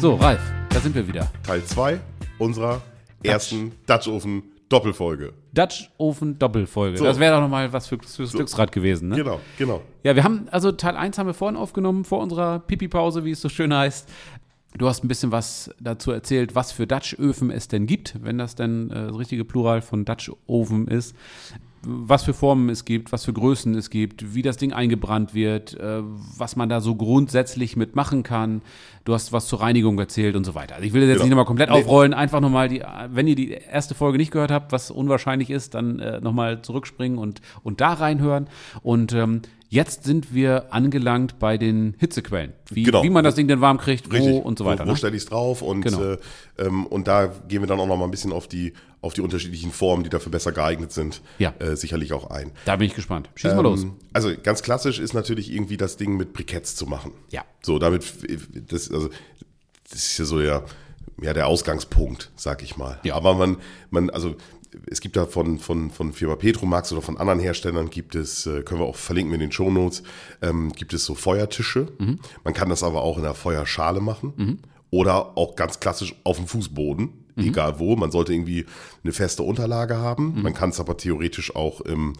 So, 0.00 0.14
Ralf, 0.14 0.40
da 0.68 0.78
sind 0.78 0.94
wir 0.94 1.08
wieder. 1.08 1.28
Teil 1.42 1.64
2 1.64 1.98
unserer 2.38 2.80
ersten 3.24 3.72
Dutch 3.84 4.06
Oven 4.06 4.44
Doppelfolge. 4.68 5.32
Dutch 5.52 5.90
Ofen 5.98 6.38
Doppelfolge. 6.38 6.98
So. 6.98 7.04
Das 7.04 7.18
wäre 7.18 7.34
doch 7.34 7.40
nochmal 7.40 7.72
was 7.72 7.88
für, 7.88 7.98
fürs 7.98 8.32
Glücksrad 8.32 8.70
gewesen, 8.70 9.08
ne? 9.08 9.16
Genau, 9.16 9.40
genau. 9.58 9.82
Ja, 10.04 10.14
wir 10.14 10.22
haben, 10.22 10.46
also 10.52 10.70
Teil 10.70 10.96
1 10.96 11.18
haben 11.18 11.26
wir 11.26 11.34
vorhin 11.34 11.56
aufgenommen, 11.56 12.04
vor 12.04 12.20
unserer 12.20 12.60
Pipi-Pause, 12.60 13.24
wie 13.24 13.32
es 13.32 13.40
so 13.40 13.48
schön 13.48 13.74
heißt. 13.74 14.08
Du 14.76 14.86
hast 14.86 15.02
ein 15.02 15.08
bisschen 15.08 15.32
was 15.32 15.74
dazu 15.80 16.12
erzählt, 16.12 16.54
was 16.54 16.70
für 16.70 16.86
Dutch-Öfen 16.86 17.50
es 17.50 17.66
denn 17.66 17.86
gibt, 17.86 18.22
wenn 18.22 18.38
das 18.38 18.54
denn 18.54 18.90
äh, 18.90 19.08
das 19.08 19.18
richtige 19.18 19.44
Plural 19.44 19.82
von 19.82 20.04
Dutch-Ofen 20.04 20.86
ist. 20.86 21.16
Was 21.82 22.24
für 22.24 22.34
Formen 22.34 22.68
es 22.70 22.84
gibt, 22.84 23.12
was 23.12 23.24
für 23.24 23.32
Größen 23.32 23.74
es 23.76 23.90
gibt, 23.90 24.34
wie 24.34 24.42
das 24.42 24.56
Ding 24.56 24.72
eingebrannt 24.72 25.32
wird, 25.32 25.74
äh, 25.74 26.02
was 26.36 26.56
man 26.56 26.68
da 26.68 26.80
so 26.80 26.94
grundsätzlich 26.96 27.76
mitmachen 27.76 28.22
kann. 28.22 28.62
Du 29.04 29.14
hast 29.14 29.32
was 29.32 29.46
zur 29.46 29.60
Reinigung 29.60 29.98
erzählt 29.98 30.34
und 30.36 30.44
so 30.44 30.54
weiter. 30.54 30.74
Also 30.74 30.86
ich 30.86 30.92
will 30.92 31.00
das 31.02 31.08
jetzt 31.08 31.16
Genau. 31.18 31.24
nicht 31.26 31.30
nochmal 31.30 31.44
komplett 31.46 31.70
aufrollen, 31.70 32.14
einfach 32.14 32.40
nochmal 32.40 32.68
die, 32.68 32.82
wenn 33.10 33.26
ihr 33.26 33.36
die 33.36 33.50
erste 33.50 33.94
Folge 33.94 34.18
nicht 34.18 34.32
gehört 34.32 34.50
habt, 34.50 34.72
was 34.72 34.90
unwahrscheinlich 34.90 35.50
ist, 35.50 35.74
dann 35.74 35.98
äh, 36.00 36.20
nochmal 36.20 36.62
zurückspringen 36.62 37.16
und, 37.18 37.40
und 37.62 37.80
da 37.80 37.92
reinhören. 37.94 38.48
Und 38.82 39.12
ähm, 39.12 39.42
jetzt 39.68 40.04
sind 40.04 40.32
wir 40.34 40.72
angelangt 40.72 41.38
bei 41.38 41.58
den 41.58 41.94
Hitzequellen. 41.98 42.52
Wie, 42.70 42.84
Genau. 42.84 43.02
wie 43.02 43.10
man 43.10 43.24
das 43.24 43.34
Ding 43.34 43.48
denn 43.48 43.60
warm 43.60 43.78
kriegt, 43.78 44.10
wo 44.10 44.14
Richtig. 44.16 44.44
und 44.44 44.58
so 44.58 44.64
weiter. 44.64 44.84
Wo, 44.84 44.88
wo 44.88 44.92
ne? 44.92 44.96
stelle 44.96 45.16
ich 45.16 45.22
es 45.24 45.28
drauf? 45.28 45.62
Und, 45.62 45.82
Genau. 45.82 46.02
äh, 46.02 46.18
ähm, 46.58 46.86
und 46.86 47.06
da 47.08 47.26
gehen 47.48 47.60
wir 47.62 47.66
dann 47.66 47.78
auch 47.80 47.86
noch 47.86 47.96
mal 47.96 48.04
ein 48.04 48.10
bisschen 48.10 48.32
auf 48.32 48.48
die, 48.48 48.72
auf 49.00 49.14
die 49.14 49.20
unterschiedlichen 49.20 49.70
Formen, 49.70 50.04
die 50.04 50.10
dafür 50.10 50.32
besser 50.32 50.52
geeignet 50.52 50.92
sind, 50.92 51.20
Ja. 51.38 51.54
äh, 51.58 51.76
sicherlich 51.76 52.12
auch 52.12 52.30
ein. 52.30 52.50
Da 52.64 52.76
bin 52.76 52.86
ich 52.86 52.94
gespannt. 52.94 53.28
Schieß 53.34 53.54
mal 53.54 53.60
los. 53.62 53.82
Ähm, 53.82 53.92
Also 54.12 54.30
ganz 54.42 54.62
klassisch 54.62 54.98
ist 54.98 55.12
natürlich 55.14 55.52
irgendwie 55.52 55.76
das 55.76 55.96
Ding 55.96 56.16
mit 56.16 56.32
Briketts 56.32 56.74
zu 56.74 56.86
machen. 56.86 57.12
Ja. 57.30 57.44
So, 57.62 57.78
damit, 57.78 58.04
das, 58.72 58.90
also, 58.90 59.10
das 59.90 59.98
ist 60.00 60.18
ja 60.18 60.24
so 60.24 60.40
ja, 60.40 60.62
ja 61.20 61.32
der 61.34 61.46
Ausgangspunkt, 61.46 62.30
sag 62.36 62.62
ich 62.62 62.76
mal. 62.76 62.98
Ja. 63.04 63.14
Aber 63.14 63.34
man, 63.34 63.58
man, 63.90 64.10
also 64.10 64.34
es 64.86 65.00
gibt 65.00 65.16
da 65.16 65.26
von, 65.26 65.58
von, 65.58 65.90
von 65.90 66.12
Firma 66.12 66.36
Petromax 66.36 66.92
oder 66.92 67.02
von 67.02 67.16
anderen 67.16 67.40
Herstellern 67.40 67.90
gibt 67.90 68.14
es, 68.14 68.46
äh, 68.46 68.62
können 68.62 68.80
wir 68.80 68.86
auch 68.86 68.96
verlinken 68.96 69.34
in 69.34 69.40
den 69.40 69.52
Shownotes, 69.52 70.02
ähm, 70.42 70.72
gibt 70.72 70.92
es 70.94 71.04
so 71.04 71.14
Feuertische. 71.14 71.88
Mhm. 71.98 72.20
Man 72.44 72.54
kann 72.54 72.68
das 72.68 72.82
aber 72.82 73.02
auch 73.02 73.16
in 73.16 73.22
der 73.22 73.34
Feuerschale 73.34 74.00
machen. 74.00 74.32
Oder 74.90 75.36
auch 75.36 75.54
ganz 75.54 75.80
klassisch 75.80 76.14
auf 76.24 76.38
dem 76.38 76.46
Fußboden. 76.46 77.10
Mhm. 77.36 77.44
Egal 77.44 77.78
wo, 77.78 77.94
man 77.96 78.10
sollte 78.10 78.32
irgendwie 78.32 78.66
eine 79.04 79.12
feste 79.12 79.42
Unterlage 79.42 79.96
haben. 79.96 80.42
Man 80.42 80.54
kann 80.54 80.70
es 80.70 80.80
aber 80.80 80.96
theoretisch 80.96 81.54
auch 81.54 81.80
im, 81.80 82.14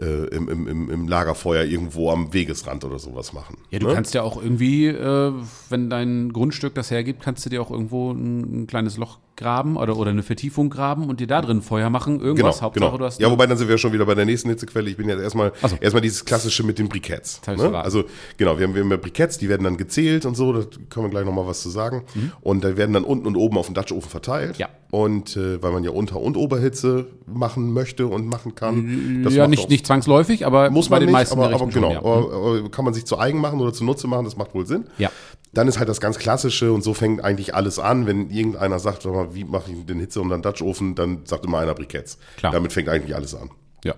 äh, 0.00 0.26
im, 0.28 0.48
im, 0.48 0.90
im, 0.90 1.08
Lagerfeuer 1.08 1.64
irgendwo 1.64 2.10
am 2.10 2.32
Wegesrand 2.32 2.84
oder 2.84 2.98
sowas 2.98 3.32
machen. 3.32 3.58
Ja, 3.70 3.78
du 3.78 3.88
ne? 3.88 3.94
kannst 3.94 4.14
ja 4.14 4.22
auch 4.22 4.42
irgendwie, 4.42 4.86
äh, 4.86 5.32
wenn 5.68 5.90
dein 5.90 6.32
Grundstück 6.32 6.74
das 6.74 6.90
hergibt, 6.90 7.22
kannst 7.22 7.44
du 7.44 7.50
dir 7.50 7.60
auch 7.60 7.70
irgendwo 7.70 8.12
ein, 8.12 8.62
ein 8.62 8.66
kleines 8.66 8.96
Loch 8.96 9.18
graben 9.36 9.76
oder, 9.76 9.96
oder 9.96 10.10
eine 10.10 10.22
Vertiefung 10.22 10.70
graben 10.70 11.08
und 11.08 11.20
dir 11.20 11.26
da 11.26 11.40
drin 11.42 11.62
Feuer 11.62 11.90
machen. 11.90 12.20
Irgendwas, 12.20 12.56
Genau, 12.56 12.62
Hauptsache 12.62 12.84
genau. 12.86 12.98
du 12.98 13.04
hast 13.04 13.20
ja, 13.20 13.30
wobei 13.30 13.46
dann 13.46 13.56
sind 13.56 13.68
wir 13.68 13.78
schon 13.78 13.92
wieder 13.92 14.04
bei 14.04 14.14
der 14.14 14.24
nächsten 14.24 14.48
Hitzequelle. 14.48 14.90
Ich 14.90 14.96
bin 14.96 15.08
jetzt 15.08 15.20
erstmal 15.20 15.52
so. 15.62 15.76
erstmal 15.80 16.02
dieses 16.02 16.24
klassische 16.24 16.64
mit 16.64 16.78
den 16.78 16.88
Briketts. 16.88 17.40
Ne? 17.46 17.78
Also 17.78 18.04
genau, 18.36 18.58
wir 18.58 18.66
haben, 18.66 18.74
wir 18.74 18.82
haben 18.82 18.90
ja 18.90 18.96
Briketts, 18.96 19.38
die 19.38 19.48
werden 19.48 19.64
dann 19.64 19.76
gezählt 19.76 20.26
und 20.26 20.36
so. 20.36 20.52
Da 20.52 20.66
können 20.90 21.06
wir 21.06 21.10
gleich 21.10 21.24
noch 21.24 21.32
mal 21.32 21.46
was 21.46 21.62
zu 21.62 21.70
sagen. 21.70 22.04
Und 22.40 22.64
da 22.64 22.76
werden 22.76 22.92
dann 22.92 23.04
unten 23.04 23.26
und 23.26 23.36
oben 23.36 23.58
auf 23.58 23.66
dem 23.66 23.74
Dutch 23.74 23.92
Ofen 23.92 24.10
verteilt. 24.10 24.56
Mhm. 24.56 24.60
Ja. 24.60 24.68
Und 24.94 25.38
äh, 25.38 25.62
weil 25.62 25.72
man 25.72 25.84
ja 25.84 25.90
Unter- 25.90 26.20
und 26.20 26.36
Oberhitze 26.36 27.06
machen 27.24 27.72
möchte 27.72 28.08
und 28.08 28.26
machen 28.26 28.54
kann. 28.54 29.22
das 29.24 29.32
ja, 29.32 29.48
nicht, 29.48 29.70
nicht 29.70 29.86
zwangsläufig, 29.86 30.44
aber 30.44 30.68
muss 30.68 30.90
bei 30.90 30.96
man 30.96 31.00
den 31.00 31.06
nicht, 31.06 31.12
meisten 31.14 31.40
aber, 31.40 31.54
aber 31.54 31.66
genau. 31.68 31.72
schon, 31.72 31.90
ja. 31.92 31.98
aber, 32.00 32.34
aber 32.34 32.70
kann 32.70 32.84
man 32.84 32.92
sich 32.92 33.06
zu 33.06 33.18
eigen 33.18 33.40
machen 33.40 33.58
oder 33.58 33.72
zunutze 33.72 34.06
machen, 34.06 34.26
das 34.26 34.36
macht 34.36 34.54
wohl 34.54 34.66
Sinn. 34.66 34.84
Ja. 34.98 35.10
Dann 35.54 35.66
ist 35.66 35.78
halt 35.78 35.88
das 35.88 35.98
ganz 35.98 36.18
Klassische 36.18 36.74
und 36.74 36.84
so 36.84 36.92
fängt 36.92 37.24
eigentlich 37.24 37.54
alles 37.54 37.78
an. 37.78 38.06
Wenn 38.06 38.28
irgendeiner 38.28 38.78
sagt, 38.78 39.04
sag 39.04 39.14
mal, 39.14 39.34
wie 39.34 39.44
mache 39.44 39.72
ich 39.72 39.86
den 39.86 39.98
Hitze 39.98 40.20
und 40.20 40.28
dann 40.28 40.42
Dutch 40.42 40.60
Ofen, 40.60 40.94
dann 40.94 41.20
sagt 41.24 41.46
immer 41.46 41.60
einer 41.60 41.72
Briketts. 41.74 42.18
Klar. 42.36 42.52
Damit 42.52 42.74
fängt 42.74 42.90
eigentlich 42.90 43.16
alles 43.16 43.34
an. 43.34 43.48
ja. 43.84 43.94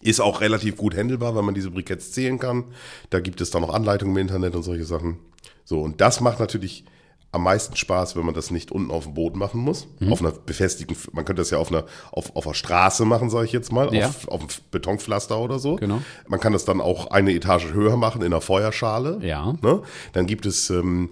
Ist 0.00 0.20
auch 0.20 0.40
relativ 0.40 0.76
gut 0.76 0.96
handelbar, 0.96 1.34
weil 1.34 1.42
man 1.42 1.56
diese 1.56 1.72
Briketts 1.72 2.12
zählen 2.12 2.38
kann. 2.38 2.66
Da 3.10 3.18
gibt 3.18 3.40
es 3.40 3.50
dann 3.50 3.62
noch 3.62 3.74
Anleitungen 3.74 4.14
im 4.14 4.20
Internet 4.22 4.54
und 4.54 4.62
solche 4.62 4.84
Sachen. 4.84 5.18
So, 5.64 5.80
und 5.80 6.00
das 6.00 6.20
macht 6.20 6.38
natürlich 6.38 6.84
am 7.32 7.42
meisten 7.42 7.76
Spaß, 7.76 8.16
wenn 8.16 8.24
man 8.24 8.34
das 8.34 8.50
nicht 8.50 8.72
unten 8.72 8.90
auf 8.90 9.04
dem 9.04 9.14
Boden 9.14 9.38
machen 9.38 9.60
muss. 9.60 9.88
Mhm. 9.98 10.12
Auf 10.12 10.20
einer 10.20 10.30
befestigten, 10.32 10.96
man 11.12 11.24
könnte 11.24 11.42
das 11.42 11.50
ja 11.50 11.58
auf 11.58 11.70
einer, 11.70 11.84
auf, 12.12 12.34
auf 12.34 12.46
einer 12.46 12.54
Straße 12.54 13.04
machen, 13.04 13.28
sage 13.28 13.44
ich 13.46 13.52
jetzt 13.52 13.72
mal, 13.72 13.92
Ja. 13.94 14.06
auf, 14.08 14.28
auf 14.28 14.40
einem 14.40 14.48
Betonpflaster 14.70 15.38
oder 15.38 15.58
so. 15.58 15.76
Genau. 15.76 16.00
Man 16.28 16.40
kann 16.40 16.52
das 16.54 16.64
dann 16.64 16.80
auch 16.80 17.10
eine 17.10 17.32
Etage 17.34 17.72
höher 17.72 17.96
machen 17.96 18.22
in 18.22 18.26
einer 18.32 18.40
Feuerschale. 18.40 19.18
Ja. 19.22 19.54
Ne? 19.60 19.82
Dann 20.14 20.26
gibt 20.26 20.46
es, 20.46 20.70
ähm, 20.70 21.10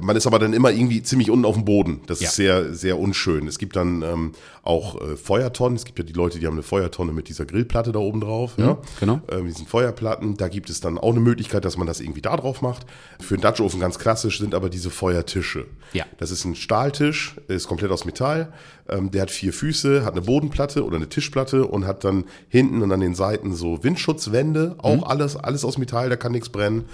man 0.00 0.16
ist 0.16 0.26
aber 0.26 0.38
dann 0.38 0.52
immer 0.52 0.70
irgendwie 0.70 1.02
ziemlich 1.02 1.30
unten 1.30 1.44
auf 1.44 1.54
dem 1.54 1.64
Boden. 1.64 2.00
Das 2.06 2.20
Ja. 2.20 2.28
ist 2.28 2.36
sehr, 2.36 2.74
sehr 2.74 2.98
unschön. 2.98 3.46
Es 3.46 3.58
gibt 3.58 3.76
dann 3.76 4.02
ähm, 4.02 4.32
auch 4.62 5.00
äh, 5.00 5.16
Feuertonnen. 5.16 5.76
Es 5.76 5.84
gibt 5.84 5.98
ja 5.98 6.04
die 6.04 6.12
Leute, 6.12 6.38
die 6.38 6.46
haben 6.46 6.54
eine 6.54 6.62
Feuertonne 6.62 7.12
mit 7.12 7.28
dieser 7.28 7.44
Grillplatte 7.44 7.92
da 7.92 7.98
oben 7.98 8.20
drauf. 8.20 8.52
ja? 8.56 8.78
genau. 9.00 9.20
Ähm, 9.30 9.46
diesen 9.46 9.66
Feuerplatten. 9.66 10.36
Da 10.36 10.48
gibt 10.48 10.70
es 10.70 10.80
dann 10.80 10.98
auch 10.98 11.10
eine 11.10 11.20
Möglichkeit, 11.20 11.64
dass 11.64 11.76
man 11.76 11.86
das 11.86 12.00
irgendwie 12.00 12.22
da 12.22 12.36
drauf 12.36 12.62
macht. 12.62 12.86
Für 13.20 13.36
den 13.36 13.42
Dutch 13.42 13.60
Ofen 13.60 13.80
ganz 13.80 13.98
klassisch 13.98 14.38
sind 14.38 14.54
aber 14.54 14.68
diese 14.70 14.90
Feuertische. 14.90 15.66
Ja. 15.92 16.04
Das 16.18 16.30
ist 16.30 16.44
ein 16.44 16.54
Stahltisch, 16.54 17.36
ist 17.48 17.68
komplett 17.68 17.90
aus 17.90 18.04
Metall. 18.04 18.52
Ähm, 18.92 19.10
der 19.10 19.22
hat 19.22 19.30
vier 19.30 19.52
Füße, 19.52 20.04
hat 20.04 20.12
eine 20.12 20.22
Bodenplatte 20.22 20.84
oder 20.84 20.96
eine 20.96 21.08
Tischplatte 21.08 21.66
und 21.66 21.86
hat 21.86 22.04
dann 22.04 22.24
hinten 22.48 22.82
und 22.82 22.92
an 22.92 23.00
den 23.00 23.14
Seiten 23.14 23.54
so 23.54 23.82
Windschutzwände. 23.82 24.74
Auch 24.78 24.96
Mhm. 24.98 25.04
alles, 25.04 25.36
alles 25.36 25.64
aus 25.64 25.78
Metall, 25.78 26.08
da 26.10 26.16
kann 26.16 26.32
nichts 26.32 26.48
brennen. 26.50 26.84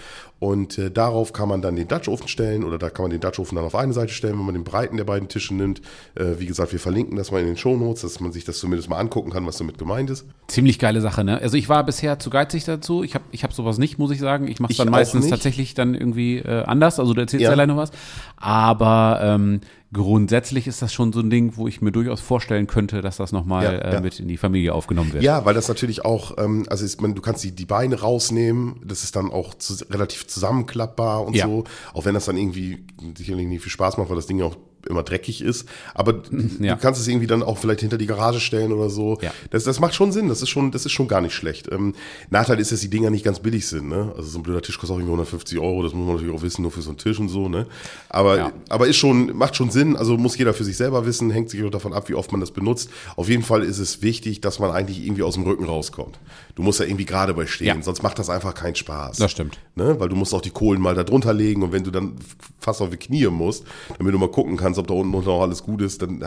Und 0.41 0.79
äh, 0.79 0.89
darauf 0.93 1.33
kann 1.33 1.49
man 1.49 1.63
dann 1.63 1.75
den 1.75 1.89
Dutch 1.89 2.07
Ofen 2.07 2.29
stellen 2.29 2.63
oder 2.63 2.79
da 2.79 2.91
kann 2.91 3.03
man 3.03 3.11
den 3.11 3.19
Dutch 3.21 3.41
Ofen 3.41 3.57
dann 3.57 3.65
auf 3.65 3.75
eine 3.75 3.93
Seite 3.93 4.13
stellen, 4.13 4.39
wenn 4.39 4.45
man 4.47 4.55
den 4.55 4.63
Breiten 4.63 4.97
der 4.97 5.03
beiden 5.03 5.29
Tische 5.29 5.53
nimmt. 5.53 5.81
Äh, 6.15 6.39
wie 6.39 6.47
gesagt, 6.47 6.71
wir 6.71 6.79
verlinken 6.79 7.17
das 7.17 7.33
mal 7.33 7.41
in 7.41 7.47
den 7.49 7.57
Shownotes, 7.57 8.03
dass 8.03 8.21
man 8.21 8.31
sich 8.31 8.45
das 8.45 8.59
zumindest 8.61 8.89
mal 8.89 8.99
angucken 8.99 9.31
kann, 9.33 9.45
was 9.47 9.59
damit 9.59 9.79
gemeint 9.79 10.11
ist. 10.11 10.27
Ziemlich 10.47 10.79
geile 10.79 11.01
Sache, 11.01 11.25
ne? 11.25 11.41
Also 11.43 11.57
ich 11.57 11.69
war 11.69 11.83
bisher 11.85 12.21
zu 12.21 12.31
geizig 12.31 12.65
dazu. 12.65 13.03
Ich 13.03 13.15
habe 13.17 13.25
ich 13.33 13.43
hab 13.43 13.53
sowas 13.53 13.79
nicht, 13.79 13.99
muss 13.99 14.13
ich 14.13 14.21
sagen. 14.21 14.47
Ich 14.47 14.61
mache 14.61 14.71
es 14.71 14.77
dann 14.79 14.91
meistens 14.91 15.27
tatsächlich 15.29 15.75
dann 15.75 15.95
irgendwie 15.97 16.37
äh, 16.39 16.63
anders. 16.63 17.01
Also 17.01 17.15
du 17.15 17.21
erzählst 17.21 17.43
ja 17.43 17.49
Ja. 17.49 17.53
alleine 17.55 17.77
was. 17.77 17.91
Aber 18.37 19.19
ähm, 19.23 19.61
grundsätzlich 19.93 20.67
ist 20.67 20.83
das 20.83 20.93
schon 20.93 21.13
so 21.13 21.21
ein 21.21 21.31
Ding, 21.31 21.53
wo 21.57 21.67
ich 21.67 21.81
mir 21.81 21.93
durchaus 21.93 22.21
vorstellen 22.21 22.67
könnte, 22.67 23.01
dass 23.01 23.17
das 23.17 23.33
nochmal 23.33 23.65
Ja, 23.65 23.71
äh, 23.73 23.95
ja. 23.95 24.01
mit 24.01 24.21
in 24.21 24.29
die 24.29 24.37
Familie 24.37 24.75
aufgenommen 24.75 25.13
wird. 25.13 25.23
Ja, 25.23 25.45
weil 25.45 25.55
das 25.55 25.69
natürlich 25.69 26.05
auch, 26.05 26.37
ähm, 26.39 26.67
also 26.69 26.85
ist, 26.85 27.01
man, 27.01 27.15
du 27.15 27.23
kannst 27.23 27.43
die, 27.45 27.53
die 27.53 27.65
Beine 27.67 28.01
rausnehmen, 28.01 28.81
das 28.85 29.03
ist 29.05 29.17
dann 29.17 29.31
auch 29.31 29.55
zu, 29.55 29.75
relativ 29.91 30.27
zusammenklappbar 30.27 31.25
und 31.27 31.35
Ja. 31.35 31.47
so, 31.47 31.65
auch 31.95 32.05
wenn 32.05 32.15
das 32.15 32.27
dann 32.27 32.37
irgendwie 32.37 32.85
sicherlich 33.17 33.47
nicht 33.47 33.63
viel 33.63 33.73
Spaß 33.73 33.97
macht, 33.97 34.09
weil 34.11 34.17
das 34.17 34.27
Ding 34.27 34.39
ja 34.39 34.45
auch 34.47 34.57
immer 34.89 35.03
dreckig 35.03 35.43
ist, 35.43 35.69
aber 35.95 36.23
Ja. 36.61 36.75
du 36.77 36.81
kannst 36.81 37.01
es 37.01 37.09
irgendwie 37.09 37.27
dann 37.27 37.43
auch 37.43 37.59
vielleicht 37.59 37.81
hinter 37.81 37.99
die 37.99 38.07
Garage 38.07 38.41
stellen 38.41 38.73
oder 38.73 38.91
so. 38.91 39.19
Ja. 39.21 39.33
Das, 39.51 39.65
das 39.65 39.81
macht 39.81 39.95
schon 39.95 40.13
Sinn, 40.13 40.29
das 40.29 40.41
ist 40.43 40.49
schon, 40.49 40.71
das 40.71 40.87
ist 40.87 40.93
schon 40.93 41.09
gar 41.09 41.21
nicht 41.21 41.35
schlecht. 41.35 41.69
Ähm, 41.73 41.95
Nachteil 42.31 42.61
ist, 42.61 42.73
dass 42.73 42.81
die 42.81 42.89
Dinger 42.91 43.11
nicht 43.11 43.25
ganz 43.25 43.41
billig 43.41 43.67
sind, 43.67 43.89
ne? 43.89 44.13
Also 44.17 44.29
so 44.31 44.39
ein 44.39 44.43
blöder 44.43 44.63
Tisch 44.63 44.79
kostet 44.79 44.95
auch 44.95 44.99
irgendwie 44.99 45.13
150 45.13 45.59
Euro, 45.59 45.83
das 45.83 45.93
muss 45.95 46.07
man 46.07 46.17
natürlich 46.17 46.35
auch 46.37 46.43
wissen, 46.43 46.63
nur 46.63 46.71
für 46.71 46.83
so 46.83 46.91
einen 46.91 46.99
Tisch 46.99 47.19
und 47.19 47.29
so, 47.29 47.49
ne? 47.49 47.67
Aber, 48.09 48.37
Ja. 48.39 48.53
aber 48.69 48.87
ist 48.87 48.97
schon, 48.97 49.37
macht 49.37 49.57
schon 49.57 49.71
Sinn, 49.71 49.97
also 49.97 50.17
muss 50.17 50.37
jeder 50.39 50.55
für 50.55 50.65
sich 50.65 50.77
selber 50.77 51.05
wissen, 51.07 51.31
hängt 51.31 51.51
sich 51.51 51.63
auch 51.65 51.71
davon 51.71 51.93
ab, 51.93 52.09
wie 52.09 52.15
oft 52.15 52.31
man 52.33 52.41
das 52.41 52.51
benutzt. 52.53 52.89
Auf 53.17 53.29
jeden 53.29 53.43
Fall 53.43 53.63
ist 53.65 53.79
es 53.79 54.03
wichtig, 54.03 54.41
dass 54.41 54.59
man 54.59 54.71
eigentlich 54.71 55.05
irgendwie 55.05 55.23
aus 55.23 55.35
dem 55.35 55.43
Rücken 55.45 55.65
rauskommt. 55.65 56.19
Du 56.59 56.65
musst 56.65 56.81
ja 56.81 56.87
irgendwie 56.87 57.05
gerade 57.05 57.35
bei 57.35 57.47
stehen, 57.47 57.69
Ja. 57.69 57.83
sonst 57.83 58.03
macht 58.03 58.19
das 58.19 58.29
einfach 58.29 58.53
keinen 58.53 58.75
Spaß. 58.75 59.19
Das 59.19 59.31
stimmt. 59.31 59.61
Ne? 59.77 60.01
Weil 60.01 60.09
du 60.09 60.17
musst 60.17 60.35
auch 60.35 60.41
die 60.41 60.51
Kohlen 60.51 60.81
mal 60.81 60.97
da 60.97 61.05
drunter 61.05 61.33
legen 61.33 61.63
und 61.63 61.71
wenn 61.71 61.85
du 61.85 61.93
dann 61.93 62.17
fast 62.59 62.83
auf 62.83 62.91
die 62.91 62.97
Knie 62.97 63.29
musst, 63.29 63.63
damit 63.97 64.13
du 64.13 64.19
mal 64.19 64.29
gucken 64.29 64.57
kannst, 64.57 64.77
ob 64.81 64.89
da 64.89 64.95
unten 64.95 65.13
noch 65.13 65.41
alles 65.41 65.63
gut 65.63 65.81
ist, 65.83 66.03
dann, 66.03 66.25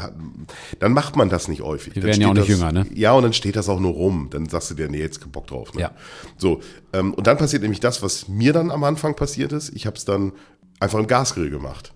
dann 0.80 0.94
macht 0.94 1.18
man 1.18 1.28
das 1.28 1.50
nicht 1.50 1.62
häufig. 1.64 1.96
Wir 1.98 2.04
werden 2.04 2.22
ja 2.22 2.30
auch 2.30 2.34
nicht 2.34 2.44
das, 2.44 2.48
jünger, 2.48 2.72
ne? 2.72 2.86
Ja, 2.96 3.12
und 3.12 3.24
dann 3.24 3.34
steht 3.34 3.58
das 3.58 3.68
auch 3.68 3.82
nur 3.82 3.92
rum. 3.92 4.30
Dann 4.32 4.48
sagst 4.48 4.72
du 4.72 4.76
dir, 4.76 4.88
nee, 4.88 5.00
jetzt 5.02 5.20
kein 5.20 5.32
Bock 5.32 5.48
drauf. 5.48 5.74
Ne? 5.74 5.82
Ja. 5.82 5.92
So, 6.38 6.62
ähm, 6.94 7.14
und 7.14 7.28
dann 7.28 7.38
passiert 7.38 7.62
nämlich 7.64 7.82
das, 7.82 8.02
was 8.02 8.30
mir 8.30 8.54
dann 8.54 8.72
am 8.72 8.86
Anfang 8.86 9.16
passiert 9.18 9.52
ist. 9.52 9.76
Ich 9.76 9.86
habe 9.86 9.98
es 9.98 10.06
dann 10.06 10.32
einfach 10.82 11.00
im 11.00 11.08
Gasgrill 11.08 11.50
gemacht. 11.50 11.94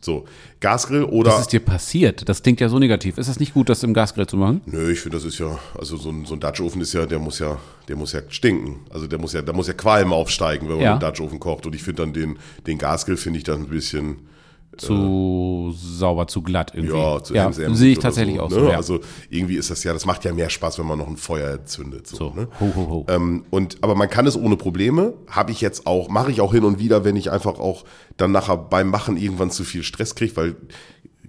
So, 0.00 0.24
Gasgrill 0.60 1.04
oder... 1.04 1.32
Was 1.32 1.42
ist 1.42 1.52
dir 1.52 1.60
passiert? 1.60 2.26
Das 2.26 2.42
klingt 2.42 2.60
ja 2.60 2.70
so 2.70 2.78
negativ. 2.78 3.18
Ist 3.18 3.28
das 3.28 3.38
nicht 3.38 3.52
gut, 3.52 3.68
das 3.68 3.82
im 3.82 3.92
Gasgrill 3.92 4.26
zu 4.26 4.38
machen? 4.38 4.62
Nö, 4.64 4.90
ich 4.90 5.00
finde, 5.00 5.18
das 5.18 5.26
ist 5.26 5.38
ja, 5.38 5.58
also 5.78 5.98
so 5.98 6.08
ein, 6.08 6.24
so 6.24 6.32
ein 6.32 6.40
Dutch 6.40 6.62
Ofen 6.62 6.80
ist 6.80 6.94
ja, 6.94 7.04
der 7.04 7.18
muss 7.18 7.40
ja, 7.40 7.58
der 7.86 7.96
muss 7.96 8.14
ja 8.14 8.20
stinken. 8.30 8.76
Also 8.88 9.06
der 9.06 9.18
muss 9.18 9.34
ja, 9.34 9.42
da 9.42 9.52
muss 9.52 9.66
ja 9.66 9.74
Qualm 9.74 10.14
aufsteigen, 10.14 10.66
wenn 10.66 10.76
man 10.76 10.84
Ja. 10.84 10.90
einen 10.92 11.00
Dutch 11.00 11.20
Ofen 11.20 11.38
kocht. 11.40 11.66
Und 11.66 11.74
ich 11.74 11.82
finde 11.82 12.04
dann 12.04 12.14
den, 12.14 12.38
den 12.66 12.78
Gasgrill 12.78 13.18
finde 13.18 13.36
ich 13.36 13.44
dann 13.44 13.60
ein 13.64 13.68
bisschen, 13.68 14.20
Zu 14.86 15.74
sauber, 15.76 16.26
zu 16.26 16.42
glatt 16.42 16.72
irgendwie. 16.74 16.96
ja, 16.96 17.22
zu 17.22 17.34
ja 17.34 17.52
sehe 17.52 17.92
ich 17.92 17.98
tatsächlich 17.98 18.36
so, 18.36 18.42
auch 18.42 18.50
ne? 18.50 18.54
so. 18.56 18.68
Ja. 18.68 18.76
Also 18.76 19.00
irgendwie 19.28 19.56
ist 19.56 19.70
das 19.70 19.84
ja, 19.84 19.92
das 19.92 20.06
macht 20.06 20.24
ja 20.24 20.32
mehr 20.32 20.50
Spaß, 20.50 20.78
wenn 20.78 20.86
man 20.86 20.98
noch 20.98 21.08
ein 21.08 21.16
Feuer 21.16 21.54
entzündet. 21.58 22.06
So, 22.06 22.16
so, 22.16 22.30
ne? 22.34 22.48
ho, 22.60 22.72
ho, 22.74 22.88
ho. 22.88 23.06
Ähm, 23.08 23.44
und, 23.50 23.78
aber 23.82 23.94
man 23.94 24.08
kann 24.08 24.26
es 24.26 24.36
ohne 24.36 24.56
Probleme. 24.56 25.14
Habe 25.28 25.52
ich 25.52 25.60
jetzt 25.60 25.86
auch, 25.86 26.08
mache 26.08 26.30
ich 26.30 26.40
auch 26.40 26.52
hin 26.52 26.64
und 26.64 26.78
wieder, 26.78 27.04
wenn 27.04 27.16
ich 27.16 27.30
einfach 27.30 27.58
auch 27.58 27.84
dann 28.16 28.32
nachher 28.32 28.56
beim 28.56 28.88
Machen 28.90 29.16
irgendwann 29.16 29.50
zu 29.50 29.64
viel 29.64 29.82
Stress 29.82 30.14
kriege, 30.14 30.36
weil 30.36 30.56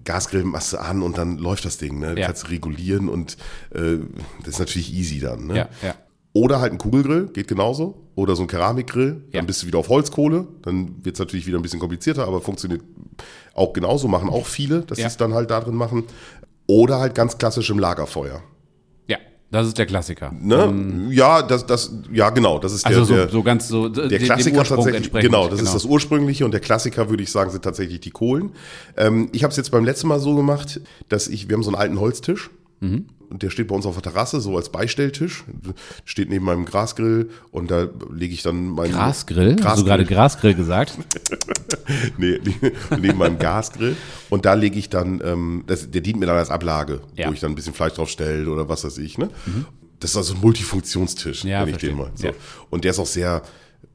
Gasgrill 0.04 0.44
machst 0.44 0.74
du 0.74 0.78
an 0.82 1.02
und 1.04 1.18
dann 1.18 1.38
läuft 1.38 1.66
das 1.66 1.78
Ding. 1.78 2.00
Ne? 2.00 2.16
Du 2.16 2.22
Ja. 2.22 2.28
kannst 2.28 2.50
regulieren 2.50 3.08
und 3.10 3.38
äh, 3.74 3.98
das 4.40 4.56
ist 4.56 4.60
natürlich 4.60 4.94
easy 4.94 5.20
dann. 5.20 5.48
Ne? 5.48 5.58
ja, 5.58 5.70
ja. 5.84 5.96
Oder 6.34 6.62
halt 6.62 6.72
ein 6.72 6.78
Kugelgrill, 6.78 7.28
geht 7.34 7.48
genauso. 7.48 7.98
Oder 8.16 8.36
so 8.36 8.44
ein 8.44 8.48
Keramikgrill, 8.48 9.12
dann 9.12 9.22
Ja. 9.32 9.42
bist 9.42 9.64
du 9.64 9.68
wieder 9.68 9.80
auf 9.80 9.90
Holzkohle. 9.90 10.48
Dann 10.62 10.96
wird 11.04 11.16
es 11.16 11.20
natürlich 11.20 11.46
wieder 11.46 11.58
ein 11.60 11.62
bisschen 11.62 11.80
komplizierter, 11.80 12.26
aber 12.28 12.40
funktioniert 12.42 12.82
auch 13.54 13.74
genauso, 13.74 14.08
machen 14.08 14.30
auch 14.30 14.46
viele, 14.46 14.82
dass 14.82 14.98
Ja. 14.98 15.04
sie 15.06 15.08
es 15.14 15.18
dann 15.18 15.34
halt 15.34 15.52
da 15.52 15.60
drin 15.60 15.76
machen. 15.76 16.04
Oder 16.68 17.00
halt 17.00 17.16
ganz 17.16 17.38
klassisch 17.38 17.70
im 17.70 17.80
Lagerfeuer. 17.80 18.42
Ja, 19.08 19.18
das 19.50 19.68
ist 19.68 19.78
der 19.78 19.86
Klassiker. 19.88 20.32
Ne? 20.40 21.08
Ja, 21.12 21.42
das, 21.42 21.66
das, 21.66 21.92
ja, 22.14 22.30
genau. 22.30 22.60
Das 22.60 22.72
ist 22.72 22.86
Also 22.86 23.00
der, 23.00 23.06
so, 23.08 23.14
der, 23.16 23.30
so 23.30 23.44
ganz 23.44 23.68
so 23.68 23.90
der 23.90 24.08
dem- 24.08 24.20
dem 24.20 24.24
Klassiker 24.26 24.60
Ursprung 24.60 24.86
tatsächlich, 24.86 25.12
genau, 25.22 25.50
das 25.50 25.62
ist 25.62 25.74
das 25.76 25.84
ursprüngliche 25.84 26.46
und 26.46 26.52
der 26.52 26.62
Klassiker, 26.62 27.10
würde 27.10 27.24
ich 27.24 27.32
sagen, 27.32 27.52
sind 27.52 27.64
tatsächlich 27.66 28.00
die 28.00 28.12
Kohlen. 28.12 28.52
Ähm, 28.96 29.28
ich 29.34 29.44
habe 29.44 29.52
es 29.52 29.58
jetzt 29.58 29.72
beim 29.72 29.84
letzten 29.84 30.08
Mal 30.08 30.20
so 30.22 30.34
gemacht, 30.36 30.80
dass 31.10 31.28
ich, 31.28 31.50
wir 31.50 31.56
haben 31.56 31.64
so 31.64 31.72
einen 31.72 31.78
alten 31.82 32.00
Holztisch 32.00 32.52
Mhm. 32.80 33.08
Und 33.32 33.42
der 33.44 33.50
steht 33.50 33.68
bei 33.70 33.76
uns 33.76 33.86
auf 33.86 33.96
der 33.96 34.04
Terrasse, 34.04 34.42
so 34.42 34.56
als 34.58 34.70
Beistelltisch, 34.72 35.44
steht 36.06 36.30
neben 36.30 36.46
meinem 36.46 36.66
Grasgrill 36.66 37.30
und 37.52 37.72
da 37.72 37.88
lege 38.14 38.34
ich 38.34 38.44
dann 38.44 38.68
meinen 38.68 38.92
Grasgrill? 38.92 39.52
Hast 39.52 39.58
du 39.58 39.64
Grasgrill. 39.64 39.86
gerade 39.86 40.06
Grasgrill 40.06 40.54
gesagt? 40.54 40.98
nee, 42.18 42.40
neben 43.00 43.18
meinem 43.18 43.40
Gasgrill. 43.40 43.96
Und 44.30 44.46
da 44.46 44.54
lege 44.54 44.78
ich 44.78 44.90
dann, 44.90 45.22
ähm, 45.24 45.64
das, 45.68 45.90
der 45.90 46.02
dient 46.02 46.20
mir 46.20 46.26
dann 46.26 46.38
als 46.38 46.50
Ablage, 46.50 47.02
Ja. 47.16 47.26
Mhm. 47.26 47.30
wo 47.30 47.34
ich 47.34 47.40
dann 47.40 47.52
ein 47.52 47.56
bisschen 47.56 47.74
Fleisch 47.74 47.94
drauf 47.94 48.10
stelle 48.10 48.50
oder 48.50 48.68
was 48.70 48.84
weiß 48.84 48.98
ich. 49.00 49.18
Ne? 49.18 49.30
Das 50.00 50.12
ist 50.12 50.18
also 50.18 50.34
ein 50.34 50.42
Multifunktionstisch, 50.42 51.44
Ja, 51.44 51.60
wenn 51.62 51.68
ich 51.70 51.72
verstehe. 51.74 51.90
den 51.92 51.98
mal. 51.98 52.12
So. 52.16 52.28
Ja. 52.28 52.34
Und 52.70 52.84
der 52.84 52.92
ist 52.92 53.00
auch 53.00 53.06
sehr, 53.06 53.42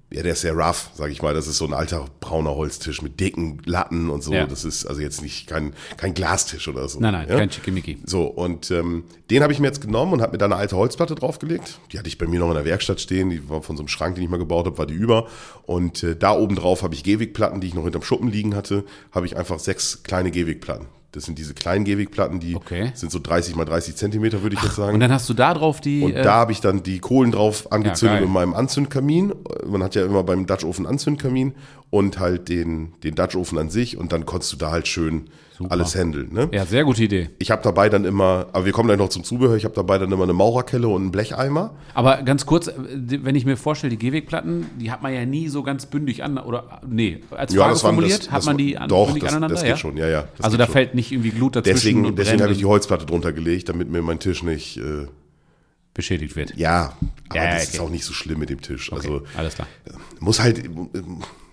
ja, 0.09 0.23
der 0.23 0.35
ist 0.35 0.43
sehr 0.43 0.55
rough, 0.55 0.91
sage 0.95 1.11
ich 1.11 1.21
mal. 1.21 1.35
Das 1.35 1.49
ist 1.49 1.59
so 1.59 1.65
ein 1.65 1.75
alter 1.75 2.07
brauner 2.21 2.55
Holztisch 2.55 3.03
mit 3.03 3.19
dicken 3.19 3.59
Latten 3.65 4.09
und 4.09 4.23
so. 4.23 4.33
Ja. 4.33 4.47
Das 4.47 4.65
ist 4.65 4.87
also 4.87 5.01
jetzt 5.01 5.21
nicht 5.21 5.49
kein, 5.49 5.73
kein 5.97 6.15
Glastisch 6.15 6.69
oder 6.69 6.89
so. 6.89 7.01
Nein, 7.01 7.13
nein, 7.13 7.29
ja? 7.29 7.37
kein 7.37 7.51
Schickimicki. 7.51 7.99
So, 8.05 8.25
und 8.25 8.71
ähm, 8.71 9.03
den 9.31 9.43
habe 9.43 9.53
ich 9.53 9.59
mir 9.59 9.67
jetzt 9.67 9.81
genommen 9.81 10.13
und 10.13 10.23
habe 10.23 10.33
mir 10.33 10.39
da 10.39 10.45
eine 10.45 10.57
alte 10.57 10.77
Holzplatte 10.77 11.17
draufgelegt. 11.17 11.81
Die 11.91 11.99
hatte 11.99 12.07
ich 12.09 12.19
bei 12.19 12.27
mir 12.27 12.39
noch 12.39 12.49
in 12.49 12.55
der 12.55 12.65
Werkstatt 12.65 13.01
stehen. 13.01 13.31
Die 13.31 13.49
war 13.49 13.63
von 13.63 13.77
so 13.77 13.83
einem 13.83 13.89
Schrank, 13.89 14.15
den 14.15 14.23
ich 14.23 14.31
mal 14.31 14.37
gebaut 14.37 14.67
habe, 14.67 14.79
war 14.79 14.87
die 14.87 14.95
über. 14.95 15.27
Und 15.65 16.05
äh, 16.05 16.15
da 16.15 16.33
oben 16.37 16.55
drauf 16.55 16.85
habe 16.85 16.95
ich 16.95 17.03
Gehwegplatten, 17.03 17.61
die 17.61 17.67
ich 17.67 17.75
noch 17.75 17.83
hinterm 17.83 18.03
Schuppen 18.03 18.31
liegen 18.31 18.55
hatte, 18.55 18.85
habe 19.11 19.27
ich 19.27 19.37
einfach 19.37 19.59
sechs 19.59 20.05
kleine 20.05 20.31
Gehwegplatten. 20.31 20.87
Das 21.17 21.25
sind 21.25 21.39
diese 21.39 21.55
kleinen 21.55 21.87
Gehwegplatten, 21.87 22.41
die 22.41 22.55
Okay. 22.55 22.91
sind 22.95 23.11
so 23.11 23.19
30 23.19 23.57
mal 23.57 23.65
30 23.65 23.97
Zentimeter, 23.97 24.43
würde 24.43 24.55
ich 24.55 24.63
jetzt 24.63 24.77
sagen. 24.77 24.93
Und 24.95 25.01
dann 25.01 25.11
hast 25.11 25.27
du 25.31 25.33
da 25.35 25.55
drauf 25.55 25.81
die. 25.81 26.03
Und 26.03 26.13
äh, 26.13 26.23
da 26.23 26.35
habe 26.35 26.53
ich 26.53 26.61
dann 26.61 26.83
die 26.83 26.99
Kohlen 26.99 27.33
drauf 27.33 27.73
angezündet 27.73 28.19
geil. 28.19 28.27
in 28.27 28.33
meinem 28.33 28.53
Anzündkamin. 28.53 29.33
Man 29.67 29.83
hat 29.83 29.95
ja 29.95 30.05
immer 30.05 30.23
beim 30.25 30.47
Dutch 30.47 30.65
Oven 30.65 30.87
Anzündkamin 30.87 31.55
und 31.89 32.19
halt 32.19 32.51
den, 32.51 32.93
den 33.03 33.15
Dutch 33.15 33.35
Ofen 33.35 33.57
an 33.57 33.71
sich 33.71 33.97
und 33.97 34.13
dann 34.13 34.27
konntest 34.27 34.53
du 34.53 34.57
da 34.59 34.71
halt 34.71 34.87
schön 34.89 35.31
alles 35.69 35.95
handeln. 35.97 36.33
Ne? 36.33 36.49
ja, 36.53 36.67
sehr 36.67 36.85
gute 36.85 37.03
Idee. 37.03 37.31
Ich 37.39 37.51
habe 37.51 37.63
dabei 37.63 37.89
dann 37.89 38.05
immer, 38.05 38.47
aber 38.53 38.65
wir 38.67 38.73
kommen 38.73 38.89
gleich 38.89 38.99
noch 38.99 39.09
zum 39.09 39.25
Zubehör, 39.25 39.57
ich 39.57 39.65
habe 39.65 39.75
dabei 39.75 39.99
dann 39.99 40.13
immer 40.13 40.23
eine 40.25 40.33
Maurerkelle 40.33 40.87
und 40.89 41.03
einen 41.03 41.11
Blecheimer. 41.11 41.75
Aber 41.95 42.23
ganz 42.23 42.45
kurz, 42.47 42.69
äh, 42.69 42.73
wenn 43.23 43.35
ich 43.35 43.45
mir 43.47 43.57
vorstelle, 43.57 43.91
die 43.91 43.99
Gehwegplatten, 43.99 44.67
die 44.79 44.91
hat 44.91 45.03
man 45.03 45.13
ja 45.15 45.25
nie 45.25 45.49
so 45.49 45.63
ganz 45.63 45.87
bündig 45.87 46.23
an, 46.23 46.39
oder 46.39 46.81
nee, 46.87 47.21
als 47.31 47.55
Frage 47.55 47.71
waren 47.71 47.77
formuliert, 47.79 48.21
das- 48.21 48.31
hat 48.31 48.39
das 48.39 48.47
man 48.47 48.59
die 48.59 48.77
an, 48.77 48.89
doch, 48.89 49.07
bündig 49.07 49.23
das- 49.25 49.33
aneinander? 49.33 49.55
das 49.55 49.63
geht 49.63 49.71
ja? 49.71 49.77
schon, 49.77 49.97
ja, 49.97 50.07
ja, 50.09 50.29
das 50.37 50.45
Also 50.45 50.57
da 50.57 50.65
schon. 50.67 50.73
fällt 50.75 50.95
nicht 50.95 51.11
irgendwie 51.13 51.31
Glut 51.31 51.57
dazwischen 51.57 51.75
Deswegen, 52.03 52.17
deswegen 52.17 52.43
habe 52.43 52.53
ich 52.53 52.59
die 52.59 52.65
Holzplatte 52.67 53.07
drunter 53.07 53.33
gelegt, 53.33 53.69
damit 53.69 53.91
mir 53.91 54.03
mein 54.03 54.19
Tisch 54.19 54.43
nicht, 54.43 54.77
äh, 54.79 55.07
beschädigt 55.95 56.37
wird. 56.37 56.55
ja, 56.57 56.93
aber 57.31 57.37
Ja, 57.39 57.45
ja, 57.45 57.55
das 57.55 57.63
okay. 57.69 57.77
ist 57.77 57.81
auch 57.81 57.89
nicht 57.91 58.05
so 58.05 58.13
schlimm 58.13 58.39
mit 58.39 58.51
dem 58.51 58.61
Tisch. 58.61 58.93
Also 58.93 59.23
Alles 59.37 59.55
klar. 59.55 59.67
muss 60.21 60.41
halt, 60.41 60.59
äh, 60.59 60.69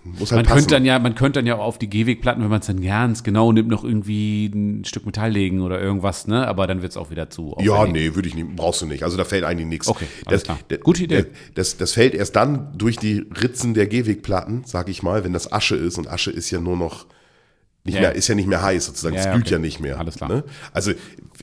muss 0.04 0.30
halt 0.32 0.38
Man 0.40 0.44
passen. 0.44 0.58
könnte, 0.58 0.74
dann 0.74 0.84
ja, 0.84 0.98
man 0.98 1.14
könnte 1.14 1.38
dann 1.40 1.46
ja 1.46 1.56
auch 1.56 1.64
auf 1.64 1.78
die 1.78 1.88
Gehwegplatten, 1.88 2.42
wenn 2.42 2.50
man 2.50 2.60
es 2.60 2.66
dann 2.66 2.82
ganz 2.82 3.22
genau 3.24 3.52
nimmt, 3.52 3.68
noch 3.70 3.84
irgendwie 3.84 4.46
ein 4.46 4.84
Stück 4.84 5.06
Metall 5.06 5.30
legen 5.32 5.62
oder 5.62 5.80
irgendwas, 5.80 6.26
ne? 6.26 6.46
Aber 6.46 6.66
dann 6.66 6.82
wird 6.82 6.92
es 6.92 6.96
auch 6.96 7.10
wieder 7.10 7.30
zu. 7.30 7.56
Ja, 7.60 7.86
nee, 7.86 8.14
würde 8.14 8.28
ich 8.28 8.34
nicht, 8.34 8.54
brauchst 8.54 8.82
du 8.82 8.86
nicht. 8.86 9.02
Also 9.02 9.16
da 9.16 9.24
fällt 9.24 9.44
eigentlich 9.44 9.66
nichts. 9.68 9.88
Okay, 9.88 10.06
alles 10.26 10.42
das, 10.42 10.44
klar. 10.44 10.58
das- 10.68 10.80
Gute 10.80 11.04
Idee. 11.04 11.26
Das, 11.54 11.76
das 11.78 11.92
fällt 11.92 12.14
erst 12.14 12.36
dann 12.36 12.76
durch 12.76 12.96
die 12.96 13.26
Ritzen 13.40 13.74
der 13.74 13.86
Gehwegplatten, 13.86 14.62
sag 14.66 14.88
ich 14.88 15.02
mal, 15.02 15.24
wenn 15.24 15.32
das 15.32 15.52
Asche 15.52 15.76
ist 15.76 15.96
und 15.98 16.06
Asche 16.08 16.30
ist 16.30 16.50
ja 16.50 16.60
nur 16.60 16.76
noch 16.76 17.06
nicht 17.86 17.96
Ja, 17.96 18.00
mehr, 18.00 18.14
ist 18.14 18.28
ja 18.28 18.34
nicht 18.34 18.48
mehr 18.48 18.62
heiß 18.62 18.86
sozusagen, 18.86 19.14
es 19.16 19.26
ja, 19.26 19.32
glüht 19.32 19.44
okay. 19.44 19.52
ja 19.54 19.58
nicht 19.58 19.78
mehr. 19.78 19.98
Alles 19.98 20.16
klar. 20.16 20.28
Ne? 20.30 20.44
Also 20.72 20.92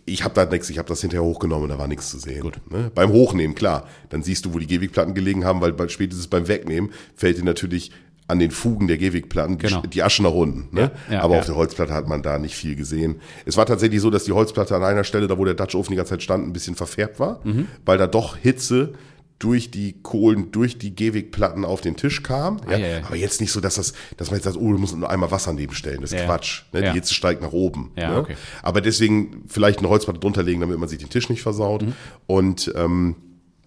ich 0.05 0.23
habe 0.23 0.33
da 0.33 0.45
nichts, 0.45 0.69
ich 0.71 0.79
habe 0.79 0.87
das 0.87 1.01
hinterher 1.01 1.23
hochgenommen, 1.23 1.69
da 1.69 1.77
war 1.77 1.87
nichts 1.87 2.09
zu 2.09 2.17
sehen. 2.17 2.51
Ne? 2.71 2.91
Beim 2.95 3.11
Hochnehmen, 3.11 3.53
klar, 3.53 3.87
dann 4.09 4.23
siehst 4.23 4.45
du, 4.45 4.53
wo 4.53 4.57
die 4.59 4.65
Gehwegplatten 4.65 5.13
gelegen 5.13 5.45
haben, 5.45 5.61
weil 5.61 5.75
spätestens 5.89 6.27
beim 6.27 6.47
Wegnehmen 6.47 6.89
fällt 7.15 7.37
dir 7.37 7.43
natürlich 7.43 7.91
an 8.31 8.39
den 8.39 8.49
Fugen 8.51 8.87
der 8.87 8.97
Gehwegplatten 8.97 9.57
die, 9.57 9.67
Genau. 9.67 9.81
die 9.81 10.01
Asche 10.03 10.23
nach 10.23 10.31
unten. 10.33 10.73
Ne? 10.75 10.91
Ja, 11.09 11.13
ja, 11.15 11.21
Aber 11.21 11.35
ja. 11.35 11.39
auf 11.41 11.45
der 11.45 11.55
Holzplatte 11.55 11.93
hat 11.93 12.07
man 12.07 12.23
da 12.23 12.39
nicht 12.39 12.55
viel 12.55 12.75
gesehen. 12.75 13.21
Es 13.45 13.57
war 13.57 13.65
tatsächlich 13.65 14.01
so, 14.01 14.09
dass 14.09 14.23
die 14.23 14.31
Holzplatte 14.31 14.75
an 14.75 14.83
einer 14.83 15.03
Stelle, 15.03 15.27
da 15.27 15.37
wo 15.37 15.45
der 15.45 15.53
Dutch 15.53 15.75
Ofen 15.75 15.91
die 15.91 15.97
ganze 15.97 16.11
Zeit 16.11 16.23
stand, 16.23 16.47
ein 16.47 16.53
bisschen 16.53 16.75
verfärbt 16.75 17.19
war, 17.19 17.41
Mhm. 17.43 17.67
weil 17.85 17.97
da 17.97 18.07
doch 18.07 18.37
Hitze 18.37 18.93
durch 19.37 19.71
die 19.71 19.95
Kohlen, 20.03 20.51
durch 20.51 20.77
die 20.77 20.93
Gehwegplatten 20.95 21.65
auf 21.65 21.81
den 21.81 21.95
Tisch 21.95 22.21
kam. 22.21 22.57
Ja? 22.69 22.75
Ah, 22.75 22.77
ja, 22.77 22.87
ja. 22.87 22.97
Aber 23.07 23.15
jetzt 23.15 23.41
nicht 23.41 23.51
so, 23.51 23.59
dass 23.59 23.73
das, 23.75 23.93
dass 24.17 24.29
man 24.29 24.37
jetzt 24.37 24.43
sagt, 24.45 24.55
oh, 24.55 24.71
du 24.71 24.77
musst 24.77 24.95
nur 24.95 25.09
einmal 25.09 25.31
Wasser 25.31 25.51
nebenstellen. 25.51 25.99
Das 26.01 26.11
ist. 26.13 26.23
Quatsch. 26.25 26.61
Ne? 26.73 26.81
Die 26.83 26.89
Hitze 26.91 27.13
steigt 27.15 27.41
nach 27.41 27.51
oben. 27.51 27.89
Ja, 27.97 28.11
ne? 28.11 28.19
okay. 28.19 28.35
Aber 28.61 28.81
deswegen 28.81 29.43
vielleicht 29.47 29.79
eine 29.79 29.89
Holzplatte 29.89 30.19
drunter 30.19 30.43
legen, 30.43 30.61
damit 30.61 30.77
man 30.77 30.87
sich 30.87 30.99
den 30.99 31.09
Tisch 31.09 31.27
nicht 31.29 31.41
versaut. 31.41 31.81
Mhm. 31.81 31.93
Und 32.27 32.71
ähm, 32.75 33.15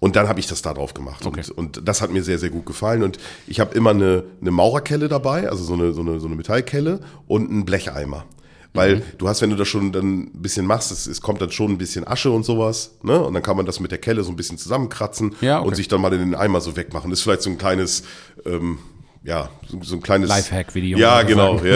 und 0.04 0.16
dann 0.16 0.28
habe 0.28 0.38
ich 0.38 0.46
das 0.46 0.60
da 0.60 0.74
drauf 0.74 0.92
gemacht. 0.92 1.24
Okay. 1.24 1.40
Und, 1.56 1.78
und 1.78 1.88
das 1.88 2.02
hat 2.02 2.10
mir 2.12 2.22
sehr, 2.22 2.38
sehr 2.38 2.50
gut 2.50 2.66
gefallen. 2.66 3.02
Und 3.02 3.16
ich 3.46 3.58
habe 3.58 3.74
immer 3.74 3.90
eine, 3.90 4.24
eine 4.42 4.50
Maurerkelle 4.50 5.08
dabei, 5.08 5.48
also 5.48 5.64
so 5.64 5.72
eine, 5.72 5.94
so, 5.94 6.02
eine, 6.02 6.20
so 6.20 6.26
eine 6.26 6.36
Metallkelle 6.36 7.00
und 7.26 7.48
einen 7.50 7.64
Blecheimer. 7.64 8.26
Weil 8.74 8.96
Mhm. 8.96 9.02
du 9.16 9.28
hast, 9.28 9.40
wenn 9.40 9.48
du 9.48 9.56
das 9.56 9.66
schon 9.68 9.92
dann 9.92 10.24
ein 10.24 10.42
bisschen 10.42 10.66
machst, 10.66 10.92
es, 10.92 11.06
es 11.06 11.22
kommt 11.22 11.40
dann 11.40 11.50
schon 11.52 11.70
ein 11.70 11.78
bisschen 11.78 12.06
Asche 12.06 12.30
und 12.30 12.44
sowas, 12.44 12.96
ne? 13.02 13.18
Und 13.22 13.32
dann 13.32 13.42
kann 13.42 13.56
man 13.56 13.64
das 13.64 13.80
mit 13.80 13.92
der 13.92 13.98
Kelle 13.98 14.22
so 14.24 14.30
ein 14.30 14.36
bisschen 14.36 14.58
zusammenkratzen 14.58 15.34
Ja, 15.40 15.60
okay. 15.60 15.68
und 15.68 15.74
sich 15.76 15.88
dann 15.88 16.02
mal 16.02 16.12
in 16.12 16.18
den 16.20 16.34
Eimer 16.34 16.60
so 16.60 16.76
wegmachen. 16.76 17.08
Das 17.08 17.20
ist 17.20 17.22
vielleicht 17.22 17.42
so 17.42 17.48
ein 17.50 17.56
kleines, 17.56 18.02
ähm, 18.44 18.78
ja, 19.26 19.48
so, 19.66 19.78
so 19.82 19.94
ein 19.96 20.02
kleines 20.02 20.28
Lifehack, 20.28 20.74
wie 20.74 20.82
die 20.82 20.90
Jungen 20.90 21.00
Ja, 21.02 21.22
genau. 21.22 21.56
sagen. 21.56 21.66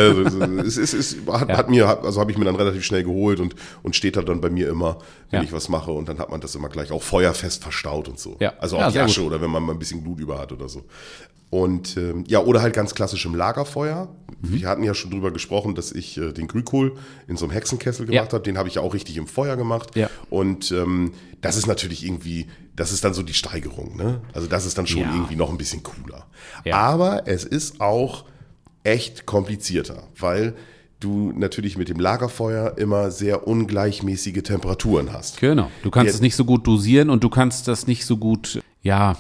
Ja, 0.58 0.62
es, 0.62 0.76
es, 0.76 0.92
es 0.92 1.16
hat, 1.32 1.48
Ja. 1.48 1.56
hat 1.56 1.70
mir, 1.70 1.88
also 2.04 2.20
habe 2.20 2.30
ich 2.30 2.36
mir 2.36 2.44
dann 2.44 2.56
relativ 2.56 2.84
schnell 2.84 3.02
geholt 3.04 3.40
und, 3.40 3.54
und 3.82 3.96
steht 3.96 4.16
da 4.16 4.22
dann 4.22 4.40
bei 4.42 4.50
mir 4.50 4.68
immer, 4.68 4.98
wenn 5.30 5.40
Ja. 5.40 5.44
ich 5.46 5.52
was 5.52 5.68
mache. 5.70 5.90
Und 5.90 6.08
dann 6.10 6.18
hat 6.18 6.30
man 6.30 6.40
das 6.42 6.54
immer 6.54 6.68
gleich 6.68 6.92
auch 6.92 7.02
feuerfest 7.02 7.62
verstaut 7.62 8.06
und 8.08 8.18
so. 8.18 8.36
Ja. 8.38 8.52
Also 8.60 8.76
Ja, 8.76 8.82
auch 8.84 8.86
die 8.88 8.92
sehr 8.94 9.04
Asche 9.04 9.22
oder 9.24 9.40
wenn 9.40 9.50
man 9.50 9.62
mal 9.62 9.72
ein 9.72 9.78
bisschen 9.78 10.04
Glut 10.04 10.20
über 10.20 10.38
hat 10.38 10.52
oder 10.52 10.68
so. 10.68 10.84
Und 11.50 11.96
ähm, 11.96 12.24
ja, 12.28 12.40
oder 12.40 12.60
halt 12.60 12.74
ganz 12.74 12.94
klassisch 12.94 13.24
im 13.24 13.34
Lagerfeuer. 13.34 14.08
Mhm. 14.40 14.52
Wir 14.60 14.68
hatten 14.68 14.82
ja 14.84 14.94
schon 14.94 15.10
drüber 15.10 15.30
gesprochen, 15.30 15.74
dass 15.74 15.92
ich 15.92 16.16
äh, 16.18 16.32
den 16.32 16.46
Grünkohl 16.48 16.96
in 17.26 17.36
so 17.36 17.44
einem 17.44 17.52
Hexenkessel 17.52 18.06
gemacht 18.06 18.28
Ja. 18.28 18.32
habe. 18.32 18.44
Den 18.44 18.56
habe 18.58 18.68
ich 18.68 18.76
ja 18.76 18.82
auch 18.82 18.94
richtig 18.94 19.16
im 19.16 19.26
Feuer 19.26 19.56
gemacht. 19.56 19.96
Ja. 19.96 20.08
Und 20.30 20.70
ähm, 20.72 21.12
das 21.40 21.56
ist 21.56 21.66
natürlich 21.66 22.04
irgendwie, 22.04 22.46
das 22.76 22.92
ist 22.92 23.04
dann 23.04 23.14
so 23.14 23.22
die 23.22 23.34
Steigerung. 23.34 23.96
Ne? 23.96 24.20
Also 24.32 24.46
das 24.48 24.64
ist 24.66 24.78
dann 24.78 24.86
schon 24.86 25.02
Ja. 25.02 25.12
irgendwie 25.14 25.36
noch 25.36 25.50
ein 25.50 25.58
bisschen 25.58 25.82
cooler. 25.82 26.26
Aber 26.70 27.26
es 27.26 27.44
ist 27.44 27.80
auch 27.80 28.24
echt 28.84 29.26
komplizierter, 29.26 30.04
weil 30.18 30.54
du 31.00 31.32
natürlich 31.36 31.76
mit 31.78 31.88
dem 31.88 32.00
Lagerfeuer 32.00 32.76
immer 32.76 33.10
sehr 33.12 33.46
ungleichmäßige 33.46 34.42
Temperaturen 34.42 35.12
hast. 35.12 35.38
Genau. 35.40 35.70
Du 35.82 35.90
kannst 35.90 36.08
Ja. 36.08 36.14
es 36.16 36.20
nicht 36.20 36.34
so 36.34 36.44
gut 36.44 36.66
dosieren 36.66 37.10
und 37.10 37.22
du 37.22 37.28
kannst 37.28 37.68
das 37.68 37.86
nicht 37.86 38.04
so 38.04 38.16
gut, 38.16 38.60
ja, 38.82 39.16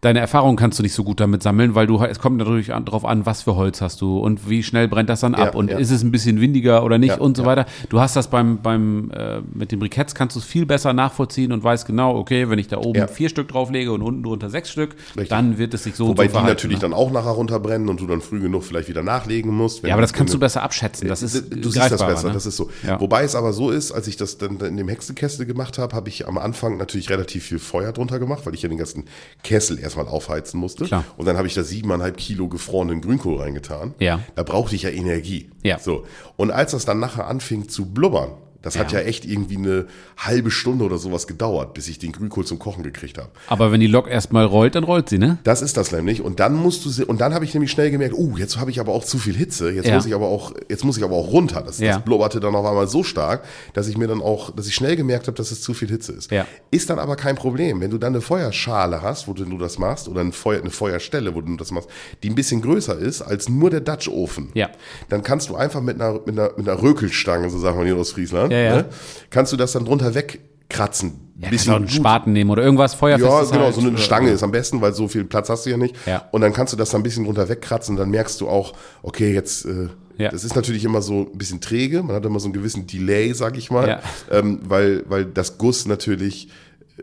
deine 0.00 0.20
Erfahrung 0.20 0.56
kannst 0.56 0.78
du 0.78 0.82
nicht 0.82 0.94
so 0.94 1.04
gut 1.04 1.20
damit 1.20 1.42
sammeln, 1.42 1.74
weil 1.74 1.86
du, 1.86 2.02
es 2.02 2.18
kommt 2.18 2.38
natürlich 2.38 2.72
an, 2.72 2.84
drauf 2.84 3.04
an, 3.04 3.26
was 3.26 3.42
für 3.42 3.56
Holz 3.56 3.80
hast 3.80 4.00
du 4.00 4.18
und 4.18 4.48
wie 4.48 4.62
schnell 4.62 4.88
brennt 4.88 5.08
das 5.08 5.20
dann 5.20 5.34
ab 5.34 5.50
Ja, 5.52 5.58
und 5.58 5.70
ja. 5.70 5.78
ist 5.78 5.90
es 5.90 6.02
ein 6.02 6.10
bisschen 6.10 6.40
windiger 6.40 6.84
oder 6.84 6.98
nicht 6.98 7.16
Ja, 7.16 7.20
und 7.20 7.36
so 7.36 7.44
weiter. 7.44 7.66
Du 7.88 8.00
hast 8.00 8.16
das 8.16 8.28
beim, 8.28 8.62
beim, 8.62 9.10
äh, 9.10 9.40
mit 9.52 9.72
den 9.72 9.78
Briketts 9.78 10.14
kannst 10.14 10.36
du 10.36 10.40
es 10.40 10.46
viel 10.46 10.66
besser 10.66 10.92
nachvollziehen 10.92 11.52
und 11.52 11.62
weißt 11.62 11.86
genau, 11.86 12.16
okay, 12.16 12.48
wenn 12.48 12.58
ich 12.58 12.68
da 12.68 12.78
oben 12.78 13.08
vier 13.08 13.28
Stück 13.28 13.48
drauflege 13.48 13.92
und 13.92 14.02
unten 14.02 14.22
drunter 14.22 14.50
sechs 14.50 14.70
Stück, 14.70 14.94
Richtig. 15.10 15.28
dann 15.28 15.58
wird 15.58 15.74
es 15.74 15.84
sich 15.84 15.94
so 15.94 16.08
Wobei 16.08 16.24
die 16.24 16.28
so 16.28 16.32
verhalten, 16.34 16.54
natürlich 16.54 16.76
ne? 16.78 16.82
dann 16.82 16.92
auch 16.92 17.10
nachher 17.10 17.30
runterbrennen 17.30 17.88
und 17.88 18.00
du 18.00 18.06
dann 18.06 18.20
früh 18.20 18.40
genug 18.40 18.64
vielleicht 18.64 18.88
wieder 18.88 19.02
nachlegen 19.02 19.54
musst. 19.54 19.82
Ja, 19.84 19.94
aber 19.94 20.02
das 20.02 20.12
kannst 20.12 20.32
du 20.34 20.38
besser 20.38 20.62
abschätzen. 20.62 21.08
Das 21.08 21.22
ist 21.22 21.50
du 21.50 21.70
siehst 21.70 21.90
das 21.90 22.04
besser, 22.04 22.28
ne? 22.28 22.34
das 22.34 22.46
ist 22.46 22.56
so. 22.56 22.70
Wobei 22.98 23.24
es 23.24 23.34
aber 23.34 23.52
so 23.52 23.70
ist, 23.70 23.92
als 23.92 24.06
ich 24.06 24.16
das 24.16 24.38
dann 24.38 24.58
in 24.60 24.76
dem 24.76 24.88
Hexenkästel 24.88 25.46
gemacht 25.46 25.78
habe, 25.78 25.94
habe 25.94 26.08
ich 26.08 26.26
am 26.26 26.38
Anfang 26.38 26.76
natürlich 26.76 27.10
relativ 27.10 27.44
viel 27.44 27.58
Feuer 27.58 27.92
drunter 27.92 28.18
gemacht, 28.18 28.46
weil 28.46 28.54
ich 28.54 28.62
ja 28.62 28.68
den 28.68 28.78
ganzen 28.78 29.04
Kessel 29.42 29.78
erstmal 29.78 30.08
aufheizen 30.08 30.60
musste. 30.60 30.84
Klar. 30.84 31.04
Und 31.16 31.26
dann 31.26 31.36
habe 31.36 31.46
ich 31.46 31.54
da 31.54 31.62
siebeneinhalb 31.62 32.16
Kilo 32.16 32.48
gefrorenen 32.48 33.00
Grünkohl 33.00 33.40
reingetan. 33.40 33.94
Ja. 33.98 34.20
Da 34.34 34.42
brauchte 34.42 34.74
ich 34.74 34.82
ja 34.82 34.90
Energie. 34.90 35.50
Ja. 35.62 35.78
So. 35.78 36.04
Und 36.36 36.50
als 36.50 36.72
das 36.72 36.84
dann 36.84 37.00
nachher 37.00 37.26
anfing 37.26 37.68
zu 37.68 37.86
blubbern, 37.86 38.32
das 38.62 38.78
hat 38.78 38.92
Ja. 38.92 39.00
ja 39.00 39.06
echt 39.06 39.24
irgendwie 39.24 39.56
eine 39.56 39.86
halbe 40.16 40.50
Stunde 40.50 40.84
oder 40.84 40.98
sowas 40.98 41.26
gedauert, 41.26 41.74
bis 41.74 41.88
ich 41.88 41.98
den 41.98 42.12
Grünkohl 42.12 42.44
zum 42.44 42.58
Kochen 42.58 42.82
gekriegt 42.82 43.18
habe. 43.18 43.28
Aber 43.46 43.72
wenn 43.72 43.80
die 43.80 43.86
Lok 43.86 44.08
erstmal 44.08 44.44
rollt, 44.44 44.74
dann 44.74 44.84
rollt 44.84 45.08
sie, 45.08 45.18
ne? 45.18 45.38
Das 45.44 45.62
ist 45.62 45.76
das 45.76 45.92
nämlich. 45.92 46.22
Und 46.22 46.40
dann 46.40 46.54
musst 46.54 46.84
du 46.84 46.90
sie, 46.90 47.04
und 47.04 47.20
dann 47.20 47.32
habe 47.34 47.44
ich 47.44 47.54
nämlich 47.54 47.70
schnell 47.70 47.90
gemerkt, 47.90 48.14
uh, 48.16 48.36
jetzt 48.36 48.58
habe 48.58 48.70
ich 48.70 48.80
aber 48.80 48.92
auch 48.92 49.04
zu 49.04 49.18
viel 49.18 49.34
Hitze. 49.36 49.70
Jetzt 49.70 49.86
Ja. 49.88 49.94
muss 49.94 50.06
ich 50.06 50.14
aber 50.14 50.28
auch, 50.28 50.52
jetzt 50.68 50.84
muss 50.84 50.96
ich 50.98 51.04
aber 51.04 51.14
auch 51.16 51.32
runter. 51.32 51.62
Das, 51.64 51.78
Ja. 51.78 51.94
das 51.94 52.04
blubberte 52.04 52.40
dann 52.40 52.54
auf 52.54 52.66
einmal 52.66 52.88
so 52.88 53.02
stark, 53.02 53.44
dass 53.74 53.88
ich 53.88 53.96
mir 53.96 54.06
dann 54.08 54.20
auch, 54.22 54.50
dass 54.54 54.66
ich 54.66 54.74
schnell 54.74 54.96
gemerkt 54.96 55.26
habe, 55.26 55.36
dass 55.36 55.50
es 55.50 55.62
zu 55.62 55.72
viel 55.74 55.88
Hitze 55.88 56.12
ist. 56.12 56.30
Ja. 56.30 56.46
Ist 56.70 56.90
dann 56.90 56.98
aber 56.98 57.16
kein 57.16 57.36
Problem. 57.36 57.80
Wenn 57.80 57.90
du 57.90 57.98
dann 57.98 58.12
eine 58.14 58.20
Feuerschale 58.20 59.02
hast, 59.02 59.28
wo 59.28 59.32
du 59.32 59.58
das 59.58 59.78
machst, 59.78 60.08
oder 60.08 60.20
ein 60.20 60.32
Feuer, 60.32 60.60
eine 60.60 60.70
Feuerstelle, 60.70 61.34
wo 61.34 61.40
du 61.40 61.56
das 61.56 61.70
machst, 61.70 61.88
die 62.22 62.28
ein 62.30 62.34
bisschen 62.34 62.60
größer 62.62 62.96
ist 62.98 63.22
als 63.22 63.48
nur 63.48 63.70
der 63.70 63.80
Dutch 63.80 64.08
Ofen, 64.08 64.50
Ja. 64.54 64.68
dann 65.08 65.22
kannst 65.22 65.48
du 65.48 65.56
einfach 65.56 65.80
mit 65.80 66.00
einer, 66.00 66.14
mit 66.26 66.38
einer, 66.38 66.50
mit 66.56 66.68
einer 66.68 66.82
Rökelstange, 66.82 67.48
so 67.50 67.58
sagen 67.58 67.78
wir 67.78 67.86
hier 67.86 67.96
aus 67.96 68.12
Friesland, 68.12 68.49
Ja, 68.50 68.58
ja. 68.58 68.76
Ne, 68.76 68.84
kannst 69.30 69.52
du 69.52 69.56
das 69.56 69.72
dann 69.72 69.84
drunter 69.84 70.14
wegkratzen, 70.14 71.32
Ja, 71.38 71.48
auch 71.72 71.76
einen 71.76 71.88
Spaten 71.88 72.32
nehmen 72.32 72.50
oder 72.50 72.62
irgendwas 72.62 72.94
Feuerfestes 72.94 73.32
Ja, 73.32 73.52
genau, 73.52 73.64
halt, 73.66 73.74
so 73.74 73.80
eine 73.80 73.90
oder- 73.90 73.98
Stange 73.98 74.30
ist 74.30 74.42
am 74.42 74.50
besten, 74.50 74.80
weil 74.80 74.92
so 74.92 75.08
viel 75.08 75.24
Platz 75.24 75.48
hast 75.48 75.66
du 75.66 75.70
ja 75.70 75.76
nicht. 75.76 75.94
Ja. 76.06 76.28
Und 76.32 76.42
dann 76.42 76.52
kannst 76.52 76.72
du 76.72 76.76
das 76.76 76.90
da 76.90 76.98
ein 76.98 77.02
bisschen 77.02 77.24
drunter 77.24 77.48
wegkratzen, 77.48 77.96
dann 77.96 78.10
merkst 78.10 78.40
du 78.40 78.48
auch, 78.48 78.74
okay, 79.02 79.32
jetzt, 79.32 79.64
äh, 79.64 79.88
Ja. 80.18 80.30
das 80.30 80.44
ist 80.44 80.54
natürlich 80.54 80.84
immer 80.84 81.00
so 81.00 81.28
ein 81.32 81.38
bisschen 81.38 81.60
träge, 81.62 82.02
man 82.02 82.14
hat 82.14 82.26
immer 82.26 82.40
so 82.40 82.46
einen 82.46 82.52
gewissen 82.52 82.86
Delay, 82.86 83.32
sag 83.32 83.56
ich 83.56 83.70
mal, 83.70 83.88
Ja. 83.88 84.00
ähm, 84.30 84.60
weil, 84.64 85.04
weil 85.08 85.24
das 85.24 85.56
Guss 85.56 85.86
natürlich 85.86 86.48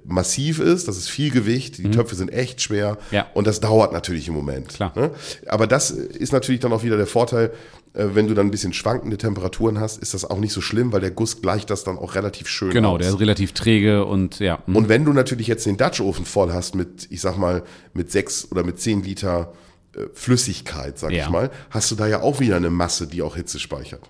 massiv 0.06 0.60
ist, 0.60 0.88
das 0.88 0.98
ist 0.98 1.10
viel 1.10 1.32
Gewicht, 1.32 1.80
die 1.80 1.90
Töpfe 1.90 2.14
sind 2.16 2.30
echt 2.32 2.62
schwer 2.62 2.92
Mhm. 2.94 2.98
Ja. 3.16 3.26
und 3.34 3.48
das 3.48 3.60
dauert 3.60 3.92
natürlich 3.94 4.28
im 4.28 4.36
Moment. 4.36 4.70
Klar. 4.70 4.94
Ne? 4.96 5.10
Aber 5.48 5.66
das 5.66 5.90
ist 5.90 6.32
natürlich 6.32 6.62
dann 6.62 6.72
auch 6.72 6.84
wieder 6.84 6.98
der 6.98 7.08
Vorteil, 7.08 7.52
wenn 8.00 8.28
du 8.28 8.34
dann 8.34 8.48
ein 8.48 8.52
bisschen 8.52 8.74
schwankende 8.74 9.18
Temperaturen 9.18 9.80
hast, 9.80 9.98
ist 10.02 10.14
das 10.14 10.24
auch 10.26 10.38
nicht 10.40 10.54
so 10.54 10.62
schlimm, 10.62 10.92
weil 10.94 11.02
der 11.02 11.12
Guss 11.12 11.42
gleicht 11.42 11.70
das 11.70 11.84
dann 11.84 11.98
auch 11.98 12.16
relativ 12.16 12.48
schön 12.48 12.70
Genau, 12.72 12.94
aus. 12.94 13.00
der 13.00 13.10
ist 13.10 13.20
relativ 13.20 13.54
träge 13.54 14.06
und 14.06 14.40
ja. 14.40 14.60
hm. 14.66 14.76
Und 14.76 14.90
wenn 14.90 15.04
du 15.06 15.14
natürlich 15.14 15.48
jetzt 15.48 15.66
den 15.66 15.78
Dutch 15.78 16.00
Ofen 16.02 16.26
voll 16.26 16.54
hast 16.54 16.76
mit, 16.76 17.08
ich 17.10 17.22
sag 17.22 17.38
mal, 17.38 17.64
mit 17.94 18.12
sechs 18.12 18.48
oder 18.52 18.64
mit 18.64 18.80
zehn 18.80 19.02
Liter 19.04 19.54
äh, 19.96 20.02
Flüssigkeit, 20.14 21.00
sag 21.00 21.12
Ja. 21.12 21.24
ich 21.26 21.30
mal, 21.30 21.50
hast 21.70 21.90
du 21.92 21.96
da 21.96 22.08
ja 22.08 22.22
auch 22.22 22.40
wieder 22.40 22.56
eine 22.58 22.70
Masse, 22.70 23.08
die 23.08 23.22
auch 23.22 23.36
Hitze 23.36 23.60
speichert. 23.60 24.02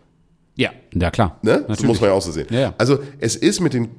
Ja, 0.58 0.72
ja 0.94 1.12
klar. 1.12 1.38
Ne? 1.44 1.64
Das 1.68 1.84
muss 1.84 2.02
man 2.02 2.10
ja 2.10 2.16
auch 2.16 2.22
so 2.22 2.32
sehen. 2.32 2.48
Ja, 2.50 2.60
ja. 2.60 2.74
Also 2.78 3.00
es 3.20 3.36
ist 3.36 3.60
mit 3.62 3.74
den, 3.74 3.90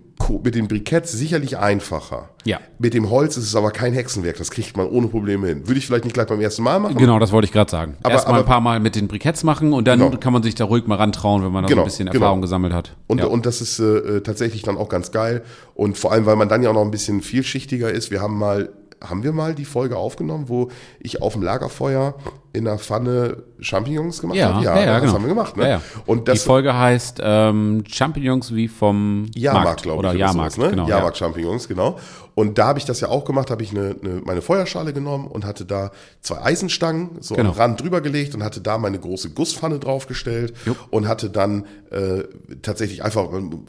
mit 0.43 0.55
den 0.57 0.67
Briketts 0.67 1.13
sicherlich 1.13 1.57
einfacher. 1.57 2.31
Ja. 2.45 2.59
Mit 2.79 2.95
dem 2.95 3.09
Holz 3.11 3.37
ist 3.37 3.45
es 3.45 3.55
aber 3.55 3.71
kein 3.71 3.93
Hexenwerk, 3.95 4.37
das 4.39 4.51
kriegt 4.51 4.77
man 4.77 4.89
ohne 4.89 5.07
Probleme 5.07 5.47
hin. 5.47 5.69
Würde 5.69 5.79
ich 5.79 5.87
vielleicht 5.87 6.05
nicht 6.05 6.15
gleich 6.15 6.27
beim 6.27 6.41
ersten 6.41 6.63
Mal 6.65 6.81
machen. 6.81 6.97
Genau, 6.97 7.21
das 7.21 7.31
wollte 7.31 7.47
ich 7.47 7.53
gerade 7.53 7.71
sagen. 7.71 7.97
Aber- 8.03 8.13
Erstmal 8.15 8.41
ein 8.41 8.45
paar 8.47 8.61
Mal 8.61 8.81
mit 8.81 8.97
den 8.97 9.07
Briketts 9.07 9.45
machen 9.45 9.73
und 9.73 9.87
dann 9.87 10.01
Genau. 10.01 10.17
kann 10.19 10.33
man 10.33 10.43
sich 10.43 10.57
da 10.57 10.65
ruhig 10.65 10.87
mal 10.89 10.97
rantrauen, 10.97 11.45
wenn 11.45 11.53
man 11.53 11.63
da 11.63 11.69
so 11.69 11.75
Genau, 11.75 11.83
ein 11.83 11.87
bisschen 11.87 12.07
genau. 12.07 12.21
Erfahrung 12.25 12.41
gesammelt 12.43 12.73
hat. 12.75 12.97
Und, 13.07 13.19
ja. 13.19 13.27
und 13.27 13.47
das 13.47 13.61
ist 13.61 13.79
äh, 13.79 13.85
äh, 14.17 14.21
tatsächlich 14.23 14.63
dann 14.63 14.77
auch 14.77 14.89
ganz 14.89 15.13
geil. 15.13 15.43
Und 15.75 15.97
vor 15.97 16.11
allem, 16.11 16.27
weil 16.27 16.37
man 16.37 16.49
dann 16.49 16.63
ja 16.65 16.71
auch 16.71 16.75
noch 16.75 16.83
ein 16.85 16.91
bisschen 16.91 17.23
vielschichtiger 17.23 17.91
ist. 17.93 18.11
Wir 18.11 18.21
haben 18.21 18.37
mal, 18.37 18.71
haben 19.01 19.23
wir 19.23 19.31
mal 19.33 19.55
die 19.55 19.65
Folge 19.65 19.97
aufgenommen, 19.97 20.49
wo 20.49 20.71
ich 20.99 21.23
auf 21.23 21.35
dem 21.35 21.43
Lagerfeuer 21.43 22.17
in 22.53 22.67
einer 22.67 22.79
Pfanne 22.79 23.43
Champignons 23.61 24.21
gemacht 24.21 24.39
ja, 24.39 24.55
habe? 24.55 24.65
ja, 24.65 24.79
ja, 24.79 24.87
das 24.93 25.03
genau. 25.03 25.15
haben 25.15 25.23
wir 25.23 25.29
gemacht. 25.29 25.57
Ne? 25.57 25.63
Ja, 25.65 25.69
ja. 25.69 25.83
Und 26.07 26.21
die 26.29 26.33
das 26.33 26.45
Folge 26.45 26.77
heißt 26.77 27.21
ähm, 27.23 27.85
Champignons 27.87 28.55
wie 28.55 28.69
vom 28.69 29.27
Jahrmarkt, 29.35 29.67
Markt 29.67 29.83
glaube 29.83 30.03
ich. 30.03 30.09
oder 30.11 30.19
Jahrmarkt, 30.19 30.53
sowas, 30.53 30.67
ne? 30.67 30.71
genau. 30.77 30.89
Jahrmarkt-Champignons, 30.89 31.69
genau. 31.69 31.99
Und 32.39 32.57
da 32.57 32.69
habe 32.69 32.79
ich 32.79 32.85
das 32.85 33.01
ja 33.01 33.09
auch 33.09 33.25
gemacht, 33.25 33.51
habe 33.51 33.65
ich 33.65 33.73
eine, 33.73 33.97
eine, 34.01 34.21
meine 34.25 34.43
Feuerschale 34.43 34.93
genommen 34.93 35.27
und 35.27 35.45
hatte 35.45 35.65
da 35.65 35.91
zwei 36.21 36.41
Eisenstangen 36.41 37.17
so 37.19 37.35
Genau. 37.35 37.51
am 37.51 37.57
Rand 37.57 37.81
drüber 37.83 38.01
gelegt 38.01 38.33
und 38.37 38.45
hatte 38.45 38.61
da 38.61 38.79
meine 38.79 38.97
große 39.01 39.31
Gusspfanne 39.31 39.81
draufgestellt 39.81 40.55
Jupp. 40.65 40.77
und 40.91 41.09
hatte 41.09 41.31
dann 41.31 41.67
äh, 41.91 42.23
tatsächlich 42.63 43.03
einfach, 43.03 43.29
man, 43.33 43.65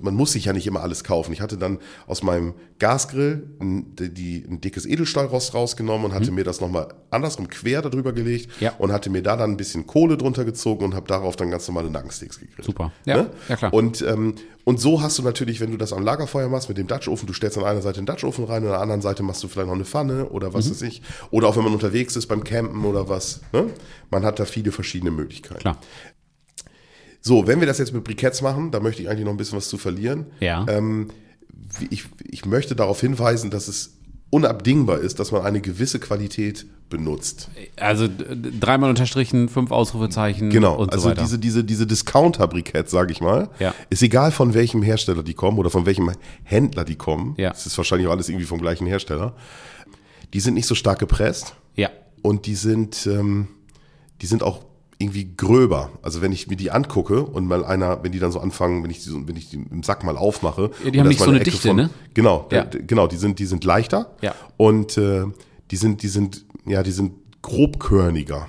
man, 0.00 0.14
muss 0.14 0.32
sich 0.32 0.46
ja 0.46 0.54
nicht 0.54 0.66
immer 0.66 0.80
alles 0.80 1.04
kaufen. 1.04 1.34
Ich 1.34 1.42
hatte 1.42 1.58
dann 1.58 1.80
aus 2.06 2.22
meinem 2.22 2.54
Gasgrill 2.78 3.46
ein, 3.60 3.94
die, 3.98 4.42
ein 4.48 4.62
dickes 4.62 4.86
Edelstahlrost 4.86 5.52
rausgenommen 5.52 6.06
und 6.06 6.14
hatte 6.14 6.30
mir 6.30 6.44
das 6.44 6.62
nochmal 6.62 6.88
andersrum 7.10 7.48
quer 7.48 7.82
darüber 7.82 8.14
gelegt 8.14 8.48
Mhm. 8.58 8.64
Ja. 8.64 8.72
und 8.78 8.90
hatte 8.90 9.10
mir 9.10 9.22
da 9.22 9.36
dann 9.36 9.50
ein 9.50 9.56
bisschen 9.58 9.86
Kohle 9.86 10.16
drunter 10.16 10.46
gezogen 10.46 10.82
und 10.82 10.94
habe 10.94 11.06
darauf 11.06 11.36
dann 11.36 11.50
ganz 11.50 11.68
normale 11.68 11.90
Nackensteaks 11.90 12.40
gegrillt. 12.40 12.64
Super. 12.64 12.90
Ja, 13.04 13.16
Ne? 13.18 13.30
ja 13.50 13.56
klar. 13.56 13.74
Und, 13.74 14.00
ähm, 14.00 14.34
und 14.68 14.78
so 14.78 15.00
hast 15.00 15.16
du 15.16 15.22
natürlich, 15.22 15.60
wenn 15.60 15.70
du 15.70 15.78
das 15.78 15.94
am 15.94 16.02
Lagerfeuer 16.04 16.50
machst 16.50 16.68
mit 16.68 16.76
dem 16.76 16.86
Dutch 16.86 17.08
Ofen, 17.08 17.26
du 17.26 17.32
stellst 17.32 17.56
an 17.56 17.64
einer 17.64 17.80
Seite 17.80 18.00
den 18.00 18.04
Dutch 18.06 18.22
Ofen 18.24 18.44
rein 18.44 18.62
und 18.62 18.68
an 18.68 18.72
der 18.74 18.80
anderen 18.82 19.00
Seite 19.00 19.22
machst 19.22 19.42
du 19.42 19.48
vielleicht 19.48 19.68
noch 19.68 19.74
eine 19.74 19.86
Pfanne 19.86 20.28
oder 20.28 20.50
Mhm. 20.50 20.54
was 20.54 20.70
weiß 20.70 20.82
ich. 20.82 21.00
Oder 21.30 21.48
auch 21.48 21.56
wenn 21.56 21.64
man 21.64 21.72
unterwegs 21.72 22.16
ist 22.16 22.26
beim 22.26 22.44
Campen 22.44 22.84
oder 22.84 23.08
was. 23.08 23.40
Ne? 23.54 23.70
Man 24.10 24.26
hat 24.26 24.38
da 24.38 24.44
viele 24.44 24.70
verschiedene 24.70 25.10
Möglichkeiten. 25.10 25.60
Klar. 25.60 25.78
So, 27.20 27.46
wenn 27.46 27.60
wir 27.60 27.66
das 27.66 27.78
jetzt 27.78 27.92
mit 27.94 28.04
Briketts 28.04 28.42
machen, 28.42 28.70
da 28.70 28.80
möchte 28.80 29.00
ich 29.02 29.08
eigentlich 29.08 29.24
noch 29.24 29.32
ein 29.32 29.38
bisschen 29.38 29.56
was 29.56 29.68
zu 29.68 29.78
verlieren. 29.78 30.26
Ja. 30.40 30.66
Ähm, 30.68 31.08
ich, 31.90 32.04
ich 32.30 32.44
möchte 32.44 32.76
darauf 32.76 33.00
hinweisen, 33.00 33.50
dass 33.50 33.68
es 33.68 33.97
unabdingbar 34.30 34.98
ist, 34.98 35.18
dass 35.20 35.32
man 35.32 35.42
eine 35.42 35.60
gewisse 35.60 35.98
Qualität 35.98 36.66
benutzt. 36.90 37.48
Also 37.76 38.08
dreimal 38.60 38.90
unterstrichen, 38.90 39.48
fünf 39.48 39.70
Ausrufezeichen 39.70 40.50
Genau, 40.50 40.74
und 40.76 40.92
also 40.92 41.04
so 41.04 41.10
weiter. 41.10 41.22
diese, 41.22 41.38
diese, 41.38 41.64
diese 41.64 41.86
Discounter-Briketts, 41.86 42.90
sage 42.90 43.12
ich 43.12 43.20
mal, 43.20 43.48
Ja. 43.58 43.74
ist 43.90 44.02
egal 44.02 44.30
von 44.32 44.54
welchem 44.54 44.82
Hersteller 44.82 45.22
die 45.22 45.34
kommen 45.34 45.58
oder 45.58 45.70
von 45.70 45.86
welchem 45.86 46.10
Händler 46.44 46.84
die 46.84 46.96
kommen. 46.96 47.34
Ja. 47.38 47.50
Es 47.52 47.66
ist 47.66 47.76
wahrscheinlich 47.78 48.06
auch 48.08 48.12
alles 48.12 48.28
irgendwie 48.28 48.46
vom 48.46 48.60
gleichen 48.60 48.86
Hersteller. 48.86 49.34
Die 50.34 50.40
sind 50.40 50.54
nicht 50.54 50.66
so 50.66 50.74
stark 50.74 50.98
gepresst 50.98 51.54
ja. 51.74 51.90
und 52.22 52.46
die 52.46 52.54
sind, 52.54 53.06
ähm, 53.06 53.48
die 54.20 54.26
sind 54.26 54.42
auch 54.42 54.64
irgendwie 55.00 55.30
gröber. 55.36 55.90
Also 56.02 56.22
wenn 56.22 56.32
ich 56.32 56.48
mir 56.48 56.56
die 56.56 56.70
angucke 56.72 57.22
und 57.24 57.46
mal 57.46 57.64
einer, 57.64 58.02
wenn 58.02 58.10
die 58.12 58.18
dann 58.18 58.32
so 58.32 58.40
anfangen, 58.40 58.82
wenn 58.82 58.90
ich 58.90 59.02
die, 59.04 59.10
so- 59.10 59.28
wenn 59.28 59.36
ich 59.36 59.48
die 59.50 59.56
im 59.70 59.82
Sack 59.84 60.02
mal 60.02 60.16
aufmache. 60.16 60.70
Ja, 60.84 60.90
die 60.90 60.98
haben 60.98 61.04
da 61.04 61.08
nicht 61.10 61.18
so 61.20 61.26
eine 61.30 61.36
Ecke 61.40 61.50
Dichte, 61.50 61.72
ne? 61.74 61.90
Genau, 62.14 62.48
Ja. 62.50 62.64
d- 62.64 62.82
genau, 62.86 63.06
die 63.06 63.16
sind, 63.16 63.38
die 63.38 63.46
sind 63.46 63.62
leichter. 63.64 64.10
Ja. 64.22 64.34
Und 64.56 64.98
äh, 64.98 65.24
die 65.70 65.76
sind, 65.76 66.02
die 66.02 66.08
sind, 66.08 66.44
ja, 66.66 66.82
die 66.82 66.90
sind 66.90 67.12
grobkörniger. 67.42 68.48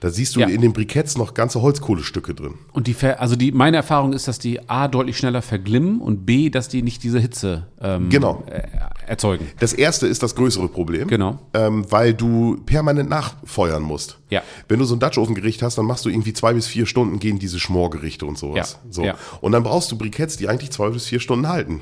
Da 0.00 0.08
siehst 0.10 0.34
du 0.34 0.40
Ja. 0.40 0.48
in 0.48 0.62
den 0.62 0.72
Briketts 0.72 1.18
noch 1.18 1.34
ganze 1.34 1.60
Holzkohlestücke 1.60 2.34
drin. 2.34 2.54
Und 2.72 2.86
die, 2.86 2.96
also 3.18 3.36
die, 3.36 3.52
meine 3.52 3.76
Erfahrung 3.76 4.14
ist, 4.14 4.28
dass 4.28 4.38
die 4.38 4.68
A 4.68 4.88
deutlich 4.88 5.18
schneller 5.18 5.42
verglimmen 5.42 6.00
und 6.00 6.24
B, 6.24 6.48
dass 6.48 6.68
die 6.68 6.82
nicht 6.82 7.02
diese 7.04 7.20
Hitze 7.20 7.66
ähm, 7.82 8.08
Genau. 8.08 8.42
äh, 8.50 8.62
erzeugen. 9.06 9.46
Das 9.58 9.74
erste 9.74 10.06
ist 10.06 10.22
das 10.22 10.34
größere 10.34 10.68
Problem. 10.68 11.06
Genau. 11.08 11.38
Ähm, 11.52 11.84
weil 11.90 12.14
du 12.14 12.56
permanent 12.64 13.10
nachfeuern 13.10 13.82
musst. 13.82 14.18
Ja. 14.30 14.42
Wenn 14.68 14.78
du 14.78 14.86
so 14.86 14.96
ein 14.96 15.00
Dutch-Ofen-Gericht 15.00 15.62
hast, 15.62 15.76
dann 15.76 15.84
machst 15.84 16.06
du 16.06 16.08
irgendwie 16.08 16.32
zwei 16.32 16.54
bis 16.54 16.66
vier 16.66 16.86
Stunden 16.86 17.18
gehen 17.18 17.38
diese 17.38 17.60
Schmorgerichte 17.60 18.24
und 18.24 18.38
sowas. 18.38 18.78
Ja, 18.84 18.90
So. 18.92 19.04
ja. 19.04 19.16
Und 19.42 19.52
dann 19.52 19.62
brauchst 19.64 19.92
du 19.92 19.98
Briketts, 19.98 20.38
die 20.38 20.48
eigentlich 20.48 20.70
zwei 20.70 20.88
bis 20.88 21.04
vier 21.06 21.20
Stunden 21.20 21.46
halten. 21.48 21.80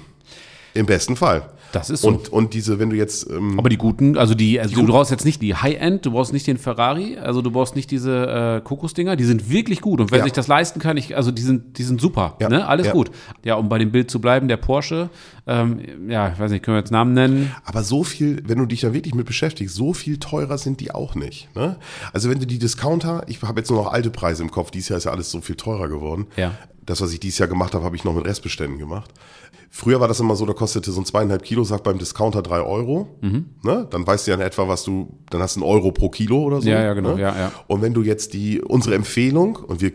Im 0.74 0.86
besten 0.86 1.14
Fall. 1.16 1.48
Das 1.72 1.90
ist 1.90 2.00
so. 2.02 2.08
Und, 2.08 2.32
und 2.32 2.54
diese, 2.54 2.78
wenn 2.78 2.88
du 2.90 2.96
jetzt, 2.96 3.28
ähm, 3.30 3.58
Aber 3.58 3.68
die 3.68 3.76
guten, 3.76 4.16
also 4.16 4.34
die, 4.34 4.58
also 4.58 4.74
du 4.74 4.86
brauchst 4.86 5.10
jetzt 5.10 5.24
nicht 5.24 5.42
die 5.42 5.54
High-End, 5.54 6.06
du 6.06 6.12
brauchst 6.12 6.32
nicht 6.32 6.46
den 6.46 6.56
Ferrari, 6.56 7.18
also 7.18 7.42
du 7.42 7.50
brauchst 7.50 7.76
nicht 7.76 7.90
diese 7.90 8.58
äh, 8.58 8.60
Kokosdinger, 8.62 9.16
die 9.16 9.24
sind 9.24 9.50
wirklich 9.50 9.80
gut. 9.82 10.00
Und 10.00 10.10
wer 10.10 10.18
Ja. 10.18 10.24
sich 10.24 10.32
das 10.32 10.48
leisten 10.48 10.80
kann, 10.80 10.96
ich, 10.96 11.16
also 11.16 11.30
die 11.30 11.42
sind, 11.42 11.76
die 11.78 11.82
sind 11.82 12.00
super, 12.00 12.36
Ja. 12.40 12.48
ne? 12.48 12.66
Alles 12.66 12.86
Ja. 12.86 12.92
gut. 12.92 13.10
Ja, 13.44 13.56
um 13.56 13.68
bei 13.68 13.78
dem 13.78 13.92
Bild 13.92 14.10
zu 14.10 14.20
bleiben, 14.20 14.48
der 14.48 14.56
Porsche, 14.56 15.10
ähm, 15.46 15.80
ja, 16.08 16.32
ich 16.32 16.38
weiß 16.38 16.50
nicht, 16.50 16.64
können 16.64 16.76
wir 16.76 16.80
jetzt 16.80 16.90
Namen 16.92 17.12
nennen? 17.12 17.52
aber 17.64 17.82
so 17.82 18.02
viel, 18.04 18.42
wenn 18.46 18.58
du 18.58 18.66
dich 18.66 18.80
da 18.80 18.94
wirklich 18.94 19.14
mit 19.14 19.26
beschäftigst, 19.26 19.74
so 19.74 19.92
viel 19.92 20.18
teurer 20.18 20.56
sind 20.58 20.80
die 20.80 20.90
auch 20.92 21.14
nicht. 21.14 21.54
Ne? 21.54 21.76
Also 22.12 22.30
wenn 22.30 22.38
du 22.38 22.46
die 22.46 22.58
Discounter, 22.58 23.24
ich 23.26 23.42
habe 23.42 23.60
jetzt 23.60 23.70
nur 23.70 23.82
noch 23.82 23.92
alte 23.92 24.10
Preise 24.10 24.42
im 24.42 24.50
Kopf, 24.50 24.70
dieses 24.70 24.88
Jahr 24.88 24.98
ist 24.98 25.04
ja 25.04 25.10
alles 25.12 25.30
so 25.30 25.40
viel 25.42 25.56
teurer 25.56 25.88
geworden. 25.88 26.26
Ja. 26.36 26.52
Das, 26.84 27.02
was 27.02 27.12
ich 27.12 27.20
dieses 27.20 27.38
Jahr 27.38 27.48
gemacht 27.50 27.74
habe, 27.74 27.84
habe 27.84 27.96
ich 27.96 28.04
noch 28.04 28.14
mit 28.14 28.24
Restbeständen 28.24 28.78
gemacht. 28.78 29.10
Früher 29.70 30.00
war 30.00 30.08
das 30.08 30.18
immer 30.20 30.34
so, 30.34 30.46
da 30.46 30.54
kostete 30.54 30.90
so 30.90 31.00
ein 31.00 31.04
zweieinhalb 31.04 31.42
Kilo 31.42 31.62
Sack 31.64 31.82
beim 31.82 31.98
Discounter 31.98 32.42
drei 32.42 32.60
Euro. 32.60 33.18
Mhm. 33.20 33.46
Ne? 33.62 33.86
Dann 33.90 34.06
weißt 34.06 34.26
du 34.26 34.30
ja 34.30 34.36
in 34.36 34.40
etwa, 34.42 34.66
was 34.66 34.82
du, 34.84 35.18
dann 35.30 35.42
hast 35.42 35.56
du 35.56 35.60
einen 35.60 35.70
Euro 35.70 35.92
pro 35.92 36.08
Kilo 36.08 36.42
oder 36.42 36.60
so. 36.60 36.68
Ja, 36.68 36.82
ja, 36.82 36.94
genau, 36.94 37.14
Ne? 37.14 37.22
ja, 37.22 37.36
ja. 37.36 37.52
Und 37.66 37.82
wenn 37.82 37.94
du 37.94 38.02
jetzt 38.02 38.32
die, 38.32 38.60
unsere 38.60 38.94
Empfehlung, 38.94 39.56
und 39.56 39.80
wir, 39.80 39.92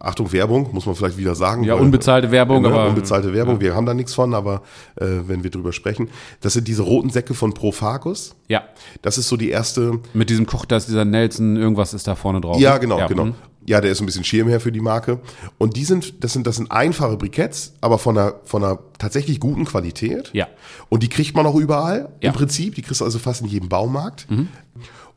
Achtung, 0.00 0.32
Werbung, 0.32 0.68
muss 0.72 0.86
man 0.86 0.94
vielleicht 0.94 1.16
wieder 1.16 1.34
sagen. 1.34 1.64
Ja, 1.64 1.74
weil- 1.74 1.82
unbezahlte 1.82 2.30
Werbung, 2.30 2.62
ne? 2.62 2.68
aber- 2.68 2.88
Unbezahlte 2.88 3.32
Werbung, 3.32 3.60
wir 3.60 3.74
haben 3.74 3.86
da 3.86 3.94
nichts 3.94 4.14
von, 4.14 4.34
aber 4.34 4.62
äh, 4.96 5.04
wenn 5.26 5.42
wir 5.44 5.50
drüber 5.50 5.72
sprechen. 5.72 6.08
Das 6.40 6.52
sind 6.54 6.68
diese 6.68 6.82
roten 6.82 7.10
Säcke 7.10 7.34
von 7.34 7.54
Profagus. 7.54 8.34
Ja. 8.48 8.62
Das 9.02 9.18
ist 9.18 9.28
so 9.28 9.36
die 9.36 9.50
erste, 9.50 10.00
Mit 10.14 10.30
diesem 10.30 10.46
Koch, 10.46 10.64
da 10.64 10.76
ist 10.76 10.88
dieser 10.88 11.04
Nelson, 11.04 11.56
irgendwas 11.56 11.94
ist 11.94 12.06
da 12.06 12.14
vorne 12.14 12.40
drauf. 12.40 12.60
ja, 12.60 12.74
ne? 12.74 12.80
genau, 12.80 13.06
genau. 13.08 13.24
mhm. 13.26 13.34
Ja, 13.68 13.80
der 13.80 13.90
ist 13.90 14.00
ein 14.00 14.06
bisschen 14.06 14.22
Schirmherr 14.22 14.60
für 14.60 14.70
die 14.70 14.80
Marke. 14.80 15.18
Und 15.58 15.74
die 15.76 15.84
sind, 15.84 16.22
das 16.22 16.32
sind, 16.32 16.46
das 16.46 16.54
sind 16.54 16.70
einfache 16.70 17.16
Briketts, 17.16 17.72
aber 17.80 17.98
von 17.98 18.16
einer, 18.16 18.34
von 18.44 18.62
einer 18.62 18.78
tatsächlich 18.98 19.40
guten 19.40 19.64
Qualität. 19.64 20.30
Ja. 20.32 20.46
Und 20.88 21.02
die 21.02 21.08
kriegt 21.08 21.34
man 21.34 21.46
auch 21.46 21.56
überall 21.56 22.10
Ja. 22.22 22.28
im 22.30 22.32
Prinzip. 22.32 22.76
Die 22.76 22.82
kriegst 22.82 23.00
du 23.00 23.04
also 23.04 23.18
fast 23.18 23.40
in 23.42 23.48
jedem 23.48 23.68
Baumarkt. 23.68 24.28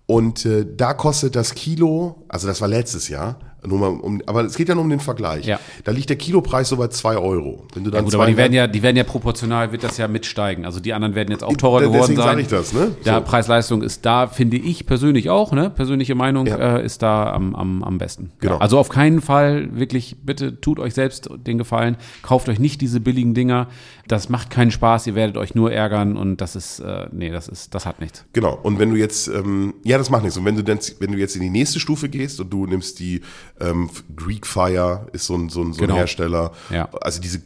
Und 0.09 0.43
äh, 0.43 0.65
da 0.75 0.95
kostet 0.95 1.35
das 1.35 1.53
Kilo, 1.53 2.25
also 2.29 2.47
das 2.47 2.61
war 2.61 2.67
letztes 2.67 3.09
Jahr, 3.09 3.37
nur 3.63 3.77
mal 3.77 3.87
um, 3.89 4.21
aber 4.25 4.43
es 4.45 4.55
geht 4.55 4.69
ja 4.69 4.73
nur 4.73 4.83
um 4.85 4.89
den 4.89 5.01
Vergleich. 5.01 5.45
Ja. 5.45 5.59
Da 5.83 5.91
liegt 5.91 6.09
der 6.09 6.15
Kilopreis 6.15 6.69
so 6.69 6.77
bei 6.77 6.87
zwei 6.87 7.17
Euro. 7.17 7.67
Wenn 7.75 7.83
du 7.83 7.91
dann 7.91 8.05
Gut, 8.05 8.15
aber 8.15 8.25
die 8.25 8.37
werden 8.37 8.53
ja, 8.53 8.65
die 8.67 8.81
werden 8.81 8.95
ja 8.95 9.03
proportional, 9.03 9.71
wird 9.71 9.83
das 9.83 9.97
ja 9.97 10.07
mitsteigen. 10.07 10.65
Also 10.65 10.79
die 10.79 10.93
anderen 10.93 11.13
werden 11.13 11.29
jetzt 11.29 11.43
auch 11.43 11.55
teurer 11.57 11.81
geworden 11.81 11.99
Deswegen 11.99 12.17
sein. 12.21 12.27
sage 12.29 12.41
ich 12.41 12.47
das, 12.47 12.73
ne? 12.73 12.95
Ja, 13.03 13.19
So. 13.19 13.25
Preis-Leistung 13.25 13.83
ist 13.83 14.03
da, 14.05 14.27
finde 14.27 14.57
ich 14.57 14.85
persönlich 14.87 15.29
auch, 15.29 15.51
ne? 15.51 15.69
Persönliche 15.69 16.15
Meinung 16.15 16.47
Ja. 16.47 16.77
äh, 16.77 16.85
ist 16.85 17.01
da 17.03 17.31
am, 17.33 17.53
am, 17.53 17.83
am 17.83 17.97
besten. 17.99 18.31
Genau. 18.39 18.53
Ja, 18.55 18.59
also 18.61 18.79
auf 18.79 18.87
keinen 18.89 19.19
Fall 19.21 19.67
wirklich, 19.77 20.15
bitte 20.23 20.59
tut 20.61 20.79
euch 20.79 20.93
selbst 20.93 21.29
den 21.45 21.57
Gefallen, 21.59 21.97
kauft 22.23 22.47
euch 22.49 22.59
nicht 22.59 22.79
diese 22.81 22.99
billigen 23.01 23.33
Dinger. 23.35 23.67
Das 24.07 24.29
macht 24.29 24.49
keinen 24.49 24.71
Spaß, 24.71 25.05
ihr 25.05 25.15
werdet 25.15 25.35
euch 25.37 25.53
nur 25.53 25.71
ärgern 25.71 26.15
und 26.17 26.37
das 26.39 26.55
ist, 26.55 26.79
äh, 26.79 27.07
nee, 27.11 27.29
das 27.29 27.47
ist, 27.49 27.75
das 27.75 27.85
hat 27.85 27.99
nichts. 27.99 28.25
Genau. 28.33 28.57
Und 28.63 28.79
wenn 28.79 28.89
du 28.89 28.95
jetzt, 28.95 29.27
ähm, 29.27 29.73
ja, 29.83 29.98
das 29.99 30.09
macht 30.09 30.23
nichts. 30.23 30.37
Und 30.37 30.45
wenn 30.45 30.55
du 30.55 30.63
dann, 30.63 30.79
wenn 30.99 31.11
du 31.11 31.17
jetzt 31.17 31.35
in 31.35 31.41
die 31.41 31.49
nächste 31.49 31.79
Stufe 31.79 32.09
gehst 32.09 32.39
und 32.39 32.49
du 32.51 32.65
nimmst 32.65 32.99
die 32.99 33.21
ähm, 33.59 33.89
Greek 34.15 34.47
Fire, 34.47 35.07
ist 35.13 35.25
so 35.25 35.35
ein, 35.35 35.49
so 35.49 35.61
ein, 35.61 35.73
so 35.73 35.79
ein 35.81 35.87
Genau. 35.87 35.95
Hersteller. 35.97 36.51
Ja. 36.69 36.89
Also 37.01 37.21
diese, 37.21 37.41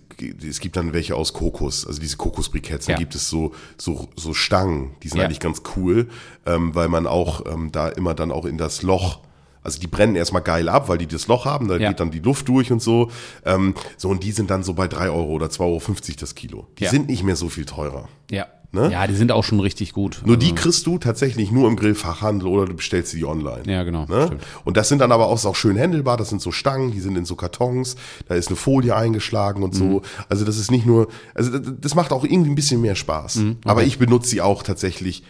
es 0.48 0.60
gibt 0.60 0.76
dann 0.78 0.94
welche 0.94 1.16
aus 1.16 1.34
Kokos, 1.34 1.86
also 1.88 2.00
diese 2.00 2.18
Kokosbriketts. 2.18 2.86
Dann 2.86 2.94
Ja. 2.94 3.00
gibt 3.00 3.16
es 3.16 3.30
so, 3.30 3.54
so, 3.78 4.08
so 4.16 4.34
Stangen, 4.34 4.92
die 5.04 5.10
sind 5.10 5.18
Ja. 5.20 5.26
eigentlich 5.26 5.40
ganz 5.40 5.62
cool, 5.76 6.08
ähm, 6.46 6.74
weil 6.76 6.88
man 6.88 7.08
auch 7.08 7.46
ähm, 7.52 7.72
da 7.72 7.90
immer 7.90 8.14
dann 8.14 8.32
auch 8.32 8.46
in 8.46 8.58
das 8.58 8.82
Loch 8.84 9.20
Also 9.66 9.80
die 9.80 9.88
brennen 9.88 10.18
erstmal 10.18 10.42
geil 10.42 10.68
ab, 10.68 10.90
weil 10.90 10.98
die 10.98 11.08
das 11.08 11.28
Loch 11.28 11.46
haben, 11.46 11.70
da 11.70 11.78
Ja. 11.78 11.88
geht 11.88 12.02
dann 12.02 12.12
die 12.12 12.20
Luft 12.20 12.50
durch 12.50 12.70
und 12.74 12.82
so. 12.82 13.10
Ähm, 13.46 13.76
so, 13.96 14.10
und 14.10 14.22
die 14.26 14.34
sind 14.34 14.50
dann 14.52 14.62
so 14.62 14.74
bei 14.74 14.90
3 14.90 15.10
Euro 15.10 15.32
oder 15.32 15.46
2,50 15.50 15.62
Euro 16.10 16.20
das 16.20 16.36
Kilo. 16.36 16.68
Die 16.80 16.84
Ja. 16.84 16.90
sind 16.90 17.08
nicht 17.08 17.24
mehr 17.24 17.38
so 17.38 17.48
viel 17.48 17.64
teurer. 17.66 18.10
Ja. 18.30 18.48
Ne? 18.74 18.92
Ja, 18.92 19.06
die 19.06 19.14
sind 19.14 19.32
auch 19.32 19.44
schon 19.44 19.60
richtig 19.60 19.94
gut. 19.94 20.24
Nur 20.26 20.36
Also, 20.36 20.48
die 20.48 20.56
kriegst 20.56 20.88
du 20.88 20.98
tatsächlich 20.98 21.52
nur 21.52 21.68
im 21.70 21.76
Grillfachhandel 21.76 22.48
oder 22.48 22.66
du 22.66 22.74
bestellst 22.74 23.12
sie 23.12 23.24
online. 23.24 23.62
Ja, 23.68 23.84
genau, 23.84 24.06
Ne? 24.08 24.38
Und 24.66 24.78
das 24.78 24.90
sind 24.90 24.98
dann 25.00 25.12
aber 25.12 25.28
auch, 25.28 25.46
auch 25.46 25.56
schön 25.56 25.76
händelbar. 25.78 26.18
Das 26.18 26.30
sind 26.30 26.42
so 26.42 26.52
Stangen, 26.52 26.92
die 26.92 27.00
sind 27.00 27.16
in 27.16 27.26
so 27.26 27.36
Kartons. 27.36 27.96
Da 28.28 28.34
ist 28.34 28.48
eine 28.48 28.56
Folie 28.56 28.96
eingeschlagen 28.96 29.62
und 29.62 29.76
Mhm. 29.76 29.78
so. 29.78 30.02
Also 30.28 30.44
das 30.44 30.58
ist 30.58 30.72
nicht 30.72 30.88
nur, 30.88 31.08
also 31.36 31.58
das, 31.60 31.94
macht 31.94 32.12
auch 32.12 32.24
irgendwie 32.24 32.50
ein 32.50 32.56
bisschen 32.56 32.82
mehr 32.82 32.96
Spaß. 32.96 33.36
Mhm, 33.36 33.58
Aber 33.66 33.84
ich 33.84 34.00
benutze 34.00 34.30
sie 34.30 34.42
auch 34.42 34.64
tatsächlich 34.64 35.24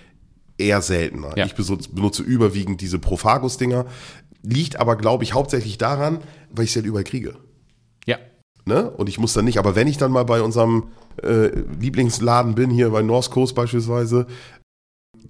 eher 0.58 0.82
seltener. 0.82 1.38
Ja. 1.38 1.46
Ich 1.46 1.54
benutze, 1.56 1.90
benutze 1.90 2.24
überwiegend 2.24 2.80
diese 2.80 2.98
Profagus-Dinger. 3.00 3.86
Liegt 4.44 4.80
aber, 4.80 4.96
glaube 4.96 5.24
ich, 5.26 5.34
hauptsächlich 5.34 5.78
daran, 5.78 6.20
weil 6.50 6.64
ich 6.66 6.72
sie 6.72 6.80
halt 6.80 6.86
überall 6.86 7.04
kriege. 7.04 7.36
Ja. 8.06 8.18
Ne? 8.65 8.89
Und 8.91 9.10
ich 9.10 9.20
muss 9.20 9.34
dann 9.34 9.46
nicht, 9.46 9.58
aber 9.60 9.75
wenn 9.75 9.88
ich 9.88 9.98
dann 9.98 10.12
mal 10.12 10.24
bei 10.24 10.41
unserem 10.41 10.86
äh, 11.22 11.48
Lieblingsladen 11.79 12.55
bin, 12.55 12.70
hier 12.70 12.89
bei 12.91 13.01
North 13.01 13.29
Coast 13.32 13.55
beispielsweise, 13.55 14.25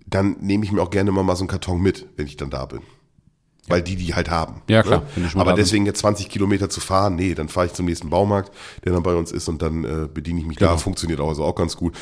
dann 0.07 0.37
nehme 0.39 0.63
ich 0.65 0.71
mir 0.71 0.81
auch 0.81 0.89
gerne 0.91 1.11
mal, 1.11 1.23
mal 1.23 1.35
so 1.35 1.41
einen 1.41 1.47
Karton 1.49 1.81
mit, 1.81 2.05
wenn 2.15 2.27
ich 2.27 2.37
dann 2.37 2.49
da 2.49 2.65
bin. 2.65 2.81
Weil 3.67 3.81
die 3.81 3.95
die 3.95 4.13
halt 4.13 4.29
haben. 4.29 4.61
Ja, 4.69 4.83
klar, 4.83 5.03
Ne? 5.15 5.29
schon 5.29 5.37
mal 5.39 5.47
Aber 5.47 5.53
deswegen 5.53 5.85
jetzt 5.85 5.99
20 5.99 6.27
Kilometer 6.29 6.69
zu 6.69 6.81
fahren, 6.81 7.15
nee, 7.15 7.33
dann 7.33 7.47
fahre 7.47 7.67
ich 7.67 7.73
zum 7.73 7.85
nächsten 7.85 8.09
Baumarkt, 8.09 8.51
der 8.83 8.91
dann 8.91 9.03
bei 9.03 9.15
uns 9.15 9.31
ist 9.31 9.47
und 9.47 9.61
dann 9.61 9.83
äh, 9.85 10.07
bediene 10.13 10.39
ich 10.41 10.45
mich 10.45 10.57
Genau. 10.57 10.71
da. 10.71 10.77
Funktioniert 10.77 11.19
auch, 11.21 11.29
also 11.29 11.43
auch 11.45 11.55
ganz 11.55 11.77
gut. 11.77 11.95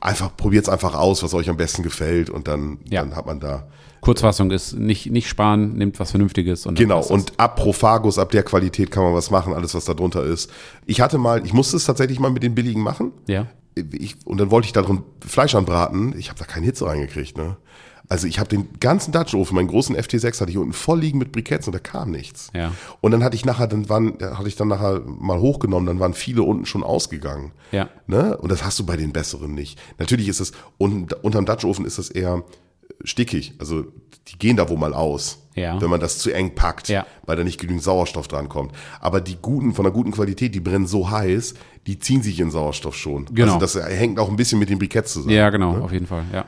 Einfach, 0.00 0.34
probiert 0.36 0.64
es 0.64 0.68
einfach 0.68 0.94
aus, 0.94 1.22
was 1.22 1.34
euch 1.34 1.50
am 1.50 1.56
besten 1.56 1.82
gefällt 1.82 2.30
und 2.30 2.48
dann, 2.48 2.78
Ja. 2.88 3.02
dann 3.02 3.14
hat 3.16 3.26
man 3.26 3.38
da. 3.40 3.68
Kurzfassung 4.00 4.50
ist 4.50 4.72
nicht, 4.78 5.10
nicht 5.10 5.28
sparen, 5.28 5.74
nimmt 5.76 6.00
was 6.00 6.10
Vernünftiges. 6.12 6.64
Und 6.64 6.78
dann 6.78 6.84
Genau, 6.88 7.02
und 7.04 7.32
ab 7.38 7.56
Prophagus, 7.56 8.18
ab 8.18 8.30
der 8.30 8.42
Qualität 8.42 8.90
kann 8.90 9.02
man 9.02 9.12
was 9.14 9.30
machen, 9.30 9.52
alles 9.52 9.74
was 9.74 9.84
da 9.84 9.92
drunter 9.92 10.24
ist. 10.24 10.50
Ich 10.86 11.02
hatte 11.02 11.18
mal, 11.18 11.44
ich 11.44 11.52
musste 11.52 11.76
es 11.76 11.84
tatsächlich 11.84 12.18
mal 12.18 12.30
mit 12.30 12.42
den 12.42 12.54
billigen 12.54 12.82
machen. 12.82 13.12
Ja. 13.26 13.46
ich, 13.76 14.16
und 14.24 14.38
dann 14.40 14.50
wollte 14.50 14.66
ich 14.66 14.72
da 14.72 14.80
drin 14.82 15.02
Fleisch 15.26 15.54
anbraten. 15.54 16.14
Ich 16.18 16.28
habe 16.30 16.38
da 16.38 16.44
keine 16.46 16.64
Hitze 16.66 16.86
reingekriegt. 16.86 17.36
Ne? 17.36 17.56
Also 18.10 18.26
ich 18.26 18.40
habe 18.40 18.48
den 18.48 18.68
ganzen 18.80 19.12
Dutch 19.12 19.34
Ofen, 19.34 19.54
meinen 19.54 19.68
großen 19.68 19.96
FT6 19.96 20.40
hatte 20.40 20.50
ich 20.50 20.58
unten 20.58 20.72
voll 20.72 20.98
liegen 20.98 21.18
mit 21.18 21.30
Briketts 21.30 21.68
und 21.68 21.72
da 21.74 21.78
kam 21.78 22.10
nichts. 22.10 22.50
Ja. 22.52 22.72
Und 23.00 23.12
dann 23.12 23.22
hatte 23.22 23.36
ich 23.36 23.44
nachher, 23.44 23.68
dann 23.68 23.88
waren, 23.88 24.18
hatte 24.20 24.48
ich 24.48 24.56
dann 24.56 24.66
nachher 24.66 25.00
mal 25.06 25.38
hochgenommen, 25.38 25.86
dann 25.86 26.00
waren 26.00 26.12
viele 26.12 26.42
unten 26.42 26.66
schon 26.66 26.82
ausgegangen. 26.82 27.52
Ja. 27.70 27.88
Ne? 28.08 28.36
Und 28.36 28.50
das 28.50 28.64
hast 28.64 28.80
du 28.80 28.84
bei 28.84 28.96
den 28.96 29.12
besseren 29.12 29.54
nicht. 29.54 29.78
Natürlich 29.98 30.26
ist 30.26 30.40
es, 30.40 30.50
und 30.76 31.12
unterm 31.24 31.46
Dutch 31.46 31.64
Ofen 31.64 31.84
ist 31.84 31.98
das 31.98 32.10
eher 32.10 32.42
stickig. 33.04 33.54
Also 33.58 33.84
die 34.26 34.38
gehen 34.38 34.56
da 34.56 34.68
wohl 34.68 34.76
mal 34.76 34.92
aus. 34.92 35.38
Ja. 35.54 35.80
Wenn 35.80 35.90
man 35.90 36.00
das 36.00 36.18
zu 36.18 36.32
eng 36.32 36.54
packt, 36.54 36.88
Ja. 36.88 37.06
weil 37.26 37.36
da 37.36 37.44
nicht 37.44 37.60
genügend 37.60 37.82
Sauerstoff 37.82 38.26
dran 38.28 38.48
kommt. 38.48 38.72
Aber 39.00 39.20
die 39.20 39.36
guten, 39.40 39.72
von 39.72 39.84
der 39.84 39.92
guten 39.92 40.10
Qualität, 40.10 40.54
die 40.54 40.60
brennen 40.60 40.86
so 40.86 41.10
heiß, 41.10 41.54
die 41.86 41.98
ziehen 41.98 42.22
sich 42.22 42.40
in 42.40 42.50
Sauerstoff 42.50 42.96
schon. 42.96 43.26
Genau. 43.26 43.54
Also 43.54 43.80
das 43.80 43.88
hängt 43.88 44.18
auch 44.18 44.28
ein 44.30 44.36
bisschen 44.36 44.58
mit 44.58 44.68
den 44.68 44.78
Briketts 44.78 45.12
zusammen. 45.12 45.34
Ja, 45.34 45.50
genau, 45.50 45.78
auf 45.78 45.92
jeden 45.92 46.06
Fall, 46.06 46.24
ja. 46.32 46.46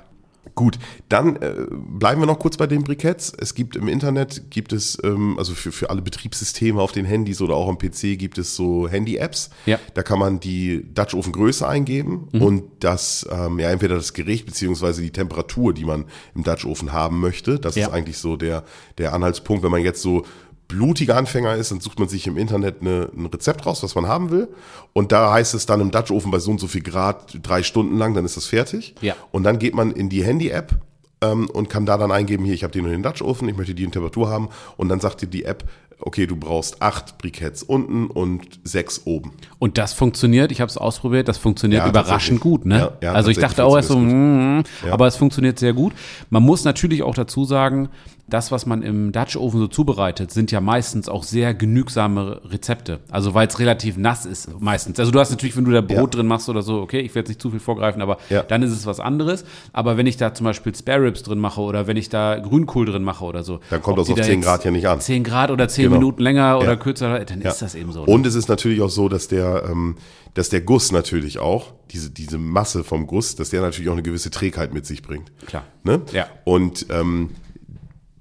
Gut, 0.55 0.79
dann 1.09 1.37
äh, 1.37 1.55
bleiben 1.71 2.21
wir 2.21 2.27
noch 2.27 2.39
kurz 2.39 2.57
bei 2.57 2.67
den 2.67 2.83
Briketts. 2.83 3.33
Es 3.39 3.55
gibt 3.55 3.77
im 3.77 3.87
Internet, 3.89 4.51
gibt 4.51 4.73
es, 4.73 4.99
ähm, 5.05 5.39
also 5.39 5.55
für, 5.55 5.71
für 5.73 5.89
alle 5.89 6.03
Betriebssysteme 6.03 6.81
auf 6.81 6.91
den 6.93 7.05
Handys 7.07 7.41
oder 7.41 7.55
auch 7.55 7.69
am 7.69 7.79
PC 7.79 8.19
gibt 8.19 8.39
es 8.39 8.57
so 8.57 8.89
Handy-Apps. 8.89 9.51
Ja. 9.67 9.79
Da 9.95 10.03
kann 10.03 10.19
man 10.19 10.41
die 10.41 10.85
Dutch 10.93 11.15
Oven 11.15 11.33
Größe 11.33 11.67
eingeben 11.67 12.29
und 12.33 12.65
das, 12.81 13.27
ähm, 13.31 13.61
ja, 13.61 13.71
entweder 13.71 13.95
das 13.95 14.13
Gericht 14.15 14.45
beziehungsweise 14.45 15.01
die 15.01 15.11
Temperatur, 15.13 15.73
die 15.73 15.85
man 15.85 16.07
im 16.35 16.43
Dutch 16.43 16.65
Ofen 16.67 16.93
haben 16.93 17.21
möchte. 17.21 17.61
Das 17.61 17.77
Ja. 17.77 17.87
ist 17.87 17.93
eigentlich 17.93 18.19
so 18.19 18.37
der, 18.37 18.65
der 18.99 19.15
Anhaltspunkt. 19.15 19.63
Wenn 19.63 19.71
man 19.71 19.83
jetzt 19.83 20.03
so 20.03 20.25
blutiger 20.69 21.17
Anfänger 21.17 21.55
ist, 21.55 21.71
dann 21.71 21.81
sucht 21.81 21.99
man 21.99 22.09
sich 22.09 22.27
im 22.27 22.37
Internet 22.39 22.81
eine, 22.81 23.11
ein 23.17 23.27
Rezept 23.27 23.67
raus, 23.67 23.83
was 23.83 23.95
man 23.95 24.07
haben 24.07 24.31
will. 24.31 24.49
Und 24.93 25.13
da 25.13 25.33
heißt 25.33 25.55
es 25.55 25.67
dann 25.67 25.81
im 25.81 25.91
Dutch 25.91 26.11
Ofen 26.11 26.31
bei 26.31 26.39
so 26.39 26.51
und 26.51 26.61
so 26.61 26.67
viel 26.67 26.83
Grad 26.83 27.39
drei 27.43 27.63
Stunden 27.63 27.99
lang, 27.99 28.15
dann 28.15 28.25
ist 28.25 28.37
das 28.37 28.47
fertig. 28.47 28.95
Ja. 29.01 29.15
Und 29.31 29.45
dann 29.45 29.59
geht 29.59 29.75
man 29.75 29.93
in 29.93 30.09
die 30.09 30.25
Handy-App 30.25 30.75
ähm, 31.23 31.49
und 31.51 31.69
kann 31.69 31.87
da 31.87 31.97
dann 31.99 32.11
eingeben, 32.11 32.45
hier, 32.45 32.55
ich 32.55 32.65
habe 32.65 32.73
den 32.73 32.85
und 32.85 32.91
den 32.91 33.03
Dutch 33.03 33.23
Ofen, 33.23 33.49
ich 33.49 33.57
möchte 33.57 33.75
die 33.75 33.85
in 33.85 33.93
Temperatur 33.93 34.29
haben. 34.29 34.49
Und 34.77 34.89
dann 34.89 35.01
sagt 35.01 35.23
dir 35.23 35.27
die 35.27 35.45
App, 35.45 35.65
okay, 36.05 36.27
du 36.27 36.37
brauchst 36.37 36.83
acht 36.83 37.19
Briketts 37.19 37.63
unten 37.63 38.09
und 38.09 38.61
sechs 38.65 39.03
oben. 39.05 39.33
Und 39.59 39.79
das 39.79 39.93
funktioniert, 39.93 40.53
ich 40.53 40.61
habe 40.61 40.69
es 40.69 40.77
ausprobiert, 40.77 41.29
das 41.29 41.39
funktioniert 41.39 41.83
Ja, 41.83 41.89
überraschend 41.89 42.41
gut. 42.41 42.67
Ne? 42.67 42.79
Ja, 42.79 42.93
ja, 43.01 43.13
also 43.13 43.31
ich 43.31 43.39
dachte 43.39 43.65
auch 43.65 43.77
erst 43.77 43.89
so, 43.89 43.95
funktioniert 43.95 44.67
mm, 44.85 44.91
aber 44.91 45.07
es 45.07 45.17
funktioniert 45.17 45.59
sehr 45.59 45.73
gut. 45.73 45.93
Man 46.31 46.43
muss 46.43 46.65
natürlich 46.65 47.03
auch 47.03 47.15
dazu 47.15 47.45
sagen, 47.45 47.89
das, 48.33 48.51
was 48.53 48.67
man 48.67 48.83
im 48.83 49.13
Dutch 49.13 49.37
Oven 49.37 49.61
so 49.61 49.67
zubereitet, 49.69 50.31
sind 50.31 50.51
ja 50.51 50.61
meistens 50.61 51.09
auch 51.09 51.23
sehr 51.23 51.55
genügsame 51.55 52.41
Rezepte. 52.45 53.01
Also 53.11 53.35
weil 53.35 53.47
es 53.49 53.59
relativ 53.59 53.97
nass 53.97 54.25
ist 54.27 54.49
meistens. 54.61 54.99
Also 54.99 55.11
du 55.13 55.19
hast 55.21 55.31
natürlich, 55.31 55.57
wenn 55.57 55.65
du 55.65 55.71
da 55.71 55.81
Brot 55.81 55.97
Ja. 55.97 56.07
drin 56.07 56.27
machst 56.27 56.49
oder 56.49 56.63
so, 56.63 56.81
okay, 56.81 57.01
ich 57.01 57.15
werde 57.15 57.21
jetzt 57.21 57.29
nicht 57.29 57.43
zu 57.43 57.51
viel 57.51 57.61
vorgreifen, 57.61 58.01
aber 58.03 58.19
Ja. 58.31 58.43
dann 58.43 58.63
ist 58.63 58.73
es 58.73 58.87
was 58.87 59.01
anderes. 59.01 59.45
Aber 59.73 59.97
wenn 59.97 60.07
ich 60.07 60.17
da 60.17 60.35
zum 60.35 60.45
Beispiel 60.45 60.75
Spare 60.75 61.03
Ribs 61.03 61.23
drin 61.23 61.39
mache 61.39 61.61
oder 61.61 61.87
wenn 61.87 61.97
ich 61.97 62.09
da 62.09 62.39
Grünkohl 62.39 62.87
drin 62.87 63.03
mache 63.05 63.25
oder 63.25 63.43
so, 63.43 63.61
Dann 63.71 63.83
kommt 63.83 63.99
das 63.99 64.09
auf 64.09 64.17
da 64.17 64.23
10 64.23 64.37
jetzt 64.41 64.45
Grad 64.45 64.65
ja 64.65 64.71
nicht 64.71 64.89
an. 64.89 65.01
10 65.01 65.25
Grad 65.25 65.51
oder 65.51 65.69
10 65.69 65.85
Genau. 65.85 65.97
Minuten 65.97 66.23
länger 66.23 66.59
oder 66.59 66.71
Ja. 66.71 66.77
kürzer, 66.77 67.19
dann 67.25 67.41
ist 67.43 67.61
das 67.63 67.75
eben 67.75 67.93
so. 67.93 68.01
ne? 68.05 68.07
Und 68.07 68.27
es 68.27 68.35
ist 68.35 68.49
natürlich 68.49 68.81
auch 68.83 68.91
so, 68.91 69.09
dass 69.09 69.29
der, 69.29 69.65
ähm, 69.71 69.97
dass 70.35 70.49
der 70.49 70.63
Guss 70.63 70.93
natürlich 70.93 71.39
auch, 71.39 71.73
diese, 71.91 72.11
diese 72.11 72.39
Masse 72.39 72.85
vom 72.85 73.07
Guss, 73.07 73.37
dass 73.37 73.51
der 73.51 73.61
natürlich 73.61 73.89
auch 73.91 73.93
eine 73.95 74.03
gewisse 74.03 74.31
Trägheit 74.31 74.73
mit 74.73 74.87
sich 74.87 75.03
bringt. 75.03 75.31
Klar. 75.47 75.65
Ne? 75.85 76.01
Ja. 76.13 76.27
Und 76.45 76.87
ähm, 76.89 77.31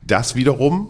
das 0.06 0.36
wiederum 0.36 0.88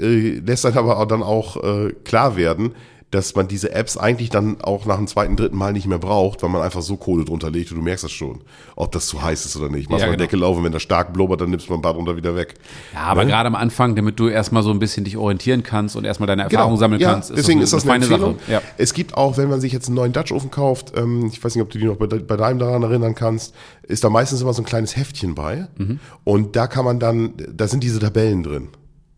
äh, 0.00 0.38
lässt 0.38 0.64
dann 0.64 0.76
aber 0.76 0.98
auch 0.98 1.06
dann 1.06 1.22
auch 1.22 1.62
äh, 1.62 1.92
klar 2.04 2.36
werden, 2.36 2.72
dass 3.12 3.36
man 3.36 3.46
diese 3.46 3.72
Apps 3.72 3.96
eigentlich 3.96 4.30
dann 4.30 4.60
auch 4.62 4.86
nach 4.86 4.96
dem 4.96 5.06
zweiten, 5.06 5.36
dritten 5.36 5.56
Mal 5.56 5.72
nicht 5.72 5.86
mehr 5.86 5.98
braucht, 5.98 6.42
weil 6.42 6.50
man 6.50 6.62
einfach 6.62 6.82
so 6.82 6.96
Kohle 6.96 7.24
drunter 7.24 7.50
legt 7.50 7.70
und 7.70 7.76
du 7.76 7.82
merkst 7.84 8.02
das 8.02 8.10
schon, 8.10 8.40
ob 8.74 8.90
das 8.90 9.06
zu 9.06 9.22
heiß 9.22 9.44
ist 9.44 9.54
oder 9.56 9.68
nicht. 9.68 9.88
Machst 9.90 10.00
Ja, 10.00 10.06
mal 10.08 10.12
genau. 10.16 10.24
Deckel 10.24 10.42
auf 10.42 10.56
und 10.56 10.64
wenn 10.64 10.72
das 10.72 10.82
stark 10.82 11.12
blubbert, 11.12 11.40
dann 11.42 11.50
nimmst 11.50 11.68
du 11.68 11.72
mal 11.72 11.78
ein 11.78 11.82
paar 11.82 11.92
drunter 11.94 12.16
wieder 12.16 12.34
weg. 12.34 12.54
Ja, 12.94 13.00
aber 13.04 13.24
Ne? 13.24 13.30
gerade 13.30 13.46
am 13.46 13.54
Anfang, 13.54 13.94
damit 13.94 14.18
du 14.18 14.28
erstmal 14.28 14.62
so 14.62 14.70
ein 14.70 14.78
bisschen 14.78 15.04
dich 15.04 15.16
orientieren 15.16 15.62
kannst 15.62 15.94
und 15.94 16.04
erstmal 16.04 16.26
deine 16.26 16.42
Erfahrung 16.42 16.76
sammeln 16.78 16.98
Genau. 16.98 17.10
ja, 17.10 17.14
kannst, 17.16 17.30
deswegen 17.36 17.58
eine- 17.58 17.64
ist 17.64 17.72
das 17.74 17.82
eine, 17.84 17.92
feine 17.92 18.04
Empfehlung. 18.06 18.38
Sache. 18.40 18.52
Ja. 18.52 18.62
Es 18.78 18.94
gibt 18.94 19.14
auch, 19.14 19.36
wenn 19.36 19.48
man 19.50 19.60
sich 19.60 19.72
jetzt 19.72 19.88
einen 19.88 19.96
neuen 19.96 20.12
Dutch 20.14 20.32
Ofen 20.32 20.50
kauft, 20.50 20.92
ähm, 20.96 21.26
ich 21.30 21.44
weiß 21.44 21.54
nicht, 21.54 21.62
ob 21.62 21.68
du 21.70 21.78
dich 21.78 21.86
noch 21.86 21.96
bei, 21.96 22.06
bei 22.06 22.36
deinem 22.38 22.58
daran 22.58 22.82
erinnern 22.82 23.14
kannst, 23.14 23.54
ist 23.82 24.02
da 24.04 24.08
meistens 24.10 24.40
immer 24.40 24.54
so 24.54 24.62
ein 24.62 24.64
kleines 24.64 24.96
Heftchen 24.96 25.34
bei. 25.34 25.68
Mhm. 25.76 26.00
Und 26.24 26.56
da 26.56 26.66
kann 26.66 26.86
man 26.86 26.98
dann, 26.98 27.34
da 27.54 27.68
sind 27.68 27.84
diese 27.84 27.98
Tabellen 27.98 28.42
drin. 28.42 28.68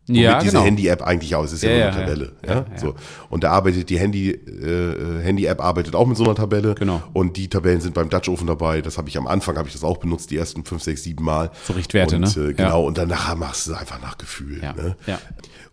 Womit 0.07 0.23
Ja, 0.23 0.39
diese 0.39 0.53
genau. 0.53 0.65
Handy-App 0.65 1.03
eigentlich 1.03 1.35
aus 1.35 1.53
ist, 1.53 1.63
ja, 1.63 1.71
Ja, 1.71 1.77
nur 1.91 1.95
eine. 1.95 2.07
Tabelle. 2.07 2.33
Ja. 2.47 2.67
So. 2.77 2.95
Und 3.31 3.43
da 3.43 3.51
arbeitet 3.53 3.89
die 3.89 3.99
Handy, 3.99 4.31
äh, 4.31 5.23
Handy-App 5.23 5.63
arbeitet 5.63 5.95
auch 5.95 6.07
mit 6.07 6.17
so 6.17 6.25
einer 6.25 6.35
Tabelle. 6.35 6.75
Genau. 6.75 7.03
Und 7.13 7.37
die 7.37 7.49
Tabellen 7.49 7.81
sind 7.81 7.95
beim 7.95 8.11
Dutch 8.11 8.29
Ofen 8.29 8.47
dabei. 8.47 8.83
Das 8.83 8.99
habe 8.99 9.09
ich 9.09 9.17
am 9.17 9.27
Anfang, 9.27 9.57
habe 9.57 9.69
ich 9.69 9.75
das 9.75 9.83
auch 9.83 9.97
benutzt, 9.97 10.31
die 10.31 10.37
ersten 10.37 10.65
fünf, 10.65 10.83
sechs, 10.83 11.05
sieben 11.05 11.25
Mal. 11.25 11.51
So 11.65 11.73
Richtwerte, 11.73 12.17
und, 12.17 12.37
ne? 12.37 12.49
Äh, 12.51 12.53
genau. 12.53 12.85
Und 12.85 12.99
dann 12.99 13.09
nachher 13.09 13.35
machst 13.35 13.67
du 13.67 13.73
es 13.73 13.79
einfach 13.79 14.01
nach 14.03 14.19
Gefühl. 14.19 14.63
Ja. 14.63 14.75
Ne? 14.75 14.97
Ja. 15.07 15.19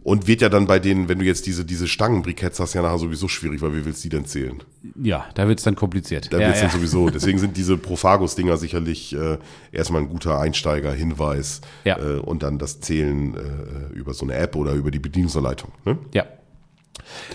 Und 0.04 0.28
wird 0.28 0.41
ja 0.41 0.50
dann 0.50 0.65
bei 0.65 0.80
denen, 0.80 1.10
wenn 1.10 1.20
du 1.20 1.26
jetzt 1.26 1.46
diese, 1.46 1.65
diese 1.65 1.88
Stangenbriketts 1.88 2.60
hast, 2.60 2.74
ja 2.74 2.82
nachher 2.82 2.98
sowieso 3.00 3.28
schwierig, 3.28 3.62
weil 3.62 3.76
wie 3.76 3.86
willst 3.86 4.04
du 4.04 4.10
die 4.10 4.15
denn 4.15 4.26
zählen? 4.26 4.63
ja, 5.02 5.28
da 5.36 5.48
wird 5.48 5.60
es 5.60 5.65
dann 5.65 5.76
kompliziert. 5.76 6.34
Da 6.34 6.39
ja, 6.39 6.48
wird's 6.48 6.62
ja. 6.62 6.67
dann 6.67 6.76
sowieso. 6.76 7.10
Deswegen 7.13 7.38
sind 7.39 7.56
diese 7.56 7.78
Prophagus-Dinger 7.78 8.58
sicherlich 8.58 9.15
äh, 9.15 9.38
erstmal 9.72 10.02
ein 10.02 10.10
guter 10.10 10.39
Einsteiger-Hinweis. 10.39 11.62
Ja. 11.84 11.98
Äh, 12.00 12.20
und 12.20 12.44
dann 12.44 12.58
das 12.58 12.80
Zählen 12.80 13.36
äh, 13.36 13.94
über 13.94 14.13
so 14.22 14.26
eine 14.26 14.36
App 14.36 14.56
oder 14.56 14.74
über 14.74 14.92
die 14.92 15.00
Bedienungsanleitung. 15.00 15.72
Ne? 15.84 15.98
ja. 16.14 16.26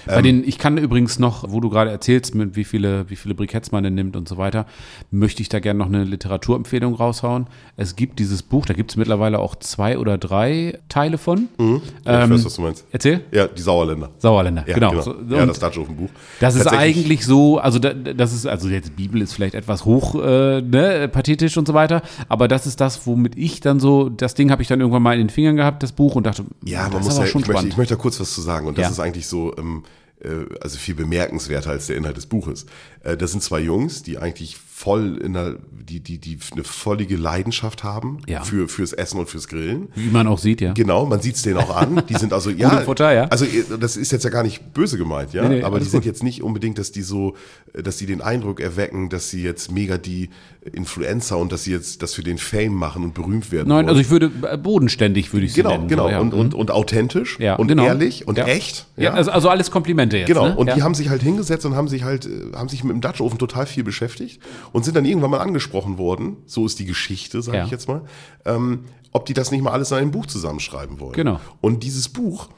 Ähm, 0.06 0.14
Bei 0.14 0.22
den, 0.22 0.44
ich 0.44 0.58
kann 0.58 0.78
übrigens 0.78 1.18
noch, 1.18 1.44
wo 1.50 1.60
du 1.60 1.68
gerade 1.68 1.90
erzählst, 1.90 2.34
mit 2.34 2.56
wie 2.56 2.64
viele, 2.64 3.10
wie 3.10 3.16
viele 3.16 3.34
Briketts 3.34 3.72
man 3.72 3.82
denn 3.84 3.94
nimmt 3.94 4.16
und 4.16 4.28
so 4.28 4.36
weiter, 4.38 4.64
möchte 5.10 5.42
ich 5.42 5.48
da 5.48 5.58
gerne 5.60 5.78
noch 5.78 5.86
eine 5.86 6.04
Literaturempfehlung 6.04 6.94
raushauen. 6.94 7.46
Es 7.76 7.96
gibt 7.96 8.18
dieses 8.18 8.42
Buch, 8.42 8.64
da 8.66 8.74
gibt 8.74 8.90
es 8.92 8.96
mittlerweile 8.96 9.38
auch 9.38 9.54
zwei 9.56 9.98
oder 9.98 10.18
drei 10.18 10.78
Teile 10.88 11.18
von. 11.18 11.48
Ja, 11.58 11.66
ich 11.76 11.82
Ähm, 12.06 12.30
weiß, 12.30 12.44
was 12.44 12.54
du 12.54 12.62
meinst. 12.62 12.84
Erzähl? 12.90 13.24
Ja, 13.32 13.48
die 13.48 13.60
Sauerländer. 13.60 14.10
Sauerländer, 14.18 14.64
Ja, 14.66 14.74
genau. 14.74 15.00
So, 15.00 15.14
ja, 15.28 15.44
das 15.44 15.58
Dutch 15.58 15.78
Ofen 15.78 15.96
Buch. 15.96 16.10
Das 16.40 16.54
ist 16.54 16.66
eigentlich 16.68 17.24
so, 17.26 17.58
also 17.58 17.78
da, 17.78 17.92
das 17.92 18.32
ist, 18.32 18.46
also 18.46 18.68
jetzt 18.68 18.96
Bibel 18.96 19.20
ist 19.20 19.32
vielleicht 19.34 19.54
etwas 19.54 19.84
hoch, 19.84 20.14
äh, 20.14 20.62
ne, 20.62 21.08
pathetisch 21.12 21.56
und 21.56 21.66
so 21.66 21.74
weiter, 21.74 22.02
aber 22.28 22.48
das 22.48 22.66
ist 22.66 22.80
das, 22.80 23.06
womit 23.06 23.36
ich 23.36 23.60
dann 23.60 23.80
so, 23.80 24.08
das 24.08 24.34
Ding 24.34 24.50
habe 24.50 24.62
ich 24.62 24.68
dann 24.68 24.80
irgendwann 24.80 25.02
mal 25.02 25.14
in 25.14 25.26
den 25.26 25.30
Fingern 25.30 25.56
gehabt, 25.56 25.82
das 25.82 25.92
Buch, 25.92 26.14
und 26.14 26.24
dachte, 26.26 26.44
Ja, 26.64 26.84
das 26.84 26.92
man 26.92 27.00
ist 27.00 27.04
muss 27.06 27.14
aber 27.16 27.20
ja, 27.22 27.26
ich 27.26 27.30
schon 27.32 27.40
möchte, 27.40 27.52
spannend. 27.52 27.72
ich 27.72 27.76
möchte 27.78 27.94
da 27.94 28.00
kurz 28.00 28.20
was 28.20 28.32
zu 28.32 28.40
sagen. 28.40 28.66
Und 28.66 28.78
das 28.78 28.84
Ja. 28.84 28.90
ist 28.90 29.00
eigentlich 29.00 29.26
so, 29.26 29.45
ähm, 29.56 29.85
äh, 30.20 30.46
also 30.61 30.78
viel 30.78 30.94
bemerkenswerter 30.94 31.70
als 31.70 31.87
der 31.87 31.96
Inhalt 31.96 32.16
des 32.16 32.26
Buches. 32.26 32.66
Äh, 33.06 33.16
das 33.16 33.30
sind 33.32 33.42
zwei 33.42 33.60
Jungs, 33.60 34.02
die 34.02 34.18
eigentlich 34.18 34.56
voll 34.56 35.16
in 35.24 35.32
der, 35.32 35.56
die, 35.70 36.00
die, 36.00 36.18
die 36.18 36.38
eine 36.52 36.62
vollige 36.64 37.16
Leidenschaft 37.16 37.82
haben 37.82 38.18
Ja. 38.26 38.42
für, 38.42 38.68
fürs 38.68 38.92
Essen 38.92 39.18
und 39.18 39.28
fürs 39.30 39.48
Grillen. 39.48 39.88
Wie 39.94 40.10
man 40.10 40.26
auch 40.26 40.38
sieht, 40.38 40.60
ja. 40.60 40.74
Genau, 40.74 41.06
man 41.06 41.20
sieht's 41.20 41.40
denen 41.42 41.56
auch 41.58 41.74
an. 41.74 42.02
Die 42.08 42.14
sind 42.14 42.34
also 42.34 42.50
ja, 42.56 42.80
Futter, 42.82 43.10
ja. 43.14 43.24
Also 43.28 43.46
das 43.80 43.96
ist 43.96 44.12
jetzt 44.12 44.24
ja 44.24 44.30
gar 44.30 44.42
nicht 44.42 44.74
böse 44.74 44.98
gemeint, 44.98 45.32
ja. 45.32 45.48
Nee, 45.48 45.56
nee, 45.56 45.62
aber 45.62 45.78
die 45.78 45.86
sind 45.86 46.00
gut. 46.00 46.06
jetzt 46.06 46.22
nicht 46.22 46.42
unbedingt, 46.42 46.78
dass 46.78 46.92
die 46.92 47.00
so, 47.00 47.36
dass 47.72 47.96
die 47.96 48.04
den 48.06 48.20
Eindruck 48.20 48.60
erwecken, 48.60 49.08
dass 49.08 49.30
sie 49.30 49.42
jetzt 49.42 49.70
mega 49.72 49.96
die 49.96 50.28
Influencer 50.72 51.38
und 51.38 51.52
dass 51.52 51.64
sie 51.64 51.72
jetzt, 51.72 52.02
dass 52.02 52.16
wir 52.16 52.24
den 52.24 52.38
Fame 52.38 52.74
machen 52.74 53.04
und 53.04 53.14
berühmt 53.14 53.52
werden. 53.52 53.68
Nein, 53.68 53.76
wollen. 53.78 53.88
also 53.88 54.00
ich 54.00 54.10
würde 54.10 54.30
äh, 54.50 54.58
bodenständig 54.58 55.32
würde 55.32 55.46
ich 55.46 55.54
genau, 55.54 55.70
nennen. 55.70 55.88
genau 55.88 56.04
So, 56.04 56.10
ja. 56.10 56.18
und, 56.20 56.34
und 56.34 56.54
und 56.54 56.70
authentisch 56.70 57.38
Ja, 57.38 57.54
und 57.54 57.68
genau. 57.68 57.84
ehrlich 57.84 58.26
und 58.26 58.38
echt. 58.38 58.86
ja, 58.96 59.12
also, 59.14 59.30
also 59.30 59.48
alles 59.48 59.70
Komplimente 59.70 60.18
jetzt. 60.18 60.26
Genau, 60.26 60.48
ne? 60.48 60.56
und 60.56 60.74
die 60.74 60.82
haben 60.82 60.94
sich 60.94 61.08
halt 61.08 61.22
hingesetzt 61.22 61.64
und 61.64 61.76
haben 61.76 61.88
sich 61.88 62.02
halt, 62.04 62.26
äh, 62.26 62.56
haben 62.56 62.68
sich 62.68 62.84
mit 62.84 62.95
dem 62.96 63.00
Dutch 63.00 63.20
Oven 63.20 63.38
total 63.38 63.66
viel 63.66 63.85
beschäftigt 63.85 64.40
und 64.72 64.85
sind 64.85 64.96
dann 64.96 65.04
irgendwann 65.04 65.30
mal 65.30 65.40
angesprochen 65.40 65.98
worden, 65.98 66.37
so 66.46 66.66
ist 66.66 66.78
die 66.78 66.85
Geschichte, 66.87 67.42
sage 67.42 67.59
Ja. 67.59 67.64
ich 67.64 67.70
jetzt 67.70 67.88
mal, 67.88 68.02
ähm, 68.44 68.85
ob 69.12 69.26
die 69.26 69.35
das 69.35 69.50
nicht 69.50 69.62
mal 69.62 69.70
alles 69.72 69.90
in 69.90 69.98
einem 69.98 70.11
Buch 70.11 70.26
zusammenschreiben 70.26 71.00
wollen. 71.00 71.12
Genau. 71.14 71.40
Und 71.61 71.82
dieses 71.82 72.09
Buch 72.09 72.48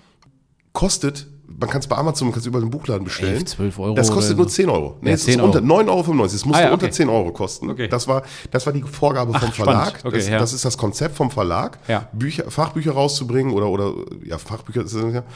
kostet, 0.72 1.26
man 1.58 1.68
kann 1.68 1.80
es 1.80 1.86
bei 1.86 1.96
Amazon, 1.96 2.28
man 2.28 2.32
kann 2.34 2.40
es 2.40 2.46
über 2.46 2.60
den 2.60 2.70
Buchladen 2.70 3.04
bestellen. 3.04 3.34
11, 3.34 3.44
12 3.46 3.78
Euro 3.78 3.94
Das 3.94 4.10
kostet 4.10 4.36
nur 4.36 4.46
so. 4.46 4.50
10 4.54 4.68
Euro. 4.68 4.96
Nee, 5.00 5.10
Ja, 5.10 5.14
es 5.14 5.24
10 5.24 5.34
ist 5.38 5.40
unter 5.40 5.58
Euro. 5.58 5.80
9,95 5.80 5.88
Euro. 5.88 6.24
Es 6.24 6.44
musste 6.44 6.62
Ah, 6.62 6.66
ja, 6.66 6.72
unter 6.72 6.86
okay. 6.86 6.92
10 6.94 7.08
Euro 7.08 7.32
kosten. 7.32 7.70
Okay. 7.70 7.88
Das, 7.88 8.06
war, 8.06 8.22
das 8.50 8.66
war 8.66 8.72
die 8.72 8.82
Vorgabe 8.82 9.32
vom 9.32 9.48
Ach, 9.50 9.54
Verlag. 9.54 10.00
Okay, 10.04 10.16
das, 10.16 10.28
ja. 10.28 10.38
das 10.38 10.52
ist 10.52 10.64
das 10.64 10.76
Konzept 10.76 11.16
vom 11.16 11.30
Verlag, 11.30 11.78
Ja. 11.88 12.08
Bücher, 12.12 12.50
Fachbücher 12.50 12.92
rauszubringen 12.92 13.52
oder, 13.52 13.68
oder 13.68 13.92
ja, 14.24 14.38
Fachbücher 14.38 14.84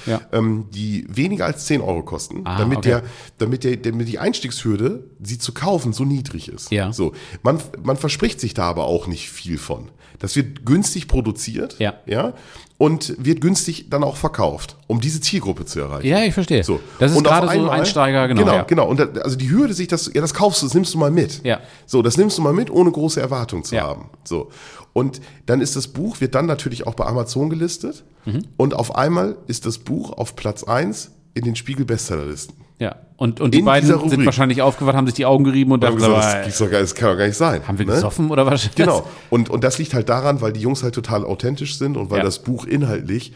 ja. 0.07 0.20
Ähm, 0.33 0.66
die 0.70 1.07
weniger 1.09 1.46
als 1.46 1.66
10 1.66 1.81
Euro 1.81 2.03
kosten, 2.03 2.42
Ah, 2.44 2.59
damit, 2.59 2.85
der, 2.85 3.03
damit, 3.38 3.64
der, 3.64 3.77
damit 3.77 4.09
die 4.09 4.18
Einstiegshürde, 4.18 5.05
sie 5.22 5.38
zu 5.38 5.53
kaufen, 5.53 5.92
so 5.92 6.05
niedrig 6.05 6.48
ist. 6.48 6.70
Ja. 6.70 6.92
So. 6.92 7.12
Man, 7.42 7.59
man 7.83 7.96
verspricht 7.96 8.40
sich 8.40 8.55
da 8.55 8.64
aber 8.64 8.85
auch 8.85 9.07
nicht 9.07 9.31
viel 9.31 9.59
von. 9.59 9.90
Das 10.18 10.37
wird 10.37 10.64
günstig 10.64 11.09
produziert 11.09 11.79
Ja. 11.81 11.94
Ja, 12.07 12.35
und 12.83 13.14
wird 13.25 13.40
günstig 13.40 13.87
dann 13.90 14.03
auch 14.03 14.16
verkauft, 14.16 14.77
um 14.88 15.01
diese 15.01 15.21
Zielgruppe 15.21 15.64
zu 15.66 15.79
erreichen. 15.79 16.05
ja, 16.09 16.25
ich 16.25 16.35
verstehe. 16.35 16.64
So. 16.64 16.81
Das 16.99 17.12
ist 17.12 17.16
Und 17.16 17.23
gerade 17.23 17.47
so 17.47 17.53
einmal- 17.53 17.79
Einsteiger, 17.79 18.27
genau. 18.27 18.40
Genau, 18.42 18.55
ja. 18.55 18.62
genau. 18.64 18.88
Und 18.88 18.99
da, 18.99 19.05
also 19.21 19.37
die 19.37 19.51
Hürde, 19.51 19.73
sich 19.73 19.87
das, 19.87 20.11
ja, 20.12 20.21
das 20.21 20.35
kaufst 20.35 20.62
du, 20.62 20.66
das 20.66 20.75
nimmst 20.75 20.92
du 20.92 20.99
mal 20.99 21.12
mit. 21.12 21.45
Ja. 21.45 21.61
So, 21.87 22.03
das 22.03 22.16
nimmst 22.16 22.38
du 22.38 22.42
mal 22.42 22.53
mit, 22.53 22.71
ohne 22.71 22.90
große 22.90 23.21
Erwartung 23.21 23.62
zu 23.62 23.77
Ja. 23.77 23.83
haben. 23.87 24.11
So. 24.25 24.51
Und 24.95 25.21
dann 25.47 25.61
ist 25.61 25.77
das 25.77 25.87
Buch, 25.87 26.21
wird 26.21 26.35
dann 26.35 26.47
natürlich 26.47 26.85
auch 26.88 26.95
bei 26.95 27.07
Amazon 27.07 27.51
gelistet. 27.51 28.03
Mhm. 28.25 28.42
Und 28.57 28.75
auf 28.75 28.97
einmal 28.97 29.37
ist 29.47 29.64
das 29.64 29.79
Buch 29.79 30.11
auf 30.18 30.35
Platz 30.35 30.64
1 30.64 31.12
in 31.35 31.45
den 31.45 31.55
Spiegel-Bestsellerlisten. 31.55 32.57
Ja. 32.83 32.97
Und, 33.16 33.40
und 33.40 33.55
die 33.55 33.62
beiden 33.62 33.88
sind 34.09 34.27
wahrscheinlich 34.27 34.61
aufgewacht, 34.62 34.97
haben 34.97 35.07
sich 35.07 35.14
die 35.14 35.25
Augen 35.27 35.45
gerieben 35.45 35.71
und 35.71 35.81
Da 35.85 35.87
haben 35.87 35.95
gesagt, 35.95 36.12
so, 36.12 36.21
das, 36.21 36.42
gibt's 36.42 36.59
doch 36.59 36.71
gar, 36.71 36.81
das 36.81 36.95
kann 36.97 37.11
doch 37.11 37.18
gar 37.18 37.27
nicht 37.29 37.37
sein. 37.37 37.61
haben 37.68 37.79
wir 37.79 37.87
ne? 37.87 37.92
gesoffen 37.92 38.31
oder 38.33 38.45
was? 38.45 38.68
Genau. 38.75 39.07
Und, 39.31 39.49
und 39.49 39.62
das 39.62 39.79
liegt 39.79 39.95
halt 39.95 40.09
daran, 40.09 40.40
weil 40.40 40.53
die 40.53 40.59
Jungs 40.61 40.83
halt 40.83 40.97
total 40.97 41.25
authentisch 41.25 41.79
sind 41.79 41.97
und 41.97 42.11
weil 42.11 42.18
Ja. 42.18 42.25
das 42.25 42.40
Buch 42.40 42.64
inhaltlich 42.64 43.33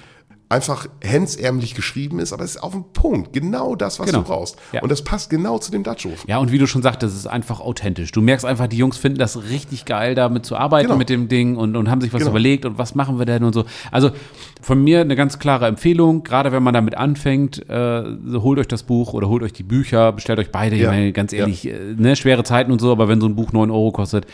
einfach 0.48 0.86
hemsärmlich 1.02 1.74
geschrieben 1.74 2.20
ist, 2.20 2.32
aber 2.32 2.44
es 2.44 2.52
ist 2.56 2.62
auf 2.62 2.72
den 2.72 2.84
Punkt. 2.92 3.32
Genau 3.32 3.74
das, 3.74 3.98
was 3.98 4.06
Genau. 4.06 4.20
du 4.20 4.28
brauchst. 4.28 4.56
Ja. 4.72 4.80
Und 4.82 4.92
das 4.92 5.02
passt 5.02 5.28
genau 5.28 5.58
zu 5.58 5.72
dem 5.72 5.82
Dutch 5.82 6.06
Ofen. 6.06 6.28
Ja, 6.30 6.38
und 6.38 6.52
wie 6.52 6.58
du 6.58 6.68
schon 6.68 6.82
sagtest, 6.82 7.14
es 7.14 7.20
ist 7.20 7.26
einfach 7.26 7.58
authentisch. 7.60 8.12
Du 8.12 8.20
merkst 8.20 8.44
einfach, 8.46 8.68
die 8.68 8.76
Jungs 8.76 8.96
finden 8.96 9.18
das 9.18 9.48
richtig 9.50 9.86
geil, 9.86 10.14
damit 10.14 10.46
zu 10.46 10.56
arbeiten 10.56 10.86
Genau. 10.86 10.98
mit 10.98 11.08
dem 11.08 11.26
Ding 11.28 11.56
und, 11.56 11.74
und 11.76 11.90
haben 11.90 12.00
sich 12.00 12.12
was 12.12 12.20
Genau. 12.20 12.30
überlegt 12.30 12.64
und 12.64 12.78
was 12.78 12.94
machen 12.94 13.18
wir 13.18 13.26
denn 13.26 13.42
und 13.42 13.54
so. 13.54 13.64
Also 13.90 14.10
von 14.62 14.82
mir 14.84 15.00
eine 15.00 15.16
ganz 15.16 15.38
klare 15.40 15.66
Empfehlung, 15.66 16.22
gerade 16.22 16.52
wenn 16.52 16.62
man 16.62 16.74
damit 16.74 16.96
anfängt, 16.96 17.68
äh, 17.68 18.04
holt 18.34 18.60
euch 18.60 18.68
das 18.68 18.84
Buch 18.84 19.14
oder 19.14 19.28
holt 19.28 19.42
euch 19.42 19.52
die 19.52 19.62
Bücher, 19.64 20.12
bestellt 20.12 20.38
euch 20.38 20.52
beide. 20.52 20.76
Ja. 20.76 20.82
Ich 20.84 20.88
meine, 20.88 21.12
ganz 21.12 21.32
Ja. 21.32 21.40
ehrlich, 21.40 21.66
äh, 21.66 21.94
ne, 21.96 22.14
schwere 22.14 22.44
Zeiten 22.44 22.70
und 22.70 22.80
so, 22.80 22.92
aber 22.92 23.08
wenn 23.08 23.20
so 23.20 23.26
ein 23.26 23.34
Buch 23.34 23.52
9 23.52 23.70
Euro 23.70 23.90
kostet, 23.90 24.26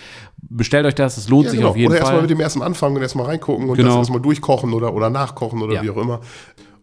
bestellt 0.42 0.84
euch 0.86 0.94
das, 0.94 1.16
es 1.16 1.28
lohnt 1.28 1.48
sich 1.48 1.64
auf 1.64 1.76
jeden 1.76 1.88
Oder 1.90 1.98
erstmal 1.98 2.14
Fall. 2.16 2.22
mit 2.22 2.30
dem 2.30 2.40
ersten 2.40 2.62
anfangen 2.62 2.96
und 2.96 3.02
erstmal 3.02 3.26
reingucken 3.26 3.68
und 3.68 3.76
Genau. 3.76 3.90
das 3.90 3.96
erstmal 3.98 4.20
durchkochen 4.20 4.72
oder, 4.74 4.92
oder 4.94 5.08
nachkochen 5.10 5.62
oder 5.62 5.74
Ja. 5.76 5.82
wie 5.82 5.90
auch 5.90 5.96
immer. 5.96 6.20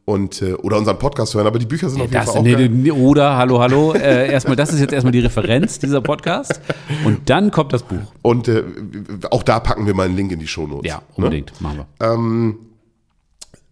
Und, 0.05 0.41
äh, 0.41 0.53
oder 0.53 0.77
unseren 0.77 0.97
Podcast 0.97 1.35
hören, 1.35 1.45
aber 1.45 1.59
die 1.59 1.67
Bücher 1.67 1.87
sind 1.87 1.99
auf 2.01 2.07
jeden 2.07 2.13
Das, 2.13 2.31
Fall 2.31 2.39
auch 2.39 2.43
nee, 2.43 2.91
oder, 2.91 3.37
hallo, 3.37 3.59
hallo, 3.59 3.93
äh, 3.93 4.31
erstmal, 4.31 4.55
das 4.55 4.73
ist 4.73 4.79
jetzt 4.79 4.91
erstmal 4.91 5.11
die 5.11 5.19
Referenz 5.19 5.77
dieser 5.77 6.01
Podcast 6.01 6.59
und 7.05 7.29
dann 7.29 7.51
kommt 7.51 7.73
das 7.73 7.83
Buch. 7.83 8.11
Und 8.23 8.47
äh, 8.47 8.63
auch 9.29 9.43
da 9.43 9.59
packen 9.59 9.85
wir 9.85 9.93
mal 9.93 10.07
einen 10.07 10.15
Link 10.15 10.31
in 10.31 10.39
die 10.39 10.47
Shownotes. 10.47 10.89
Ja, 10.89 10.97
Ne? 10.97 11.03
unbedingt, 11.25 11.61
machen 11.61 11.85
wir. 11.99 12.55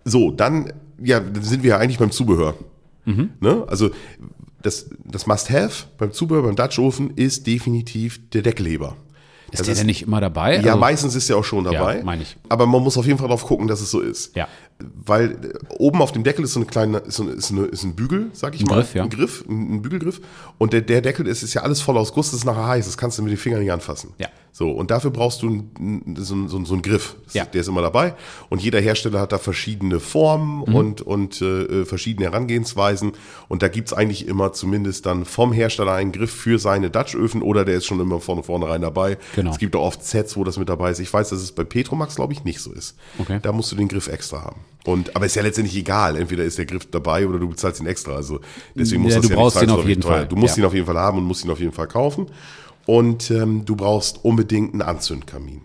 So, 0.05 0.31
dann, 0.31 0.71
ja, 1.03 1.19
dann 1.19 1.43
sind 1.43 1.63
wir 1.63 1.71
ja 1.71 1.77
eigentlich 1.79 1.97
beim 1.97 2.11
Zubehör. 2.11 2.53
Mhm. 3.05 3.29
Ne? 3.39 3.63
Also 3.67 3.89
das, 4.61 4.89
das 5.05 5.27
Must-Have 5.27 5.85
beim 5.97 6.11
Zubehör, 6.11 6.43
beim 6.43 6.55
Dutch 6.55 6.77
Ofen 6.77 7.11
ist 7.15 7.47
definitiv 7.47 8.29
der 8.29 8.41
Deckelheber. 8.43 8.95
Ist 9.51 9.65
der 9.67 9.75
denn 9.75 9.85
nicht 9.85 10.01
immer 10.03 10.19
dabei? 10.21 10.55
Ja, 10.59 10.71
Also- 10.73 10.77
meistens 10.79 11.15
ist 11.15 11.29
er 11.29 11.37
auch 11.37 11.43
schon 11.43 11.63
dabei. 11.63 11.97
Ja, 11.99 12.03
meine 12.03 12.23
ich. 12.23 12.35
Aber 12.49 12.65
man 12.65 12.83
muss 12.83 12.97
auf 12.97 13.05
jeden 13.05 13.17
Fall 13.17 13.27
darauf 13.27 13.45
gucken, 13.45 13.67
dass 13.67 13.79
es 13.81 13.89
so 13.91 14.01
ist. 14.01 14.35
Ja. 14.35 14.47
Weil 14.79 15.31
äh, 15.31 15.73
oben 15.77 16.01
auf 16.01 16.11
dem 16.11 16.23
Deckel 16.23 16.43
ist 16.45 16.53
so 16.53 16.59
eine 16.59 16.67
kleine, 16.67 16.97
ist, 16.99 17.15
so 17.15 17.23
eine, 17.23 17.31
ist, 17.33 17.51
eine, 17.51 17.61
ist 17.65 17.83
ein 17.83 17.95
Bügel, 17.95 18.29
sag 18.33 18.55
ich 18.55 18.61
Ein 18.61 18.67
mal. 18.67 18.75
Griff, 18.75 18.93
ja. 18.93 19.03
Ein 19.03 19.09
Griff, 19.09 19.43
ein, 19.47 19.75
ein 19.75 19.81
Bügelgriff. 19.81 20.21
Und 20.57 20.73
der, 20.73 20.81
der 20.81 21.01
Deckel 21.01 21.27
ist, 21.27 21.43
ist 21.43 21.53
ja 21.53 21.61
alles 21.61 21.81
voll 21.81 21.97
aus 21.97 22.13
Guss, 22.13 22.31
das 22.31 22.39
ist 22.41 22.45
nachher 22.45 22.67
heiß, 22.67 22.85
das 22.85 22.97
kannst 22.97 23.17
du 23.17 23.23
mit 23.23 23.31
den 23.31 23.37
Fingern 23.37 23.61
nicht 23.61 23.71
anfassen. 23.71 24.13
Ja. 24.17 24.27
So, 24.57 24.71
und 24.71 24.89
dafür 24.89 25.11
brauchst 25.11 25.43
du 25.43 25.49
so, 26.17 26.33
einen- 26.33 26.47
so, 26.47 26.65
so 26.65 26.73
einen 26.73 26.81
Griff. 26.81 27.15
Ja. 27.33 27.45
Der 27.45 27.61
ist 27.61 27.67
immer 27.67 27.83
dabei. 27.83 28.15
Und 28.49 28.59
jeder 28.59 28.79
Hersteller 28.81 29.19
hat 29.21 29.31
da 29.31 29.37
verschiedene 29.37 29.99
Formen 29.99 30.63
Mhm. 30.67 30.75
und, 30.75 31.01
und 31.03 31.39
äh, 31.43 31.85
verschiedene 31.85 32.25
Herangehensweisen. 32.31 33.11
Und 33.49 33.61
da 33.61 33.67
gibt's 33.67 33.93
eigentlich 33.93 34.27
immer 34.27 34.53
zumindest 34.53 35.05
dann 35.05 35.25
vom 35.25 35.53
Hersteller 35.53 35.91
einen 35.93 36.11
Griff 36.11 36.31
für 36.31 36.57
seine 36.57 36.89
Dutch-Öfen 36.89 37.43
oder 37.43 37.65
der 37.65 37.75
ist 37.75 37.85
schon 37.85 37.99
immer 37.99 38.19
von 38.19 38.41
vornherein 38.41 38.81
dabei. 38.81 39.19
Genau. 39.35 39.51
Es 39.51 39.59
gibt 39.59 39.75
auch 39.75 39.83
oft 39.83 40.03
Sets, 40.03 40.35
wo 40.35 40.43
das 40.43 40.57
mit 40.57 40.69
dabei 40.69 40.89
ist. 40.89 40.97
Ich 41.01 41.13
weiß, 41.13 41.29
dass 41.29 41.39
es 41.39 41.51
bei 41.51 41.63
Petromax, 41.63 42.15
glaube 42.15 42.33
ich, 42.33 42.43
nicht 42.43 42.59
so 42.59 42.71
ist. 42.73 42.95
Okay. 43.19 43.37
Da 43.39 43.51
musst 43.51 43.71
du 43.71 43.75
den 43.75 43.87
Griff 43.87 44.07
extra 44.07 44.41
haben. 44.43 44.61
Und, 44.85 45.15
aber 45.15 45.27
ist 45.27 45.35
ja 45.35 45.43
letztendlich 45.43 45.77
egal. 45.77 46.15
Entweder 46.15 46.43
ist 46.45 46.57
der 46.57 46.65
Griff 46.65 46.87
dabei 46.89 47.27
oder 47.27 47.37
du 47.37 47.47
bezahlst 47.47 47.79
ihn 47.79 47.85
extra. 47.85 48.13
Also 48.15 48.39
deswegen 48.73 49.03
muss 49.03 49.11
Ja, 49.13 49.19
das 49.19 49.27
du 49.27 49.33
ja 49.33 49.39
brauchst 49.39 49.57
nicht 49.61 49.65
ihn 49.65 49.69
auf 49.77 49.85
jeden 49.87 50.01
teuer. 50.01 50.11
Fall. 50.13 50.27
Du 50.27 50.35
musst 50.35 50.57
Ja. 50.57 50.63
ihn 50.63 50.65
auf 50.67 50.73
jeden 50.73 50.87
Fall 50.87 50.97
haben 50.97 51.19
und 51.19 51.25
musst 51.25 51.45
ihn 51.45 51.51
auf 51.51 51.59
jeden 51.59 51.73
Fall 51.73 51.87
kaufen. 51.87 52.25
Und 52.87 53.29
ähm, 53.29 53.63
du 53.65 53.75
brauchst 53.75 54.25
unbedingt 54.25 54.73
einen 54.73 54.81
Anzündkamin. 54.81 55.61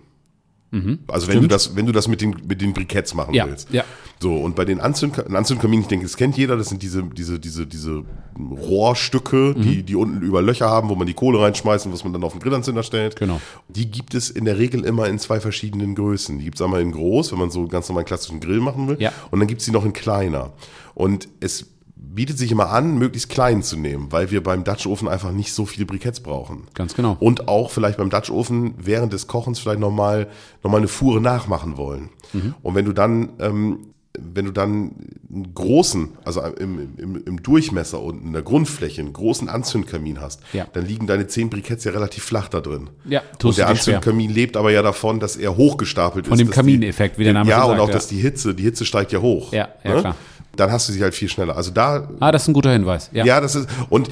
Also 1.07 1.29
wenn 1.29 1.43
du 1.43 1.49
das, 1.49 1.77
wenn 1.77 1.85
du 1.85 1.93
das 1.93 2.09
mit 2.09 2.23
den, 2.23 2.35
mit 2.49 2.63
den 2.63 2.73
Briketts 2.73 3.13
machen 3.13 3.33
Mhm. 3.33 3.35
Ja, 3.37 3.47
willst. 3.47 3.69
ja. 3.73 3.85
So, 4.21 4.35
und 4.37 4.57
bei 4.57 4.65
den 4.65 4.81
Anzündka 4.81 5.21
ein 5.23 5.37
Anzündkamin, 5.37 5.83
ich 5.83 5.87
denke, 5.87 6.07
das 6.07 6.17
kennt 6.17 6.39
jeder, 6.39 6.57
das 6.57 6.71
sind 6.71 6.83
diese, 6.83 7.03
diese, 7.03 7.39
diese, 7.39 7.67
diese 7.67 8.05
Rohrstücke, 8.39 9.55
Mhm. 9.57 9.63
die, 9.63 9.83
die 9.83 9.97
unten 9.97 10.23
über 10.23 10.41
Löcher 10.41 10.71
haben, 10.71 10.89
wo 10.89 10.95
man 10.95 11.07
die 11.07 11.13
Kohle 11.15 11.41
reinschmeißt 11.41 11.85
und 11.87 11.93
was 11.93 12.05
man 12.05 12.15
dann 12.15 12.25
auf 12.25 12.33
den 12.33 12.41
Grillanzünder 12.41 12.83
stellt. 12.83 13.17
Genau. 13.17 13.41
Die 13.69 13.91
gibt 13.91 14.15
es 14.15 14.31
in 14.31 14.45
der 14.47 14.59
Regel 14.59 14.85
immer 14.85 15.09
in 15.09 15.19
zwei 15.19 15.41
verschiedenen 15.41 15.95
Größen. 15.95 16.39
Die 16.39 16.45
gibt 16.45 16.57
es 16.57 16.63
einmal 16.63 16.81
in 16.81 16.93
groß, 16.93 17.33
wenn 17.33 17.39
man 17.39 17.51
so 17.51 17.61
einen 17.61 17.69
ganz 17.69 17.89
normalen 17.89 18.07
klassischen 18.07 18.41
Grill 18.41 18.61
machen 18.61 18.89
will. 18.89 18.97
Ja. 18.99 19.13
Und 19.31 19.41
dann 19.41 19.49
gibt 19.49 19.61
es 19.61 19.67
die 19.67 19.73
noch 19.73 19.85
in 19.85 19.93
kleiner. 19.93 20.53
Und 20.95 21.29
es 21.41 21.67
bietet 22.15 22.39
sich 22.39 22.51
immer 22.53 22.71
an, 22.71 22.99
möglichst 22.99 23.29
klein 23.31 23.63
zu 23.63 23.77
nehmen, 23.77 24.13
weil 24.13 24.31
wir 24.31 24.43
beim 24.43 24.65
Dutch 24.65 24.87
Ofen 24.87 25.09
einfach 25.09 25.33
nicht 25.33 25.53
so 25.53 25.65
viele 25.67 25.87
Briketts 25.87 26.21
brauchen. 26.21 26.65
Ganz 26.75 26.95
genau. 26.95 27.17
Und 27.21 27.49
auch 27.49 27.71
vielleicht 27.71 27.99
beim 27.99 28.11
Dutch 28.11 28.31
Ofen 28.31 28.75
während 28.79 29.13
des 29.13 29.27
Kochens 29.27 29.59
vielleicht 29.59 29.81
nochmal 29.81 30.29
noch 30.63 30.71
mal 30.71 30.79
eine 30.79 30.89
Fuhre 30.89 31.21
nachmachen 31.21 31.77
wollen. 31.77 32.11
Mhm. 32.33 32.55
Und 32.63 32.75
wenn 32.75 32.85
du 32.85 32.93
dann, 32.93 33.31
ähm, 33.41 33.79
wenn 34.19 34.45
du 34.45 34.51
dann 34.53 34.93
einen 35.33 35.55
großen, 35.55 36.11
also 36.25 36.43
im, 36.43 36.91
im, 36.99 37.23
im 37.25 37.43
Durchmesser 37.43 38.03
und 38.03 38.23
in 38.23 38.35
der 38.35 38.43
Grundfläche 38.43 39.01
einen 39.01 39.15
großen 39.15 39.49
Anzündkamin 39.49 40.21
hast, 40.21 40.43
Ja. 40.53 40.67
dann 40.75 40.85
liegen 40.85 41.07
deine 41.07 41.29
zehn 41.29 41.49
Briketts 41.49 41.85
ja 41.85 41.93
relativ 41.93 42.23
flach 42.23 42.49
da 42.49 42.61
drin. 42.61 42.91
Ja, 43.07 43.21
und 43.21 43.39
tust 43.39 43.57
der 43.59 43.69
du 43.69 43.73
dir 43.73 43.79
schwer. 43.81 43.97
Anzündkamin 43.97 44.31
lebt 44.31 44.59
aber 44.59 44.71
ja 44.71 44.83
davon, 44.83 45.19
dass 45.19 45.37
er 45.37 45.57
hochgestapelt 45.57 46.27
Von 46.27 46.35
ist. 46.35 46.41
dem 46.41 46.49
dass 46.49 46.57
Kamineffekt, 46.57 47.19
wie 47.19 47.25
der 47.25 47.33
Name 47.33 47.49
Ja, 47.49 47.63
schon 47.63 47.71
und 47.71 47.77
sagt, 47.77 47.83
auch, 47.85 47.89
ja. 47.89 47.95
dass 47.95 48.09
die 48.09 48.19
Hitze, 48.19 48.55
die 48.55 48.65
Hitze 48.65 48.85
steigt 48.85 49.13
ja 49.13 49.21
hoch. 49.23 49.51
Ja, 49.55 49.69
ja, 49.83 50.01
klar. 50.01 50.17
Dann 50.55 50.71
hast 50.71 50.87
du 50.89 50.93
sie 50.93 51.03
halt 51.03 51.15
viel 51.15 51.29
schneller. 51.31 51.57
Also 51.57 51.71
da 51.71 52.09
Ah, 52.21 52.31
das 52.31 52.43
ist 52.43 52.49
ein 52.49 52.53
guter 52.53 52.73
Hinweis. 52.73 53.09
Ja. 53.13 53.25
ja, 53.25 53.41
das 53.41 53.55
ist 53.55 53.69
und 53.89 54.11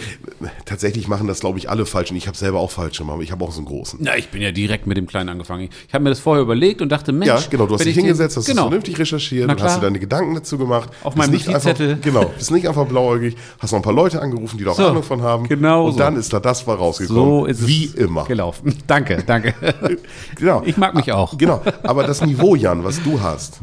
tatsächlich 0.65 1.07
machen 1.07 1.27
das, 1.27 1.41
glaube 1.41 1.59
ich, 1.59 1.69
alle 1.69 1.85
falsch. 1.85 2.11
Und 2.11 2.17
ich 2.17 2.27
habe 2.27 2.37
selber 2.37 2.61
auch 2.61 2.71
falsche 2.71 3.03
gemacht. 3.05 3.23
Ich 3.23 3.31
habe 3.31 3.45
auch 3.45 3.53
so 3.53 3.59
einen 3.59 3.67
großen. 3.67 3.99
Na, 4.03 4.17
ich 4.17 4.29
bin 4.31 4.41
ja 4.41 4.51
direkt 4.51 4.87
mit 4.87 4.97
dem 4.97 5.07
Kleinen 5.07 5.29
angefangen. 5.29 5.69
Ich 5.87 5.93
habe 5.95 6.03
mir 6.05 6.11
das 6.11 6.19
vorher 6.21 6.43
überlegt 6.43 6.81
und 6.81 6.89
dachte, 6.91 7.13
Mensch, 7.13 7.29
Ja, 7.29 7.39
genau. 7.51 7.67
Du 7.67 7.75
hast 7.75 7.85
dich 7.85 7.95
hingesetzt, 7.95 8.37
hast 8.39 8.47
genau. 8.47 8.63
es 8.63 8.69
vernünftig 8.69 8.99
recherchiert 8.99 9.51
und 9.51 9.63
hast 9.63 9.77
dir 9.77 9.81
deine 9.83 9.99
Gedanken 9.99 10.35
dazu 10.35 10.57
gemacht. 10.57 10.89
Auf 11.05 11.15
meinem 11.15 11.31
nicht 11.33 11.47
einfach, 11.49 11.63
Notizzettel. 11.65 11.99
Genau. 12.01 12.25
Bist 12.37 12.51
nicht 12.51 12.67
einfach 12.67 12.87
blauäugig. 12.87 13.37
Hast 13.59 13.73
noch 13.73 13.79
ein 13.81 13.83
paar 13.83 13.93
Leute 13.93 14.23
angerufen, 14.23 14.57
die 14.57 14.65
da 14.65 14.71
auch 14.71 14.77
So, 14.77 14.87
Ahnung 14.87 15.03
von 15.03 15.21
haben. 15.23 15.47
genau 15.47 15.87
Und 15.87 15.93
so. 15.93 15.99
dann 15.99 16.17
ist 16.17 16.33
da 16.33 16.41
das 16.41 16.67
war 16.67 16.77
rausgekommen. 16.79 17.23
So 17.23 17.45
ist 17.47 17.61
es 17.61 17.67
Wie 17.67 17.85
immer. 17.97 18.25
gelaufen. 18.25 18.75
Danke, 18.87 19.23
danke. 19.27 19.55
Genau. 20.37 20.63
Ich 20.65 20.77
mag 20.79 20.95
mich 20.95 21.13
auch. 21.13 21.37
Genau. 21.37 21.63
Aber 21.83 22.05
das 22.05 22.25
Niveau, 22.25 22.55
Jan, 22.55 22.83
was 22.85 23.03
du 23.03 23.21
hast, 23.21 23.61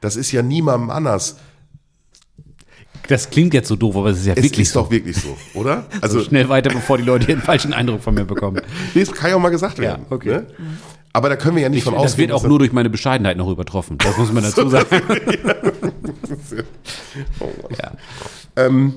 das 0.00 0.16
ist 0.16 0.32
ja 0.32 0.42
niemandem 0.42 0.90
anders. 0.90 1.36
Das 3.08 3.30
klingt 3.30 3.54
jetzt 3.54 3.68
so 3.68 3.76
doof, 3.76 3.96
aber 3.96 4.10
es 4.10 4.18
ist 4.18 4.26
ja 4.26 4.34
Es 4.34 4.42
wirklich 4.42 4.62
ist 4.66 4.72
so. 4.72 4.82
doch 4.82 4.90
wirklich 4.90 5.16
so, 5.16 5.36
oder? 5.54 5.86
Also, 6.00 6.22
Schnell 6.22 6.48
weiter, 6.48 6.70
bevor 6.70 6.98
die 6.98 7.04
Leute 7.04 7.26
hier 7.26 7.34
einen 7.36 7.42
falschen 7.44 7.72
Eindruck 7.72 8.02
von 8.02 8.14
mir 8.14 8.24
bekommen. 8.24 8.60
nee, 8.94 9.00
das 9.04 9.12
kann 9.12 9.30
ja 9.30 9.36
auch 9.36 9.40
mal 9.40 9.50
gesagt 9.50 9.78
werden. 9.78 10.06
okay. 10.10 10.28
Ne? 10.28 10.46
Aber 11.12 11.28
da 11.30 11.36
können 11.36 11.56
wir 11.56 11.62
ja 11.62 11.68
nicht 11.70 11.84
von 11.84 11.94
Das 11.94 12.02
ausgehen. 12.02 12.28
wird 12.28 12.32
auch 12.38 12.46
nur 12.46 12.58
durch 12.58 12.72
meine 12.72 12.90
Bescheidenheit 12.90 13.36
noch 13.38 13.48
übertroffen. 13.48 13.96
Das 13.98 14.18
muss 14.18 14.32
man 14.32 14.42
dazu 14.44 14.68
sagen. 14.68 14.86
ja. 17.78 17.92
Ähm, 18.56 18.94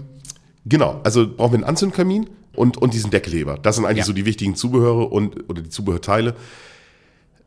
genau, 0.65 0.99
also 1.03 1.27
brauchen 1.33 1.51
wir 1.53 1.57
einen 1.59 1.63
Anzündkamin 1.63 2.29
und, 2.55 2.77
und 2.77 2.93
diesen 2.93 3.09
Deckleber. 3.11 3.57
Das 3.61 3.75
sind 3.75 3.85
eigentlich 3.85 3.99
Ja. 3.99 4.05
so 4.05 4.13
die 4.13 4.25
wichtigen 4.25 4.55
Zubehöre 4.55 5.11
und 5.11 5.49
oder 5.49 5.61
die 5.61 5.69
Zubehörteile. 5.69 6.35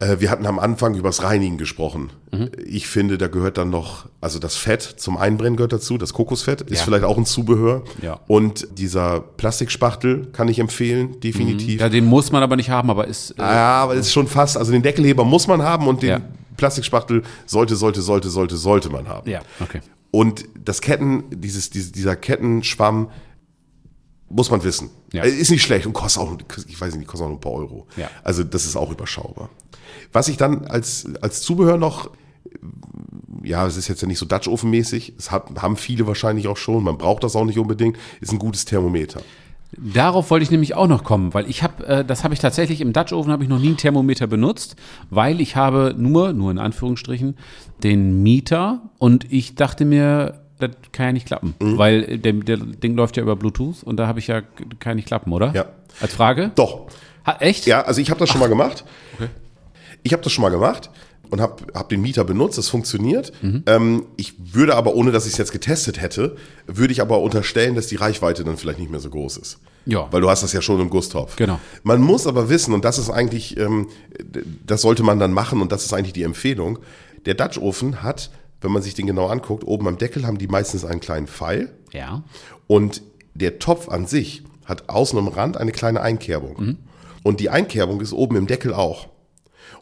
Äh, 0.02 0.20
Wir 0.20 0.30
hatten 0.30 0.46
am 0.46 0.58
Anfang 0.58 0.94
übers 0.94 1.22
Reinigen 1.22 1.58
gesprochen. 1.58 2.10
Mhm. 2.32 2.50
Ich 2.66 2.88
finde, 2.88 3.18
da 3.18 3.28
gehört 3.28 3.56
dann 3.58 3.70
noch, 3.70 4.06
also 4.20 4.38
das 4.38 4.56
Fett 4.56 4.82
zum 4.82 5.16
Einbrennen 5.16 5.56
gehört 5.56 5.72
dazu, 5.72 5.98
das 5.98 6.12
Kokosfett 6.12 6.62
ist 6.62 6.78
Ja. 6.80 6.84
vielleicht 6.84 7.04
auch 7.04 7.16
ein 7.18 7.26
Zubehör. 7.26 7.84
Ja. 8.00 8.20
Und 8.26 8.66
dieser 8.78 9.20
Plastikspachtel 9.20 10.28
kann 10.32 10.48
ich 10.48 10.58
empfehlen, 10.58 11.20
definitiv. 11.20 11.80
Ja, 11.80 11.88
den 11.88 12.04
muss 12.06 12.32
man 12.32 12.42
aber 12.42 12.56
nicht 12.56 12.70
haben, 12.70 12.90
aber 12.90 13.06
ist. 13.06 13.32
Äh, 13.32 13.42
Ja, 13.42 13.82
aber 13.82 13.94
es 13.94 14.06
ist 14.06 14.12
schon 14.12 14.26
fast, 14.26 14.56
also 14.56 14.72
den 14.72 14.82
Deckelheber 14.82 15.24
muss 15.24 15.46
man 15.46 15.62
haben 15.62 15.86
und 15.86 16.02
den 16.02 16.08
Ja. 16.08 16.20
Plastikspachtel 16.56 17.22
sollte, 17.46 17.76
sollte, 17.76 18.02
sollte, 18.02 18.28
sollte, 18.30 18.56
sollte 18.56 18.90
man 18.90 19.08
haben. 19.08 19.28
ja, 19.30 19.40
okay. 19.60 19.80
Und 20.10 20.44
das 20.62 20.80
Ketten, 20.82 21.24
dieses, 21.30 21.70
dieser 21.70 22.16
Kettenschwamm 22.16 23.08
muss 24.28 24.50
man 24.50 24.62
wissen. 24.64 24.90
Ja. 25.12 25.22
Äh, 25.24 25.28
Ist 25.30 25.50
nicht 25.50 25.62
schlecht 25.62 25.86
und 25.86 25.92
kostet 25.94 26.22
auch, 26.22 26.36
ich 26.66 26.78
weiß 26.80 26.94
nicht, 26.96 27.06
kostet 27.06 27.24
auch 27.24 27.28
nur 27.30 27.38
ein 27.38 27.40
paar 27.40 27.52
Euro. 27.52 27.86
Ja. 27.96 28.08
Also 28.22 28.44
das 28.44 28.64
ist 28.66 28.76
auch 28.76 28.90
überschaubar. 28.90 29.48
Was 30.12 30.29
ich 30.29 30.37
dann 30.37 30.66
als, 30.66 31.07
als 31.20 31.42
Zubehör 31.42 31.77
noch, 31.79 32.11
ja, 33.42 33.66
es 33.66 33.77
ist 33.77 33.88
jetzt 33.88 34.03
ja 34.03 34.09
nicht 34.09 34.18
so 34.18 34.27
Dutch 34.27 34.46
Oven-mäßig, 34.48 35.14
das 35.16 35.31
hat, 35.31 35.44
haben 35.61 35.77
viele 35.77 36.07
wahrscheinlich 36.07 36.48
auch 36.48 36.57
schon, 36.57 36.85
man 36.85 36.98
braucht 36.98 37.25
das 37.25 37.35
auch 37.35 37.44
nicht 37.44 37.59
unbedingt, 37.59 37.96
ist 38.20 38.33
ein 38.33 38.38
gutes 38.38 38.64
Thermometer. 38.64 39.20
Darauf 39.79 40.31
wollte 40.31 40.42
ich 40.42 40.51
nämlich 40.51 40.75
auch 40.75 40.87
noch 40.87 41.03
kommen, 41.03 41.33
weil 41.33 41.48
ich 41.48 41.62
habe, 41.62 41.87
äh, 41.87 42.05
das 42.05 42.25
habe 42.25 42.35
ich 42.35 42.40
tatsächlich 42.40 42.83
im 42.83 42.92
Dutch 42.92 43.12
Oven 43.14 43.33
habe 43.33 43.42
ich 43.42 43.48
noch 43.48 43.59
nie 43.59 43.70
ein 43.70 43.79
Thermometer 43.79 44.27
benutzt, 44.27 44.77
weil 45.09 45.40
ich 45.40 45.57
habe 45.57 45.94
nur, 45.96 46.35
nur 46.35 46.51
in 46.51 46.59
Anführungsstrichen, 46.59 47.37
den 47.83 48.22
Mieter 48.22 48.83
und 48.98 49.33
ich 49.33 49.55
dachte 49.55 49.87
mir, 49.87 50.40
das 50.59 50.72
kann 50.92 51.07
ja 51.07 51.12
nicht 51.12 51.27
klappen, 51.27 51.55
Mhm. 51.61 51.79
weil 51.79 52.18
der, 52.18 52.35
der 52.35 52.59
Ding 52.59 52.94
läuft 52.96 53.16
ja 53.16 53.22
über 53.22 53.35
Bluetooth 53.35 53.83
und 53.83 53.96
da 53.96 54.07
habe 54.07 54.18
ich 54.18 54.27
ja, 54.27 54.42
kann 54.42 54.90
ja 54.90 54.94
nicht 54.96 55.09
klappen, 55.09 55.33
oder? 55.33 55.53
Ja. 55.55 55.64
Als 56.01 56.14
Frage? 56.14 56.51
Doch, 56.55 56.87
Ha, 57.25 57.37
echt? 57.38 57.66
Ja, 57.66 57.83
also 57.83 58.01
ich 58.01 58.11
habe 58.11 58.18
das 58.18 58.29
schon 58.31 58.40
mal 58.40 58.48
gemacht. 58.48 58.85
Ich 60.02 60.12
habe 60.12 60.22
das 60.22 60.32
schon 60.32 60.42
mal 60.42 60.50
gemacht 60.50 60.90
und 61.30 61.40
habe 61.40 61.64
hab 61.72 61.88
den 61.88 62.02
Mieter 62.02 62.24
benutzt, 62.24 62.58
das 62.58 62.68
funktioniert. 62.68 63.32
Mhm. 63.42 63.62
Ähm, 63.66 64.06
ich 64.16 64.34
würde 64.54 64.76
aber, 64.76 64.94
ohne 64.94 65.12
dass 65.12 65.24
ich 65.24 65.32
es 65.32 65.38
jetzt 65.38 65.52
getestet 65.52 66.00
hätte, 66.00 66.36
würde 66.66 66.92
ich 66.92 67.00
aber 67.00 67.20
unterstellen, 67.20 67.74
dass 67.74 67.86
die 67.86 67.96
Reichweite 67.96 68.44
dann 68.44 68.58
vielleicht 68.58 68.78
nicht 68.78 68.90
mehr 68.90 69.00
so 69.00 69.08
groß 69.08 69.38
ist. 69.38 69.58
Ja. 69.86 70.08
Weil 70.10 70.20
du 70.20 70.28
hast 70.28 70.42
das 70.42 70.52
ja 70.52 70.60
schon 70.60 70.78
im 70.80 70.90
Gusstopf. 70.90 71.36
Genau. 71.36 71.58
Man 71.82 72.02
muss 72.02 72.26
aber 72.26 72.50
wissen, 72.50 72.74
und 72.74 72.84
das 72.84 72.98
ist 72.98 73.08
eigentlich, 73.08 73.56
ähm, 73.56 73.88
das 74.66 74.82
sollte 74.82 75.02
man 75.02 75.18
dann 75.18 75.32
machen 75.32 75.62
und 75.62 75.72
das 75.72 75.84
ist 75.84 75.94
eigentlich 75.94 76.12
die 76.12 76.22
Empfehlung, 76.22 76.78
der 77.24 77.32
Dutch 77.34 77.58
Ofen 77.58 78.02
hat, 78.02 78.30
wenn 78.60 78.70
man 78.70 78.82
sich 78.82 78.92
den 78.94 79.06
genau 79.06 79.28
anguckt, 79.28 79.64
oben 79.66 79.88
am 79.88 79.98
Deckel 79.98 80.26
haben 80.26 80.38
die 80.38 80.48
meistens 80.48 80.84
einen 80.84 81.00
kleinen 81.00 81.26
Pfeil. 81.26 81.72
Ja. 81.92 82.22
Und 82.66 83.02
der 83.34 83.58
Topf 83.58 83.88
an 83.88 84.06
sich 84.06 84.42
hat 84.66 84.88
außen 84.90 85.18
am 85.18 85.28
Rand 85.28 85.56
eine 85.56 85.72
kleine 85.72 86.02
Einkerbung. 86.02 86.76
Und 87.22 87.40
die 87.40 87.50
Einkerbung 87.50 88.00
ist 88.00 88.12
oben 88.12 88.36
im 88.36 88.46
Deckel 88.46 88.74
auch. 88.74 89.08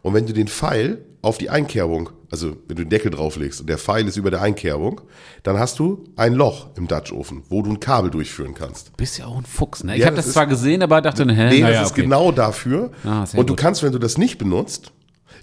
Und 0.02 0.14
wenn 0.14 0.26
du 0.26 0.32
den 0.32 0.48
Pfeil 0.48 1.04
auf 1.22 1.36
die 1.38 1.50
Einkerbung, 1.50 2.10
also 2.30 2.56
wenn 2.68 2.76
du 2.76 2.84
den 2.84 2.88
Deckel 2.90 3.10
drauflegst 3.10 3.60
und 3.60 3.68
der 3.68 3.76
Pfeil 3.76 4.06
ist 4.08 4.16
über 4.16 4.30
der 4.30 4.40
Einkerbung, 4.40 5.00
dann 5.42 5.58
hast 5.58 5.78
du 5.78 6.04
ein 6.16 6.32
Loch 6.34 6.68
im 6.76 6.88
Dutch 6.88 7.12
Ofen, 7.12 7.42
wo 7.50 7.60
du 7.62 7.70
ein 7.70 7.80
Kabel 7.80 8.10
durchführen 8.10 8.54
kannst. 8.54 8.96
Bist 8.96 9.18
ja 9.18 9.26
auch 9.26 9.36
ein 9.36 9.44
Fuchs, 9.44 9.84
ne? 9.84 9.94
Ich 9.94 10.00
Ja, 10.00 10.06
habe 10.06 10.16
das 10.16 10.26
das 10.26 10.34
zwar 10.34 10.46
gesehen, 10.46 10.82
aber 10.82 11.02
dachte, 11.02 11.24
hä? 11.24 11.48
Nee, 11.50 11.60
naja, 11.60 11.80
das 11.80 11.86
ist 11.88 11.92
okay. 11.92 12.02
genau 12.02 12.32
dafür. 12.32 12.90
Ah, 13.04 13.24
und 13.34 13.48
du 13.48 13.52
gut. 13.54 13.56
kannst, 13.58 13.82
wenn 13.82 13.92
du 13.92 13.98
das 13.98 14.16
nicht 14.16 14.38
benutzt, 14.38 14.92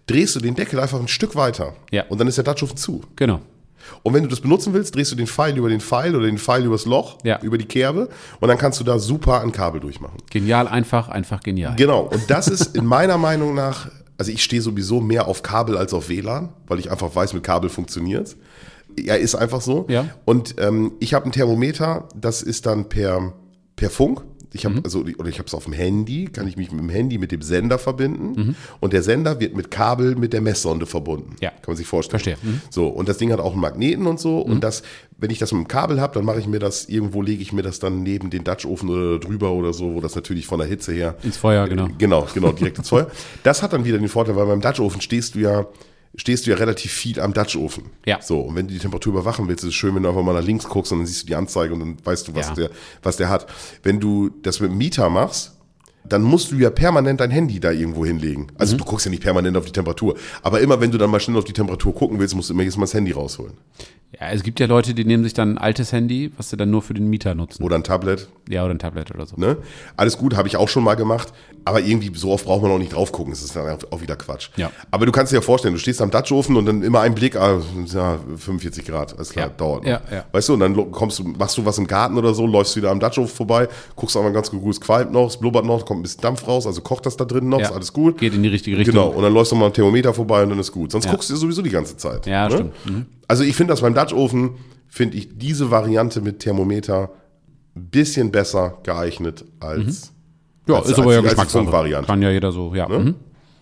drehst 0.08 0.36
du 0.36 0.40
den 0.40 0.56
Deckel 0.56 0.80
einfach 0.80 1.00
ein 1.00 1.08
Stück 1.08 1.36
weiter. 1.36 1.74
Ja. 1.92 2.06
Und 2.10 2.20
dann 2.20 2.28
ist 2.28 2.38
der 2.38 2.44
Dutch 2.46 2.64
Ofen 2.64 2.78
zu. 2.78 3.02
Genau. 3.16 3.42
Und 4.04 4.14
wenn 4.14 4.24
du 4.24 4.30
das 4.30 4.42
benutzen 4.42 4.74
willst, 4.74 4.96
drehst 4.96 5.12
du 5.12 5.16
den 5.16 5.28
Pfeil 5.28 5.56
über 5.58 5.70
den 5.70 5.80
Pfeil 5.80 6.14
oder 6.16 6.26
den 6.26 6.38
Pfeil 6.38 6.66
übers 6.66 6.86
Loch, 6.86 7.20
Ja. 7.24 7.40
über 7.42 7.58
die 7.58 7.66
Kerbe 7.66 8.10
und 8.42 8.48
dann 8.50 8.58
kannst 8.58 8.80
du 8.80 8.84
da 8.84 9.00
super 9.00 9.42
ein 9.42 9.52
Kabel 9.54 9.80
durchmachen. 9.80 10.18
Genial, 10.30 10.68
einfach, 10.68 11.08
einfach 11.08 11.42
genial. 11.42 11.76
Genau, 11.78 12.02
und 12.02 12.30
das 12.30 12.48
ist 12.50 12.76
in 12.76 12.86
meiner 12.86 13.18
Meinung 13.18 13.54
nach, 13.56 13.90
also 14.18 14.32
ich 14.32 14.44
stehe 14.44 14.62
sowieso 14.62 15.00
mehr 15.00 15.28
auf 15.28 15.44
Kabel 15.44 15.78
als 15.78 15.94
auf 15.94 16.10
WLAN, 16.10 16.50
weil 16.68 16.80
ich 16.80 16.92
einfach 16.92 17.14
weiß, 17.16 17.34
mit 17.34 17.44
Kabel 17.44 17.70
funktioniert's. 17.70 18.36
Ja, 19.00 19.16
ist 19.16 19.36
einfach 19.36 19.62
so. 19.62 19.86
Ja. 19.90 20.10
Und 20.26 20.56
ähm, 20.58 20.94
ich 21.00 21.14
habe 21.14 21.26
ein 21.26 21.32
Thermometer, 21.32 22.10
das 22.16 22.42
ist 22.42 22.66
dann 22.66 22.90
per, 22.90 23.34
per 23.76 23.90
Funk. 23.90 24.24
Ich 24.54 24.64
Mhm. 24.64 24.70
habe 24.76 24.82
also 24.86 25.00
oder 25.02 25.30
ich 25.30 25.40
habe 25.40 25.48
es 25.48 25.54
auf 25.54 25.66
dem 25.66 25.74
Handy, 25.74 26.26
kann 26.26 26.48
ich 26.48 26.58
mich 26.58 26.72
mit 26.72 26.80
dem 26.82 26.90
Handy 26.90 27.18
mit 27.18 27.32
dem 27.32 27.42
Sender 27.42 27.78
verbinden 27.78 28.42
Mhm. 28.42 28.56
und 28.80 28.94
der 28.94 29.04
Sender 29.04 29.40
wird 29.40 29.56
mit 29.56 29.72
Kabel 29.72 30.16
mit 30.16 30.34
der 30.34 30.42
Messsonde 30.42 30.86
verbunden. 30.86 31.36
Ja. 31.42 31.50
Kann 31.50 31.60
man 31.68 31.76
sich 31.78 31.88
vorstellen. 31.88 32.22
Verstehe. 32.22 32.38
Mhm. 32.50 32.62
So 32.70 32.88
und 32.88 33.10
das 33.10 33.18
Ding 33.18 33.32
hat 33.32 33.40
auch 33.40 33.52
einen 33.54 33.62
Magneten 33.62 34.08
und 34.08 34.20
so 34.20 34.40
und 34.40 34.64
das 34.64 34.84
wenn 35.20 35.32
ich 35.32 35.40
das 35.40 35.52
mit 35.52 35.64
dem 35.64 35.68
Kabel 35.68 36.00
habe, 36.00 36.14
dann 36.14 36.26
mache 36.26 36.40
ich 36.40 36.46
mir 36.48 36.60
das 36.60 36.86
irgendwo 36.88 37.22
lege 37.24 37.42
ich 37.42 37.52
mir 37.52 37.64
das 37.64 37.80
dann 37.80 38.04
neben 38.04 38.30
den 38.30 38.44
Dutch 38.44 38.66
Ofen 38.66 38.90
oder 38.90 39.18
drüber 39.20 39.52
oder 39.52 39.74
so, 39.74 39.96
wo 39.96 40.00
das 40.02 40.16
natürlich 40.16 40.46
von 40.46 40.60
der 40.60 40.68
Hitze 40.68 40.94
her 40.94 41.16
Ins 41.24 41.38
Feuer, 41.38 41.68
genau. 41.68 41.88
Genau, 41.98 42.28
genau, 42.34 42.52
direkt 42.52 42.78
ins 42.78 42.90
Feuer. 42.90 43.08
Das 43.44 43.64
hat 43.64 43.74
dann 43.74 43.84
wieder 43.84 43.98
den 43.98 44.08
Vorteil, 44.10 44.36
weil 44.36 44.46
beim 44.46 44.62
Dutch 44.62 44.80
Ofen 44.80 45.02
stehst 45.02 45.34
du 45.36 45.40
ja, 45.40 45.66
stehst 46.18 46.46
du 46.46 46.52
ja 46.52 46.58
relativ 46.58 46.92
viel 46.92 47.20
am 47.22 47.34
Dutch 47.34 47.56
Ofen. 47.56 47.86
Ja. 48.06 48.22
So, 48.22 48.42
und 48.42 48.56
wenn 48.56 48.68
du 48.68 48.74
die 48.74 48.80
Temperatur 48.80 49.14
überwachen 49.14 49.48
willst, 49.48 49.64
ist 49.64 49.70
es 49.70 49.76
schön, 49.76 49.96
wenn 49.96 50.04
du 50.04 50.10
einfach 50.10 50.24
mal 50.24 50.34
nach 50.34 50.44
links 50.46 50.66
guckst 50.68 50.92
und 50.92 51.00
dann 51.00 51.08
siehst 51.08 51.24
du 51.24 51.28
die 51.28 51.36
Anzeige 51.36 51.74
und 51.74 51.80
dann 51.80 51.98
weißt 52.04 52.28
du, 52.28 52.36
was, 52.36 52.48
Ja. 52.50 52.54
der, 52.56 52.70
was 53.04 53.16
der 53.18 53.30
hat. 53.30 53.48
Wenn 53.84 54.00
du 54.00 54.30
das 54.42 54.60
mit 54.60 54.72
dem 54.72 54.78
Mieter 54.78 55.10
machst, 55.10 55.54
dann 56.10 56.22
musst 56.22 56.52
du 56.52 56.56
ja 56.56 56.70
permanent 56.70 57.20
dein 57.20 57.32
Handy 57.32 57.60
da 57.60 57.72
irgendwo 57.72 58.06
hinlegen. 58.06 58.48
Also 58.58 58.74
Mhm. 58.76 58.80
du 58.80 58.86
guckst 58.86 59.06
ja 59.06 59.10
nicht 59.10 59.24
permanent 59.24 59.56
auf 59.58 59.66
die 59.66 59.72
Temperatur. 59.72 60.16
Aber 60.44 60.60
immer 60.62 60.80
wenn 60.82 60.92
du 60.92 60.98
dann 60.98 61.10
mal 61.10 61.20
schnell 61.20 61.38
auf 61.38 61.46
die 61.46 61.54
Temperatur 61.54 61.94
gucken 61.94 62.20
willst, 62.20 62.36
musst 62.36 62.50
du 62.50 62.54
immer 62.54 62.64
jetzt 62.64 62.78
mal 62.78 62.84
das 62.84 62.94
Handy 62.94 63.12
rausholen. 63.12 63.54
Ja, 64.18 64.30
es 64.32 64.42
gibt 64.42 64.62
ja 64.62 64.68
Leute, 64.68 64.94
die 64.94 65.04
nehmen 65.04 65.26
sich 65.26 65.34
dann 65.34 65.56
ein 65.56 65.58
altes 65.58 65.92
Handy, 65.92 66.32
was 66.38 66.50
sie 66.50 66.56
dann 66.56 66.70
nur 66.72 66.82
für 66.82 66.94
den 66.94 67.10
Mieter 67.10 67.36
nutzen. 67.36 67.62
Oder 67.62 67.76
ein 67.76 67.84
Tablet. 67.84 68.30
Ja, 68.48 68.64
oder 68.64 68.74
ein 68.74 68.80
Tablet 68.80 69.12
oder 69.14 69.26
so. 69.26 69.36
Ne? 69.36 69.58
Alles 69.98 70.18
gut, 70.18 70.38
habe 70.38 70.48
ich 70.48 70.56
auch 70.56 70.70
schon 70.70 70.84
mal 70.86 70.96
gemacht. 70.96 71.34
Aber 71.66 71.82
irgendwie 71.82 72.10
so 72.18 72.32
oft 72.32 72.46
braucht 72.46 72.62
man 72.62 72.72
auch 72.72 72.78
nicht 72.78 72.94
drauf 72.94 73.12
gucken. 73.12 73.34
Das 73.34 73.44
ist 73.44 73.54
dann 73.54 73.78
auch 73.92 74.02
wieder 74.02 74.16
Quatsch. 74.16 74.50
Ja. 74.56 74.72
Aber 74.92 75.06
du 75.06 75.12
kannst 75.12 75.34
dir 75.34 75.38
ja 75.38 75.42
vorstellen, 75.42 75.74
du 75.74 75.80
stehst 75.82 76.02
am 76.02 76.10
Dutch 76.10 76.32
Ofen 76.32 76.56
und 76.56 76.66
dann 76.66 76.82
immer 76.84 77.02
ein 77.02 77.14
Blick, 77.14 77.36
ah, 77.36 77.60
ja, 77.94 78.18
45 78.38 78.86
Grad, 78.86 79.14
alles 79.18 79.32
klar, 79.32 79.48
Ja. 79.48 79.54
dauert. 79.54 79.86
Ja, 79.86 80.02
ja. 80.10 80.24
Weißt 80.32 80.48
du, 80.48 80.54
und 80.54 80.62
dann 80.62 80.92
kommst 80.92 81.20
du, 81.20 81.26
machst 81.26 81.58
du 81.58 81.66
was 81.66 81.78
im 81.78 81.86
Garten 81.86 82.18
oder 82.18 82.34
so, 82.34 82.48
läufst 82.48 82.78
wieder 82.78 82.92
am 82.92 83.02
Dutch 83.02 83.18
Ofen 83.18 83.36
vorbei, 83.36 83.68
guckst 83.98 84.16
aber 84.16 84.32
ganz 84.32 84.50
gut, 84.50 84.64
es 84.74 84.80
qualmt 84.80 85.12
noch, 85.12 85.28
es 85.28 85.36
blubbert 85.36 85.66
noch, 85.66 85.84
kommt 85.98 86.02
ein 86.02 86.04
bisschen 86.04 86.22
Dampf 86.22 86.48
raus, 86.48 86.66
also 86.68 86.82
kocht 86.82 87.06
das 87.06 87.18
da 87.18 87.26
drin 87.26 87.50
noch, 87.50 87.60
Ja. 87.60 87.68
ist 87.68 87.72
alles 87.74 87.94
gut. 87.94 88.18
Geht 88.20 88.34
in 88.34 88.44
die 88.44 88.50
richtige 88.50 88.78
Richtung. 88.78 88.94
Genau, 88.96 89.10
und 89.10 89.22
dann 89.24 89.34
läufst 89.34 89.52
du 89.52 89.56
mal 89.56 89.66
am 89.68 89.74
Thermometer 89.74 90.14
vorbei 90.14 90.44
und 90.44 90.50
dann 90.50 90.60
ist 90.60 90.72
gut. 90.72 90.92
Sonst 90.92 91.06
Ja. 91.06 91.12
guckst 91.12 91.30
du 91.30 91.36
sowieso 91.36 91.62
die 91.62 91.70
ganze 91.70 91.98
Zeit. 91.98 92.26
ne? 92.26 92.32
Ja, 92.32 92.50
stimmt. 92.50 92.74
Mhm. 92.86 93.06
Also 93.28 93.44
ich 93.44 93.56
finde 93.56 93.74
das 93.74 93.82
beim 93.82 93.94
Dutch 93.94 94.14
Ofen, 94.14 94.52
finde 94.88 95.18
ich 95.18 95.38
diese 95.38 95.70
Variante 95.72 96.22
mit 96.22 96.40
Thermometer 96.40 97.10
ein 97.76 97.88
bisschen 97.90 98.32
besser 98.32 98.78
geeignet 98.84 99.46
als 99.60 100.12
Ja, 100.68 100.76
als- 100.76 100.90
ist 100.90 100.98
aber 101.00 101.08
als 101.08 101.16
ja 101.16 101.22
Geschmackssache. 101.22 102.04
Kann 102.06 102.22
ja 102.22 102.32
jeder 102.32 102.52
so, 102.52 102.74
ja. 102.74 102.88
Mhm. 102.88 103.16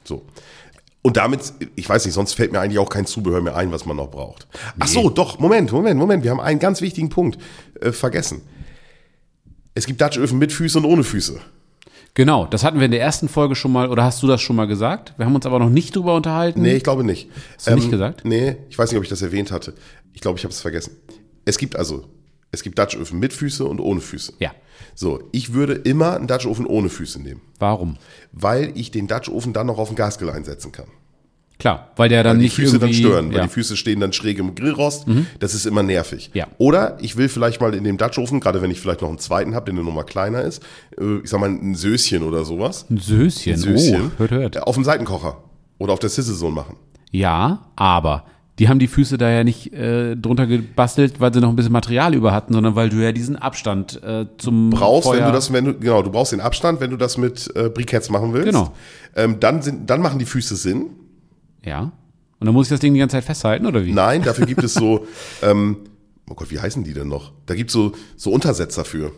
So. 0.04 0.24
Und 1.02 1.17
damit, 1.17 1.54
ich 1.76 1.88
weiß 1.88 2.04
nicht, 2.06 2.13
sonst 2.15 2.34
fällt 2.34 2.52
mir 2.52 2.60
eigentlich 2.60 2.80
auch 2.80 2.89
kein 2.89 3.06
Zubehör 3.06 3.39
mehr 3.41 3.56
ein, 3.56 3.71
was 3.71 3.86
man 3.86 3.95
noch 3.98 4.10
braucht. 4.10 4.48
Ach 4.80 4.88
so, 4.88 5.10
doch, 5.10 5.38
Moment, 5.39 5.71
Moment, 5.71 6.00
Moment. 6.00 6.24
Wir 6.24 6.32
haben 6.32 6.39
einen 6.39 6.60
ganz 6.60 6.82
wichtigen 6.82 7.10
Punkt 7.10 7.38
äh, 7.80 7.91
vergessen. 7.91 8.41
Es 9.76 9.86
gibt 9.86 10.02
Dutch-Öfen 10.02 10.39
mit 10.39 10.52
Füße 10.54 10.78
und 10.80 10.86
ohne 10.86 11.04
Füße. 11.04 11.39
Genau, 12.15 12.45
das 12.45 12.63
hatten 12.63 12.80
wir 12.80 12.86
in 12.86 12.91
der 12.91 13.01
ersten 13.01 13.28
Folge 13.28 13.56
schon 13.56 13.73
mal, 13.73 13.89
oder 13.89 14.06
hast 14.06 14.23
du 14.23 14.28
das 14.28 14.41
schon 14.41 14.56
mal 14.56 14.67
gesagt? 14.67 15.13
Wir 15.17 15.25
haben 15.25 15.36
uns 15.36 15.45
aber 15.45 15.60
noch 15.60 15.69
nicht 15.69 15.95
drüber 15.95 16.15
unterhalten. 16.15 16.62
Nee, 16.62 16.78
ich 16.78 16.84
glaube 16.84 17.04
nicht. 17.04 17.30
Hast 17.58 17.67
du 17.67 17.75
nicht 17.75 17.91
gesagt? 17.91 18.21
Nee, 18.23 18.56
ich 18.69 18.80
weiß 18.80 18.89
nicht, 18.89 18.97
ob 18.97 19.04
ich 19.04 19.10
das 19.10 19.21
erwähnt 19.21 19.51
hatte. 19.51 19.73
Ich 20.13 20.21
glaube, 20.21 20.39
ich 20.39 20.45
habe 20.45 20.54
es 20.54 20.62
vergessen. 20.62 20.95
Es 21.43 21.58
gibt 21.58 21.75
also, 21.75 22.06
es 22.51 22.63
gibt 22.63 22.80
Dutch-Öfen 22.80 23.19
mit 23.19 23.34
Füße 23.34 23.65
und 23.65 23.82
ohne 23.82 23.99
Füße. 23.99 24.34
Ja. 24.39 24.51
So, 24.93 25.23
ich 25.34 25.51
würde 25.54 25.73
immer 25.73 26.15
einen 26.15 26.28
Dutch-Ofen 26.28 26.65
ohne 26.65 26.88
Füße 26.88 27.21
nehmen, 27.21 27.41
Warum? 27.60 27.97
weil 28.32 28.71
ich 28.75 28.91
den 28.91 29.08
Dutch-Ofen 29.08 29.51
dann 29.51 29.67
noch 29.67 29.78
auf 29.78 29.89
den 29.89 29.97
Gasgrill 29.97 30.30
einsetzen 30.30 30.71
kann. 30.71 30.88
Klar, 31.58 31.91
weil 31.96 32.10
der 32.10 32.24
dann 32.24 32.34
Weil 32.34 32.39
die 32.39 32.44
nicht 32.46 32.56
Füße 32.56 32.80
dann 32.80 32.94
stören, 32.94 33.30
weil 33.30 33.38
ja. 33.38 33.44
Mhm. 33.44 33.48
die 33.48 33.54
Füße 33.54 33.78
stehen 33.78 34.00
dann 34.00 34.12
schräg 34.13 34.39
im 34.39 34.56
Grillrost. 34.56 35.06
Das 35.39 35.54
ist 35.54 35.65
immer 35.65 35.84
nervig. 35.84 36.32
Ja. 36.34 36.48
Oder 36.58 36.98
ich 37.02 37.15
will 37.15 37.30
vielleicht 37.30 37.62
mal 37.62 37.74
in 37.74 37.84
dem 37.84 37.98
Dutch-Ofen, 37.98 38.39
gerade 38.39 38.62
wenn 38.62 38.72
ich 38.72 38.82
vielleicht 38.82 39.02
noch 39.02 39.10
einen 39.10 39.20
zweiten 39.20 39.56
habe, 39.56 39.65
der 39.65 39.74
eine 39.74 39.84
Nummer 39.84 40.04
kleiner 40.04 40.41
ist, 40.41 40.62
äh, 41.00 41.20
ich 41.24 41.30
sag 41.30 41.39
mal 41.39 41.50
ein 41.50 41.76
Söschen 41.76 42.24
oder 42.24 42.44
sowas. 42.44 42.86
Ein 42.89 42.98
Söschen. 42.98 43.54
Ein 43.54 43.60
Söschen. 43.60 44.12
Oh, 44.15 44.20
hört, 44.20 44.32
hört. 44.32 44.63
Auf 44.63 44.76
dem 44.76 44.84
Seitenkocher 44.84 45.38
oder 45.78 45.94
auf 45.94 46.00
der 46.00 46.10
Sizzle-Zone 46.10 46.54
machen. 46.54 46.76
Ja, 47.12 47.70
aber 47.76 48.26
die 48.60 48.70
haben 48.70 48.80
die 48.80 48.88
Füße 48.88 49.18
da 49.18 49.30
ja 49.30 49.44
nicht 49.44 49.74
äh, 49.74 50.15
drunter 50.15 50.48
gebastelt, 50.48 51.20
weil 51.20 51.34
sie 51.34 51.41
noch 51.41 51.50
ein 51.50 51.56
bisschen 51.56 51.74
Material 51.74 52.13
über 52.13 52.32
hatten, 52.32 52.54
sondern 52.54 52.76
weil 52.76 52.89
du 52.89 52.98
ja 52.98 53.12
diesen 53.12 53.36
Abstand 53.36 54.02
äh, 54.04 54.26
zum 54.38 54.70
brauchst, 54.70 55.08
Feuer 55.08 55.20
wenn 55.20 55.26
du 55.26 55.32
das, 55.32 55.52
wenn 55.52 55.65
du, 55.65 55.74
genau, 55.78 56.02
du 56.02 56.12
brauchst 56.12 56.32
den 56.32 56.39
Abstand, 56.39 56.80
wenn 56.80 56.89
du 56.89 56.98
das 56.98 57.18
mit 57.18 57.52
äh, 57.56 57.70
Briketts 57.70 58.10
machen 58.10 58.34
willst. 58.34 58.48
Genau. 58.48 58.74
Ähm, 59.15 59.39
dann, 59.39 59.62
sind, 59.62 59.89
dann 59.89 60.02
machen 60.02 60.20
die 60.20 60.26
Füße 60.26 60.56
Sinn. 60.56 60.88
Ja. 61.65 61.91
Und 62.39 62.45
dann 62.47 62.54
muss 62.54 62.67
ich 62.67 62.69
das 62.69 62.80
Ding 62.80 62.93
die 62.93 62.99
ganze 62.99 63.15
Zeit 63.15 63.23
festhalten, 63.23 63.65
oder 63.65 63.86
wie? 63.86 63.91
Nein, 63.91 64.21
dafür 64.21 64.45
gibt 64.45 64.63
es 64.63 64.73
so, 64.73 65.08
ähm, 65.41 65.78
oh 66.30 66.36
Gott, 66.36 66.51
wie 66.51 66.60
heißen 66.60 66.84
die 66.84 66.93
denn 66.93 67.08
noch? 67.08 67.32
Da 67.45 67.56
gibt's 67.56 67.73
so, 67.73 67.93
so 68.17 68.32
Untersetzer 68.32 68.86
für. 68.86 69.12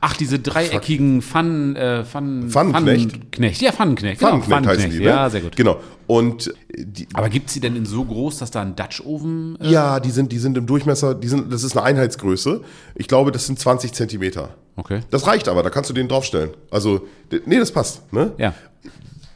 Ach, 0.00 0.16
diese 0.16 0.38
dreieckigen 0.38 1.22
Pfannen, 1.22 1.76
äh, 1.76 2.04
Pfannen, 2.04 2.50
Pfannenknecht. 2.50 3.12
Pfannenknecht. 3.12 3.62
Ja, 3.62 3.72
Pfannenknecht. 3.72 4.20
Pfannenknecht 4.20 4.66
heißen 4.66 4.90
die, 4.90 4.98
ne? 4.98 5.04
Ja, 5.04 5.30
sehr 5.30 5.40
gut. 5.40 5.56
Genau. 5.56 5.80
Und 6.06 6.48
äh, 6.48 6.84
die, 6.84 7.06
Aber 7.14 7.28
gibt's 7.28 7.54
die 7.54 7.60
denn 7.60 7.76
in 7.76 7.86
so 7.86 8.04
groß, 8.04 8.38
dass 8.38 8.50
da 8.50 8.62
ein 8.62 8.76
Dutch-Ofen 8.76 9.58
äh, 9.60 9.70
ja, 9.70 10.00
die 10.00 10.10
sind, 10.10 10.32
die 10.32 10.38
sind 10.38 10.56
im 10.56 10.66
Durchmesser, 10.66 11.14
die 11.14 11.28
sind, 11.28 11.52
das 11.52 11.62
ist 11.62 11.76
eine 11.76 11.86
Einheitsgröße. 11.86 12.62
Ich 12.94 13.08
glaube, 13.08 13.32
das 13.32 13.46
sind 13.46 13.58
20 13.58 13.92
Zentimeter. 13.92 14.50
Okay. 14.76 15.00
Das 15.10 15.26
reicht 15.26 15.48
aber, 15.48 15.62
da 15.62 15.70
kannst 15.70 15.90
du 15.90 15.94
den 15.94 16.08
draufstellen. 16.08 16.50
Also, 16.70 17.06
nee, 17.46 17.58
das 17.58 17.72
passt. 17.72 18.12
Ne? 18.12 18.32
Ja. 18.38 18.54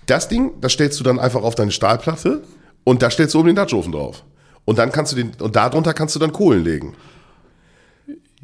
Das 0.06 0.28
Ding, 0.28 0.52
das 0.60 0.72
stellst 0.72 0.98
du 0.98 1.04
dann 1.04 1.18
einfach 1.18 1.42
auf 1.42 1.54
deine 1.54 1.70
Stahlplatte 1.70 2.42
und 2.84 3.02
da 3.02 3.10
stellst 3.10 3.34
du 3.34 3.40
oben 3.40 3.48
den 3.48 3.56
Dutchofen 3.56 3.92
drauf. 3.92 4.24
Und 4.64 4.78
dann 4.78 4.92
kannst 4.92 5.12
du 5.12 5.16
den, 5.16 5.32
und 5.40 5.56
darunter 5.56 5.94
kannst 5.94 6.14
du 6.14 6.18
dann 6.18 6.32
Kohlen 6.32 6.64
legen. 6.64 6.94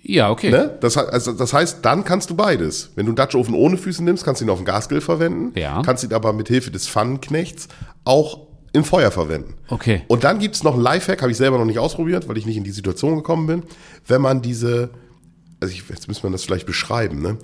Ja, 0.09 0.31
okay. 0.31 0.51
Ne? 0.51 0.79
Das, 0.81 0.97
also, 0.97 1.33
das 1.33 1.53
heißt, 1.53 1.85
dann 1.85 2.05
kannst 2.05 2.31
du 2.31 2.37
beides. 2.37 2.93
Wenn 2.95 3.07
du 3.07 3.11
einen 3.11 3.17
Dutchofen 3.17 3.55
ohne 3.55 3.77
Füße 3.77 4.05
nimmst, 4.05 4.25
kannst 4.25 4.41
du 4.41 4.45
ihn 4.45 4.51
auf 4.51 4.59
dem 4.59 4.65
Gasgrill 4.65 5.01
verwenden. 5.01 5.59
Ja. 5.59 5.83
Kannst 5.83 6.05
ihn 6.05 6.13
aber 6.13 6.33
mit 6.33 6.49
Hilfe 6.49 6.71
des 6.71 6.89
Pfannenknechts 6.89 7.69
auch 8.05 8.47
im 8.73 8.85
Feuer 8.85 9.11
verwenden. 9.11 9.55
Okay. 9.69 10.03
Und 10.07 10.23
dann 10.23 10.39
gibt's 10.39 10.63
noch 10.63 10.75
einen 10.75 10.83
Lifehack, 10.83 11.23
habe 11.23 11.33
ich 11.33 11.39
selber 11.39 11.59
noch 11.59 11.65
nicht 11.65 11.79
ausprobiert, 11.79 12.29
weil 12.29 12.37
ich 12.37 12.47
nicht 12.47 12.57
in 12.57 12.65
die 12.65 12.71
Situation 12.71 13.17
gekommen 13.17 13.47
bin. 13.47 13.63
Wenn 14.07 14.21
man 14.21 14.43
diese, 14.43 14.91
also 15.61 15.73
ich, 15.73 15.83
jetzt 15.89 16.07
müsste 16.07 16.25
man 16.25 16.33
das 16.33 16.45
vielleicht 16.45 16.67
beschreiben, 16.67 17.21
ne? 17.21 17.39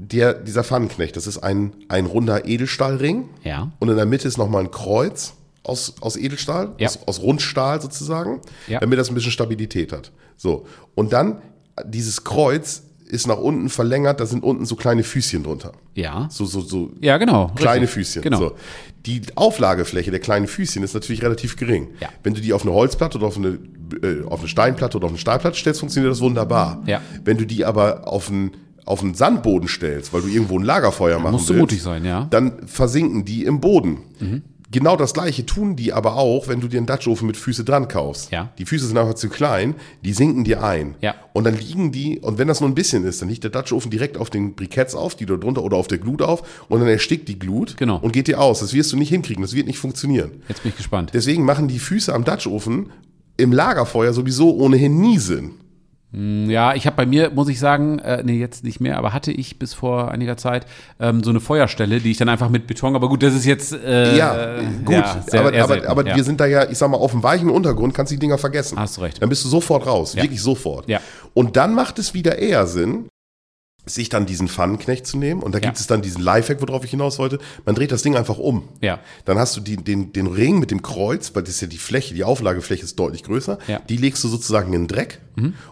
Der, 0.00 0.32
dieser 0.32 0.62
Pfannenknecht, 0.62 1.16
das 1.16 1.26
ist 1.26 1.38
ein, 1.38 1.72
ein 1.88 2.06
runder 2.06 2.44
Edelstahlring. 2.46 3.28
Ja. 3.42 3.72
Und 3.80 3.88
in 3.88 3.96
der 3.96 4.06
Mitte 4.06 4.28
ist 4.28 4.38
nochmal 4.38 4.62
ein 4.62 4.70
Kreuz 4.70 5.34
aus, 5.64 5.94
aus 6.00 6.16
Edelstahl, 6.16 6.70
Ja. 6.78 6.86
aus, 6.86 7.00
aus 7.06 7.20
Rundstahl 7.20 7.80
sozusagen, 7.82 8.40
Ja. 8.68 8.78
damit 8.78 8.98
das 8.98 9.08
ein 9.10 9.14
bisschen 9.16 9.32
Stabilität 9.32 9.92
hat. 9.92 10.12
So. 10.36 10.66
Und 10.94 11.12
dann, 11.12 11.42
dieses 11.84 12.22
Kreuz 12.22 12.82
ist 13.06 13.26
nach 13.26 13.38
unten 13.38 13.70
verlängert, 13.70 14.20
da 14.20 14.26
sind 14.26 14.44
unten 14.44 14.66
so 14.66 14.76
kleine 14.76 15.02
Füßchen 15.02 15.42
drunter. 15.42 15.72
Ja. 15.94 16.28
So, 16.30 16.44
so, 16.44 16.60
so 16.60 16.92
Ja, 17.00 17.16
genau. 17.18 17.48
kleine 17.56 17.82
richtig. 17.82 17.94
Füßchen. 18.06 18.22
Genau. 18.22 18.38
So. 18.38 18.52
Die 19.04 19.22
Auflagefläche 19.34 20.10
der 20.12 20.20
kleinen 20.20 20.46
Füßchen 20.46 20.82
ist 20.84 20.94
natürlich 20.94 21.22
relativ 21.22 21.56
gering. 21.56 21.88
Ja. 22.00 22.08
Wenn 22.22 22.34
du 22.34 22.40
die 22.40 22.52
auf 22.52 22.62
eine 22.62 22.72
Holzplatte 22.72 23.18
oder 23.18 23.26
auf 23.26 23.36
eine, 23.36 23.58
äh, 24.02 24.22
auf 24.26 24.38
eine 24.40 24.48
Steinplatte 24.48 24.96
oder 24.98 25.06
auf 25.06 25.10
eine 25.12 25.18
Stahlplatte 25.18 25.56
stellst, 25.58 25.80
funktioniert 25.80 26.12
das 26.12 26.20
wunderbar. 26.20 26.82
Ja. 26.86 27.00
Wenn 27.24 27.36
du 27.38 27.46
die 27.46 27.64
aber 27.64 28.06
auf 28.06 28.28
einen, 28.30 28.52
auf 28.88 29.02
einen 29.02 29.14
Sandboden 29.14 29.68
stellst, 29.68 30.12
weil 30.12 30.22
du 30.22 30.28
irgendwo 30.28 30.58
ein 30.58 30.64
Lagerfeuer 30.64 31.18
machen 31.18 31.32
musst 31.32 31.48
du 31.48 31.54
willst, 31.54 31.60
mutig 31.60 31.82
sein, 31.82 32.04
ja. 32.04 32.22
Mhm. 32.22 32.30
dann 32.30 32.66
versinken 32.66 33.24
die 33.24 33.44
im 33.44 33.60
Boden. 33.60 33.98
Genau 34.70 34.96
das 34.96 35.14
gleiche 35.14 35.46
tun 35.46 35.76
die 35.76 35.94
aber 35.94 36.16
auch, 36.16 36.46
wenn 36.48 36.60
du 36.60 36.68
dir 36.68 36.76
einen 36.76 36.86
Dutchofen 36.86 37.26
mit 37.26 37.38
Füße 37.38 37.64
dran 37.64 37.88
kaufst. 37.88 38.30
Ja. 38.30 38.50
Die 38.58 38.66
Füße 38.66 38.86
sind 38.86 38.98
einfach 38.98 39.14
zu 39.14 39.30
klein, 39.30 39.74
die 40.04 40.12
sinken 40.12 40.44
dir 40.44 40.62
ein. 40.62 40.94
Ja. 41.00 41.14
Und 41.32 41.44
dann 41.44 41.56
liegen 41.56 41.90
die, 41.90 42.18
und 42.18 42.36
wenn 42.36 42.48
das 42.48 42.60
nur 42.60 42.68
ein 42.68 42.74
bisschen 42.74 43.04
ist, 43.06 43.22
dann 43.22 43.30
liegt 43.30 43.44
der 43.44 43.50
Dutchofen 43.50 43.90
direkt 43.90 44.18
auf 44.18 44.28
den 44.28 44.54
Briketts 44.54 44.94
auf, 44.94 45.14
die 45.14 45.24
da 45.24 45.36
drunter 45.36 45.62
oder 45.62 45.78
auf 45.78 45.88
der 45.88 45.96
Glut 45.96 46.20
auf, 46.20 46.42
und 46.68 46.80
dann 46.80 46.88
erstickt 46.88 47.28
die 47.30 47.38
Glut 47.38 47.78
Genau. 47.78 47.96
und 47.96 48.12
geht 48.12 48.26
dir 48.28 48.38
aus. 48.40 48.60
Das 48.60 48.74
wirst 48.74 48.92
du 48.92 48.98
nicht 48.98 49.08
hinkriegen, 49.08 49.40
das 49.40 49.54
wird 49.54 49.66
nicht 49.66 49.78
funktionieren. 49.78 50.32
Jetzt 50.48 50.62
bin 50.62 50.68
ich 50.70 50.76
gespannt. 50.76 51.12
Deswegen 51.14 51.46
machen 51.46 51.68
die 51.68 51.78
Füße 51.78 52.14
am 52.14 52.24
Dutchofen 52.24 52.90
im 53.38 53.52
Lagerfeuer 53.52 54.12
sowieso 54.12 54.54
ohnehin 54.54 55.00
nie 55.00 55.16
Sinn. 55.18 55.52
Ja, 56.10 56.74
ich 56.74 56.86
habe 56.86 56.96
bei 56.96 57.04
mir, 57.04 57.30
muss 57.30 57.48
ich 57.48 57.58
sagen, 57.58 57.98
äh, 57.98 58.22
nee, 58.24 58.38
jetzt 58.38 58.64
nicht 58.64 58.80
mehr, 58.80 58.96
aber 58.96 59.12
hatte 59.12 59.30
ich 59.30 59.58
bis 59.58 59.74
vor 59.74 60.10
einiger 60.10 60.38
Zeit 60.38 60.64
ähm, 60.98 61.22
so 61.22 61.28
eine 61.28 61.38
Feuerstelle, 61.40 62.00
die 62.00 62.10
ich 62.10 62.16
dann 62.16 62.30
einfach 62.30 62.48
mit 62.48 62.66
Beton, 62.66 62.96
aber 62.96 63.10
gut, 63.10 63.22
das 63.22 63.34
ist 63.34 63.44
jetzt 63.44 63.74
äh, 63.74 64.16
Ja, 64.16 64.56
gut, 64.86 64.94
ja, 64.94 65.22
sehr- 65.26 65.40
aber, 65.40 65.48
aber, 65.58 65.66
selten, 65.68 65.86
aber 65.86 66.06
ja. 66.06 66.16
wir 66.16 66.24
sind 66.24 66.40
da 66.40 66.46
ja, 66.46 66.66
ich 66.70 66.78
sag 66.78 66.88
mal, 66.90 66.96
auf 66.96 67.10
dem 67.10 67.22
weichen 67.22 67.50
Untergrund 67.50 67.92
kannst 67.92 68.10
du 68.10 68.14
die 68.16 68.20
Dinger 68.20 68.38
vergessen. 68.38 68.78
Hast 68.78 68.96
du 68.96 69.02
recht. 69.02 69.20
Dann 69.20 69.28
bist 69.28 69.44
du 69.44 69.48
sofort 69.50 69.86
raus, 69.86 70.16
wirklich 70.16 70.40
sofort. 70.40 70.88
Ja. 70.88 71.00
Und 71.34 71.56
dann 71.56 71.74
macht 71.74 71.98
es 71.98 72.14
wieder 72.14 72.38
eher 72.38 72.66
Sinn, 72.66 73.08
sich 73.88 74.08
dann 74.08 74.26
diesen 74.26 74.48
Pfannenknecht 74.48 75.06
zu 75.06 75.18
nehmen. 75.18 75.42
Und 75.42 75.54
da 75.54 75.58
gibt 75.58 75.76
Ja. 75.76 75.80
es 75.80 75.86
dann 75.86 76.02
diesen 76.02 76.22
Lifehack, 76.22 76.60
worauf 76.60 76.84
ich 76.84 76.90
hinaus 76.90 77.18
wollte. 77.18 77.38
Man 77.66 77.74
dreht 77.74 77.90
das 77.92 78.02
Ding 78.02 78.16
einfach 78.16 78.38
um. 78.38 78.64
Ja. 78.80 79.00
Dann 79.24 79.38
hast 79.38 79.56
du 79.56 79.60
die, 79.60 79.76
den, 79.76 80.12
den 80.12 80.26
Ring 80.26 80.58
mit 80.58 80.70
dem 80.70 80.82
Kreuz, 80.82 81.32
weil 81.34 81.42
das 81.42 81.54
ist 81.56 81.60
ja 81.62 81.66
die 81.68 81.78
Fläche, 81.78 82.14
die 82.14 82.24
Auflagefläche 82.24 82.84
ist 82.84 82.98
deutlich 82.98 83.22
größer. 83.24 83.58
Ja. 83.66 83.78
Mhm. 83.78 83.82
Die 83.88 83.96
legst 83.96 84.22
du 84.24 84.28
sozusagen 84.28 84.72
in 84.72 84.82
den 84.82 84.88
Dreck. 84.88 85.20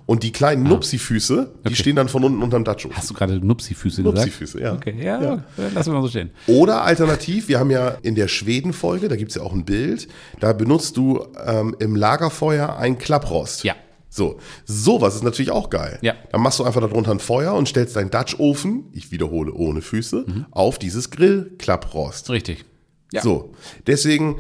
Und 0.07 0.23
die 0.23 0.31
kleinen 0.31 0.63
Nupsi-Füße, 0.69 1.49
die 1.69 1.75
stehen 1.75 1.97
dann 1.97 2.09
von 2.09 2.23
unten 2.23 2.41
unterm 2.41 2.63
Datscho. 2.63 2.89
Hast 2.93 3.11
du 3.11 3.15
gerade 3.15 3.35
Nupsi-Füße 3.41 4.05
gesagt? 4.05 4.19
Nupsi-Füße, 4.29 4.61
ja. 4.61 4.75
Okay, 4.75 4.95
ja, 4.97 5.21
Ja. 5.21 5.45
lassen 5.75 5.91
wir 5.91 5.95
mal 5.97 6.03
so 6.03 6.09
stehen. 6.09 6.31
Oder 6.47 6.83
alternativ, 6.85 7.49
wir 7.49 7.59
haben 7.59 7.73
ja 7.73 7.97
in 8.03 8.15
der 8.15 8.29
Schweden-Folge, 8.29 9.09
da 9.09 9.17
gibt's 9.17 9.35
ja 9.35 9.43
auch 9.43 9.53
ein 9.53 9.65
Bild, 9.65 10.07
da 10.39 10.53
benutzt 10.53 10.97
du 10.97 11.27
ähm, 11.45 11.75
im 11.81 11.97
Lagerfeuer 11.97 12.77
ein 12.79 12.97
Klapprost. 12.99 13.65
Ja. 13.65 13.75
So, 14.09 14.39
sowas 14.65 15.15
ist 15.17 15.25
natürlich 15.25 15.51
auch 15.51 15.69
geil. 15.69 15.99
Ja. 16.01 16.15
Dann 16.33 16.41
machst 16.41 16.59
du 16.59 16.65
einfach 16.65 16.81
darunter 16.81 17.11
ein 17.11 17.19
Feuer 17.19 17.55
und 17.55 17.69
stellst 17.69 17.97
deinen 17.97 18.11
Dutch-Ofen, 18.11 18.85
ich 18.93 19.11
wiederhole 19.13 19.53
ohne 19.53 19.83
Füße, 19.83 20.25
Mhm. 20.27 20.47
auf 20.53 20.79
dieses 20.79 21.11
Grillklapprost. 21.11 22.31
Richtig. 22.31 22.65
Ja. 23.13 23.23
So, 23.23 23.53
deswegen, 23.87 24.37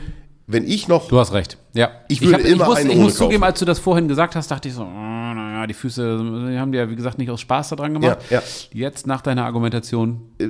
wenn 0.46 0.66
ich 0.66 0.88
noch 0.88 1.08
Du 1.08 1.18
hast 1.18 1.32
recht. 1.32 1.58
Ja. 1.74 1.90
Ich 2.08 2.22
würde 2.22 2.42
immer 2.44 2.62
ich 2.64 2.68
muss, 2.68 2.76
einen 2.78 2.90
ich 2.90 2.96
muss 2.96 3.14
zugeben, 3.16 3.40
kaufen. 3.40 3.50
als 3.50 3.58
du 3.58 3.64
das 3.64 3.78
vorhin 3.78 4.08
gesagt 4.08 4.34
hast, 4.34 4.50
dachte 4.50 4.68
ich 4.68 4.74
so, 4.74 4.82
oh, 4.82 4.86
naja, 4.86 5.66
die 5.66 5.74
Füße, 5.74 6.18
die 6.50 6.58
haben 6.58 6.72
die 6.72 6.78
ja, 6.78 6.88
wie 6.88 6.96
gesagt, 6.96 7.18
nicht 7.18 7.30
aus 7.30 7.40
Spaß 7.42 7.70
daran 7.70 7.92
gemacht. 7.94 8.18
Ja, 8.30 8.38
ja. 8.38 8.42
Jetzt 8.72 9.06
nach 9.06 9.20
deiner 9.20 9.44
Argumentation 9.44 10.22
äh, 10.38 10.48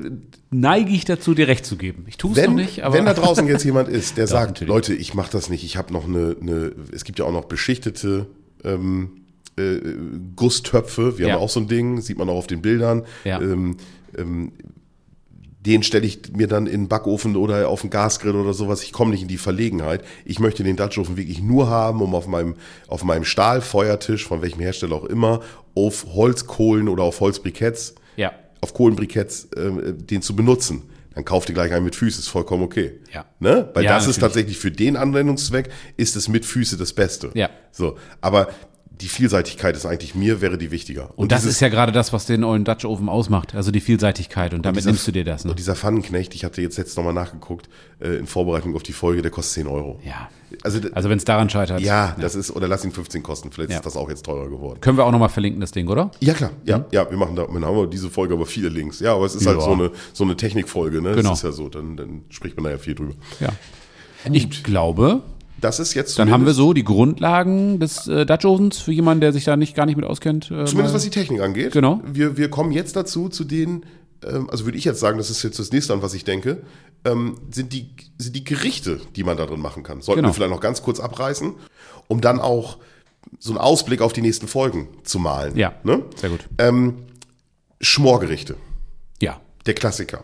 neige 0.51 0.93
ich 0.93 1.05
dazu, 1.05 1.35
dir 1.35 1.49
recht 1.49 1.67
zu 1.67 1.77
geben. 1.77 2.05
Ich 2.07 2.17
tue 2.17 2.33
es 2.39 2.47
noch 2.47 2.55
nicht, 2.55 2.85
aber. 2.85 2.95
wenn 2.95 3.07
da 3.07 3.15
draußen 3.15 3.47
jetzt 3.49 3.65
jemand 3.65 3.89
ist, 3.89 4.17
der 4.19 4.27
sagt. 4.29 4.61
Leute, 4.61 4.95
ich 4.95 5.15
mache 5.15 5.33
das 5.33 5.49
nicht, 5.51 5.65
ich 5.65 5.77
habe 5.77 5.93
noch 5.93 6.05
eine, 6.05 6.37
eine, 6.41 6.73
es 6.93 7.03
gibt 7.05 7.19
ja 7.19 7.25
auch 7.25 7.33
noch 7.33 7.47
beschichtete 7.47 8.27
ähm, 8.67 9.23
äh, 9.59 9.79
Gusstöpfe, 10.35 11.19
wir 11.19 11.29
Ja. 11.29 11.35
haben 11.35 11.41
auch 11.43 11.49
so 11.49 11.61
ein 11.61 11.69
Ding, 11.69 12.01
sieht 12.01 12.19
man 12.19 12.29
auch 12.29 12.37
auf 12.37 12.47
den 12.47 12.61
Bildern. 12.63 13.05
Ja. 13.25 13.41
Ähm, 13.41 13.77
ähm, 14.17 14.53
den 15.67 15.83
stelle 15.83 16.07
ich 16.07 16.33
mir 16.33 16.47
dann 16.47 16.67
in 16.67 16.83
den 16.83 16.89
Backofen 16.89 17.35
oder 17.35 17.69
auf 17.69 17.81
den 17.81 17.91
Gasgrill 17.91 18.37
oder 18.37 18.55
sowas. 18.55 18.85
Ich 18.85 18.93
komme 18.93 19.11
nicht 19.11 19.23
in 19.23 19.29
die 19.29 19.37
Verlegenheit. 19.37 20.05
Ich 20.25 20.39
möchte 20.39 20.63
den 20.63 20.77
Dutchofen 20.77 21.17
wirklich 21.17 21.43
nur 21.43 21.69
haben, 21.69 22.03
um 22.03 22.15
auf 22.15 22.29
meinem, 22.29 22.55
auf 22.87 23.03
meinem 23.03 23.25
Stahlfeuertisch, 23.25 24.25
von 24.27 24.43
welchem 24.43 24.61
Hersteller 24.61 24.95
auch 24.95 25.05
immer, 25.07 25.41
auf 25.75 26.07
Holzkohlen 26.15 26.89
oder 26.89 27.03
auf 27.03 27.21
Holzbriketts 27.21 27.97
ja. 28.17 28.33
auf 28.61 28.75
Kohlenbriketts 28.75 29.47
äh, 29.57 29.93
den 29.93 30.23
zu 30.23 30.37
benutzen. 30.37 30.83
Dann 31.17 31.25
kauft 31.25 31.49
ihr 31.49 31.55
gleich 31.55 31.73
einen 31.73 31.83
mit 31.87 31.97
Füße, 31.97 32.21
ist 32.21 32.29
vollkommen 32.29 32.63
okay. 32.63 33.01
Ja. 33.11 33.25
Ne? 33.41 33.71
Weil 33.73 33.85
Ja, 33.85 33.95
das 33.95 34.03
ist 34.03 34.19
natürlich. 34.19 34.21
tatsächlich 34.21 34.59
für 34.59 34.71
den 34.71 34.99
Anwendungszweck, 34.99 35.71
ist 35.97 36.15
es 36.15 36.29
mit 36.29 36.45
Füße 36.45 36.77
das 36.77 36.93
Beste. 36.93 37.31
Ja. 37.33 37.49
So, 37.73 37.97
aber 38.21 38.49
die 39.01 39.09
Vielseitigkeit 39.09 39.77
ist 39.77 39.85
eigentlich 39.85 40.15
mir, 40.15 40.41
wäre 40.41 40.57
die 40.59 40.71
wichtiger. 40.71 41.11
Und, 41.17 41.31
das 41.33 41.43
dieses- 41.43 41.57
ist 41.57 41.61
ja 41.61 41.69
gerade 41.69 41.93
das, 41.93 42.13
was 42.13 42.25
den 42.27 42.45
ollen 42.45 42.65
Dutch 42.65 42.85
Oven 42.85 43.09
ausmacht. 43.09 43.55
Also 43.55 43.71
die 43.71 43.81
Vielseitigkeit. 43.81 44.55
Und 44.55 44.65
damit 44.65 44.79
dieser- 44.79 44.91
nimmst 44.91 45.07
du 45.07 45.13
dir 45.13 45.25
das. 45.25 45.45
Ne? 45.45 45.51
Und 45.51 45.59
dieser 45.59 45.77
Pfannenknecht, 45.77 46.35
ich 46.35 46.45
hatte 46.45 46.63
jetzt 46.63 46.79
jetzt 46.79 46.97
nochmal 46.97 47.13
nachgeguckt, 47.13 47.69
äh, 48.01 48.17
in 48.17 48.27
Vorbereitung 48.27 48.75
auf 48.75 48.83
die 48.83 48.93
Folge, 48.93 49.23
der 49.23 49.31
kostet 49.31 49.55
10 49.55 49.67
Euro. 49.67 50.01
Ja. 50.05 50.29
Also, 50.63 50.81
Also 50.93 51.11
wenn 51.11 51.19
es 51.19 51.25
daran 51.25 51.51
scheitert. 51.51 51.81
ja, 51.81 52.17
das 52.21 52.35
ist, 52.35 52.51
oder 52.55 52.69
lass 52.69 52.85
ihn 52.85 52.93
15 52.93 53.23
kosten, 53.23 53.51
vielleicht 53.53 53.71
Ja. 53.73 53.77
ist 53.79 53.85
das 53.85 53.97
auch 53.97 54.09
jetzt 54.09 54.25
teurer 54.25 54.49
geworden. 54.49 54.81
Können 54.81 54.97
wir 54.97 55.05
auch 55.05 55.11
nochmal 55.13 55.29
verlinken, 55.29 55.61
das 55.61 55.73
Ding, 55.73 55.89
oder? 55.89 56.11
Ja, 56.21 56.33
klar. 56.35 56.51
Ja, 56.65 56.87
ja, 56.93 57.11
wir 57.11 57.19
machen 57.19 57.37
da, 57.37 57.45
dann 57.47 57.65
haben 57.65 57.77
wir 57.77 57.87
diese 57.89 58.09
Folge 58.09 58.33
aber 58.35 58.47
viele 58.47 58.69
Links. 58.69 59.01
Ja, 59.01 59.15
aber 59.15 59.27
es 59.27 59.35
ist 59.35 59.45
Ja. 59.45 59.51
halt 59.53 59.63
so 59.63 59.73
eine, 59.73 59.91
so 60.13 60.25
eine 60.25 60.37
Technikfolge, 60.37 61.03
ne? 61.03 61.15
Genau. 61.17 61.31
Das 61.31 61.39
ist 61.41 61.45
ja 61.45 61.53
so, 61.53 61.69
dann, 61.69 61.97
dann 61.97 62.23
spricht 62.31 62.57
man 62.57 62.65
da 62.65 62.71
ja 62.71 62.79
viel 62.79 62.95
drüber. 62.95 63.15
Ja. 63.41 63.49
Ich 64.33 64.63
glaube, 64.63 65.23
Das 65.61 65.81
ist 65.81 65.95
jetzt 65.95 66.19
dann 66.19 66.31
haben 66.31 66.45
wir 66.45 66.53
so 66.53 66.73
die 66.75 66.85
Grundlagen 66.85 67.81
des 67.81 68.07
äh, 68.09 68.27
Dutch 68.27 68.45
Ovens 68.45 68.79
für 68.79 68.93
jemanden, 68.93 69.23
der 69.23 69.33
sich 69.33 69.45
da 69.45 69.57
nicht 69.57 69.75
gar 69.75 69.87
nicht 69.87 69.97
mit 69.97 70.05
auskennt. 70.05 70.51
Äh, 70.51 70.67
Zumindest 70.67 70.95
was 70.95 71.03
die 71.03 71.11
Technik 71.11 71.41
angeht. 71.41 71.73
Genau. 71.73 72.01
Wir, 72.07 72.37
wir 72.37 72.51
kommen 72.51 72.73
jetzt 72.73 72.95
dazu, 72.95 73.29
zu 73.31 73.45
den, 73.45 73.87
ähm, 74.25 74.51
also 74.51 74.67
würde 74.67 74.77
ich 74.77 74.85
jetzt 74.85 75.01
sagen, 75.01 75.17
das 75.17 75.31
ist 75.31 75.43
jetzt 75.43 75.59
das 75.59 75.73
nächste 75.73 75.95
an, 75.95 76.03
was 76.03 76.13
ich 76.13 76.25
denke, 76.25 76.63
ähm, 77.07 77.37
sind, 77.51 77.73
die, 77.73 77.89
sind 78.19 78.37
die 78.37 78.45
Gerichte, 78.45 79.01
die 79.17 79.25
man 79.25 79.37
da 79.39 79.47
drin 79.47 79.61
machen 79.61 79.83
kann. 79.83 80.03
Sollten 80.03 80.19
Genau. 80.21 80.29
wir 80.29 80.35
vielleicht 80.35 80.53
noch 80.53 80.61
ganz 80.61 80.83
kurz 80.83 81.01
abreißen, 81.01 81.55
um 82.09 82.21
dann 82.21 82.39
auch 82.39 82.77
so 83.39 83.51
einen 83.51 83.59
Ausblick 83.59 84.03
auf 84.03 84.13
die 84.13 84.23
nächsten 84.23 84.49
Folgen 84.49 84.89
zu 85.05 85.19
malen. 85.19 85.57
Ja. 85.57 85.73
Ne? 85.85 86.03
Sehr 86.17 86.31
gut. 86.31 86.41
Ähm, 86.59 86.97
Schmorgerichte, 87.81 88.57
Ja. 89.23 89.41
der 89.65 89.75
Klassiker. 89.75 90.23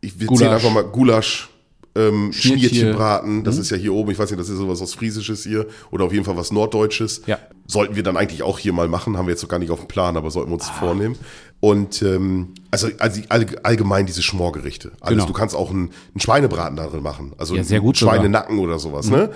Ich, 0.00 0.16
zählen 0.18 0.50
einfach 0.52 0.72
mal 0.72 0.84
Gulasch, 0.84 1.49
ähm, 1.96 2.32
Schnittchen. 2.32 2.58
Schnittchenbraten, 2.70 3.42
das 3.44 3.56
Mhm. 3.56 3.60
ist 3.62 3.70
ja 3.70 3.76
hier 3.76 3.92
oben, 3.92 4.10
ich 4.12 4.18
weiß 4.18 4.30
nicht, 4.30 4.40
das 4.40 4.48
ist 4.48 4.58
sowas 4.58 4.80
aus 4.80 4.94
Friesisches 4.94 5.42
hier 5.42 5.66
oder 5.90 6.04
auf 6.04 6.12
jeden 6.12 6.24
Fall 6.24 6.36
was 6.36 6.52
Norddeutsches. 6.52 7.22
Ja. 7.26 7.38
Sollten 7.66 7.96
wir 7.96 8.02
dann 8.02 8.16
eigentlich 8.16 8.42
auch 8.42 8.58
hier 8.58 8.72
mal 8.72 8.88
machen, 8.88 9.16
haben 9.16 9.26
wir 9.26 9.32
jetzt 9.32 9.42
noch 9.42 9.48
gar 9.48 9.58
nicht 9.58 9.70
auf 9.70 9.80
dem 9.80 9.88
Plan, 9.88 10.16
aber 10.16 10.30
sollten 10.30 10.50
wir 10.50 10.54
uns 10.54 10.68
Ah. 10.68 10.72
vornehmen. 10.78 11.16
Und 11.60 12.00
ähm, 12.02 12.54
also, 12.70 12.88
also 12.98 13.20
all- 13.28 13.46
allgemein 13.64 14.06
diese 14.06 14.22
Schmorgerichte. 14.22 14.92
Alles, 15.00 15.10
Genau. 15.16 15.26
Du 15.26 15.32
kannst 15.34 15.54
auch 15.54 15.70
einen, 15.70 15.90
einen 16.14 16.20
Schweinebraten 16.20 16.76
da 16.76 16.86
drin 16.86 17.02
machen. 17.02 17.32
Also 17.36 17.54
Ja, 17.54 17.64
sehr 17.64 17.80
gut 17.80 17.96
einen 17.96 18.00
sogar. 18.00 18.14
Mhm. 18.14 18.18
Schweinenacken 18.20 18.58
oder 18.60 18.78
sowas. 18.78 19.10
Ne? 19.10 19.30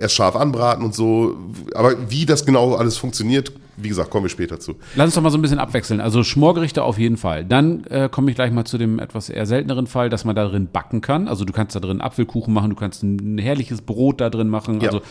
Erst 0.00 0.14
scharf 0.14 0.34
anbraten 0.34 0.82
und 0.84 0.94
so. 0.94 1.36
Aber 1.74 1.94
wie 2.10 2.24
das 2.24 2.46
genau 2.46 2.74
alles 2.74 2.96
funktioniert, 2.96 3.52
wie 3.80 3.88
gesagt, 3.88 4.10
kommen 4.10 4.24
wir 4.24 4.30
später 4.30 4.60
zu. 4.60 4.76
Lass 4.96 5.06
uns 5.06 5.14
doch 5.14 5.22
mal 5.22 5.30
so 5.30 5.38
ein 5.38 5.42
bisschen 5.42 5.58
abwechseln. 5.58 6.00
Also 6.00 6.24
Schmorgerichte 6.24 6.82
auf 6.82 6.98
jeden 6.98 7.16
Fall. 7.16 7.44
Dann 7.44 7.84
äh, 7.84 8.08
komme 8.10 8.30
ich 8.30 8.36
gleich 8.36 8.50
mal 8.50 8.64
zu 8.64 8.78
dem 8.78 8.98
etwas 8.98 9.30
eher 9.30 9.46
selteneren 9.46 9.86
Fall, 9.86 10.10
dass 10.10 10.24
man 10.24 10.34
da 10.36 10.46
drin 10.46 10.68
backen 10.72 11.00
kann. 11.00 11.28
Also 11.28 11.44
du 11.44 11.52
kannst 11.52 11.76
da 11.76 11.80
drin 11.80 12.00
Apfelkuchen 12.00 12.52
machen, 12.52 12.70
du 12.70 12.76
kannst 12.76 13.02
ein 13.02 13.38
herrliches 13.38 13.82
Brot 13.82 14.20
da 14.20 14.30
drin 14.30 14.48
machen. 14.48 14.80
Ja. 14.80 14.88
Also 14.88 15.02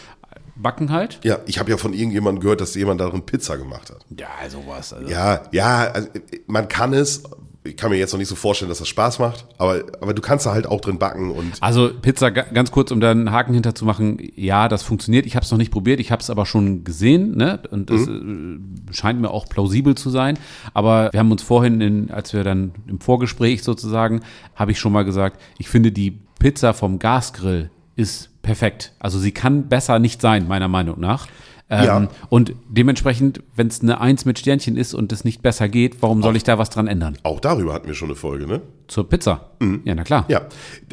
backen 0.55 0.91
halt. 0.91 1.19
Ja, 1.23 1.39
ich 1.45 1.59
habe 1.59 1.71
ja 1.71 1.77
von 1.77 1.93
irgendjemandem 1.93 2.41
gehört, 2.41 2.61
dass 2.61 2.75
jemand 2.75 2.99
darin 2.99 3.23
Pizza 3.23 3.57
gemacht 3.57 3.89
hat. 3.89 4.05
Ja, 4.17 4.27
sowas. 4.49 4.93
Also. 4.93 5.09
Ja, 5.09 5.41
ja, 5.51 5.91
also 5.91 6.09
man 6.47 6.67
kann 6.67 6.93
es. 6.93 7.23
Ich 7.67 7.77
kann 7.77 7.91
mir 7.91 7.97
jetzt 7.97 8.11
noch 8.13 8.17
nicht 8.19 8.27
so 8.29 8.35
vorstellen, 8.35 8.69
dass 8.69 8.79
das 8.79 8.87
Spaß 8.87 9.19
macht, 9.19 9.45
aber, 9.57 9.83
aber 10.01 10.13
du 10.13 10.21
kannst 10.21 10.45
da 10.45 10.53
halt 10.53 10.67
auch 10.67 10.81
drin 10.81 10.97
backen 10.99 11.31
und 11.31 11.53
Also 11.61 11.89
Pizza, 12.01 12.31
ga- 12.31 12.45
ganz 12.53 12.71
kurz, 12.71 12.91
um 12.91 12.99
da 12.99 13.11
einen 13.11 13.31
Haken 13.31 13.53
hinter 13.53 13.75
zu 13.75 13.85
machen, 13.85 14.17
ja, 14.35 14.67
das 14.67 14.83
funktioniert. 14.83 15.25
Ich 15.25 15.35
habe 15.35 15.43
es 15.45 15.51
noch 15.51 15.57
nicht 15.57 15.71
probiert, 15.71 15.99
ich 15.99 16.11
habe 16.11 16.21
es 16.21 16.29
aber 16.29 16.45
schon 16.45 16.83
gesehen 16.83 17.35
ne? 17.37 17.59
und 17.71 17.89
es 17.91 18.07
äh, 18.07 18.93
scheint 18.93 19.19
mir 19.21 19.29
auch 19.31 19.47
plausibel 19.49 19.95
zu 19.95 20.09
sein. 20.09 20.37
Aber 20.73 21.09
wir 21.11 21.19
haben 21.19 21.31
uns 21.31 21.43
vorhin, 21.43 21.81
in, 21.81 22.11
als 22.11 22.33
wir 22.33 22.43
dann 22.43 22.71
im 22.87 22.99
Vorgespräch 22.99 23.63
sozusagen, 23.63 24.21
habe 24.55 24.71
ich 24.71 24.79
schon 24.79 24.91
mal 24.93 25.03
gesagt, 25.05 25.39
ich 25.57 25.69
finde 25.69 25.91
die 25.91 26.19
Pizza 26.39 26.73
vom 26.73 26.99
Gasgrill 26.99 27.69
ist 27.95 28.29
perfekt. 28.43 28.93
Also 28.99 29.17
sie 29.19 29.31
kann 29.31 29.67
besser 29.69 29.99
nicht 29.99 30.21
sein, 30.21 30.47
meiner 30.47 30.67
Meinung 30.67 30.99
nach. 30.99 31.27
Ähm, 31.69 31.83
Ja. 31.85 32.07
Und 32.29 32.53
dementsprechend, 32.69 33.41
wenn 33.55 33.67
es 33.67 33.81
eine 33.81 33.99
Eins 33.99 34.23
mit 34.25 34.39
Sternchen 34.39 34.77
ist 34.77 34.93
und 34.93 35.11
es 35.11 35.25
nicht 35.25 35.41
besser 35.41 35.67
geht, 35.67 36.01
warum 36.01 36.21
soll 36.21 36.35
ich 36.37 36.43
da 36.43 36.57
was 36.57 36.69
dran 36.69 36.87
ändern? 36.87 37.17
auch 37.23 37.39
darüber 37.39 37.73
hatten 37.73 37.87
wir 37.87 37.93
schon 37.93 38.07
eine 38.09 38.15
Folge, 38.15 38.47
ne? 38.47 38.61
Zur 38.87 39.09
Pizza. 39.09 39.51
Ja, 39.83 39.95
na 39.95 40.03
klar. 40.03 40.23
Ja, 40.29 40.47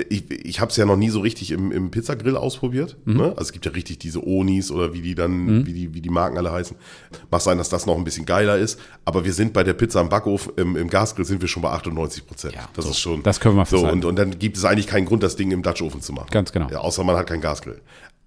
ich, 0.08 0.28
ich 0.30 0.60
habe 0.60 0.70
es 0.70 0.76
ja 0.76 0.84
noch 0.84 0.96
nie 0.96 1.10
so 1.10 1.20
richtig 1.20 1.52
im, 1.52 1.70
im 1.70 1.92
Pizzagrill 1.92 2.36
ausprobiert. 2.36 2.96
Ne? 3.04 3.24
Also 3.30 3.42
es 3.42 3.52
gibt 3.52 3.66
ja 3.66 3.72
richtig 3.72 3.98
diese 4.00 4.26
Onis 4.26 4.72
oder 4.72 4.92
wie 4.94 5.00
die 5.00 5.14
dann, 5.14 5.64
wie, 5.64 5.72
die, 5.72 5.94
wie 5.94 6.00
die 6.00 6.10
Marken 6.10 6.36
alle 6.36 6.50
heißen. 6.50 6.76
Mag 7.30 7.40
sein, 7.40 7.56
dass 7.58 7.68
das 7.68 7.86
noch 7.86 7.96
ein 7.96 8.02
bisschen 8.02 8.26
geiler 8.26 8.58
ist, 8.58 8.80
aber 9.04 9.24
wir 9.24 9.32
sind 9.32 9.52
bei 9.52 9.62
der 9.62 9.74
Pizza 9.74 10.00
im 10.00 10.08
Backofen, 10.08 10.54
im, 10.56 10.76
im 10.76 10.90
Gasgrill 10.90 11.24
sind 11.24 11.40
wir 11.40 11.46
schon 11.48 11.62
bei 11.62 11.70
98 11.70 12.26
Prozent. 12.26 12.54
Ja, 12.54 12.68
das 12.74 12.86
so. 12.86 12.90
ist 12.90 12.98
schon. 12.98 13.22
Das 13.22 13.38
können 13.38 13.54
wir 13.56 13.64
so 13.64 13.86
und, 13.88 14.04
und 14.04 14.16
dann 14.16 14.38
gibt 14.40 14.56
es 14.56 14.64
eigentlich 14.64 14.88
keinen 14.88 15.04
Grund, 15.06 15.22
das 15.22 15.36
Ding 15.36 15.52
im 15.52 15.62
Dutch-Ofen 15.62 16.00
zu 16.00 16.12
machen. 16.12 16.28
Ganz 16.32 16.50
genau. 16.50 16.68
Ja, 16.70 16.78
außer 16.78 17.04
man 17.04 17.16
hat 17.16 17.28
keinen 17.28 17.42
Gasgrill. 17.42 17.80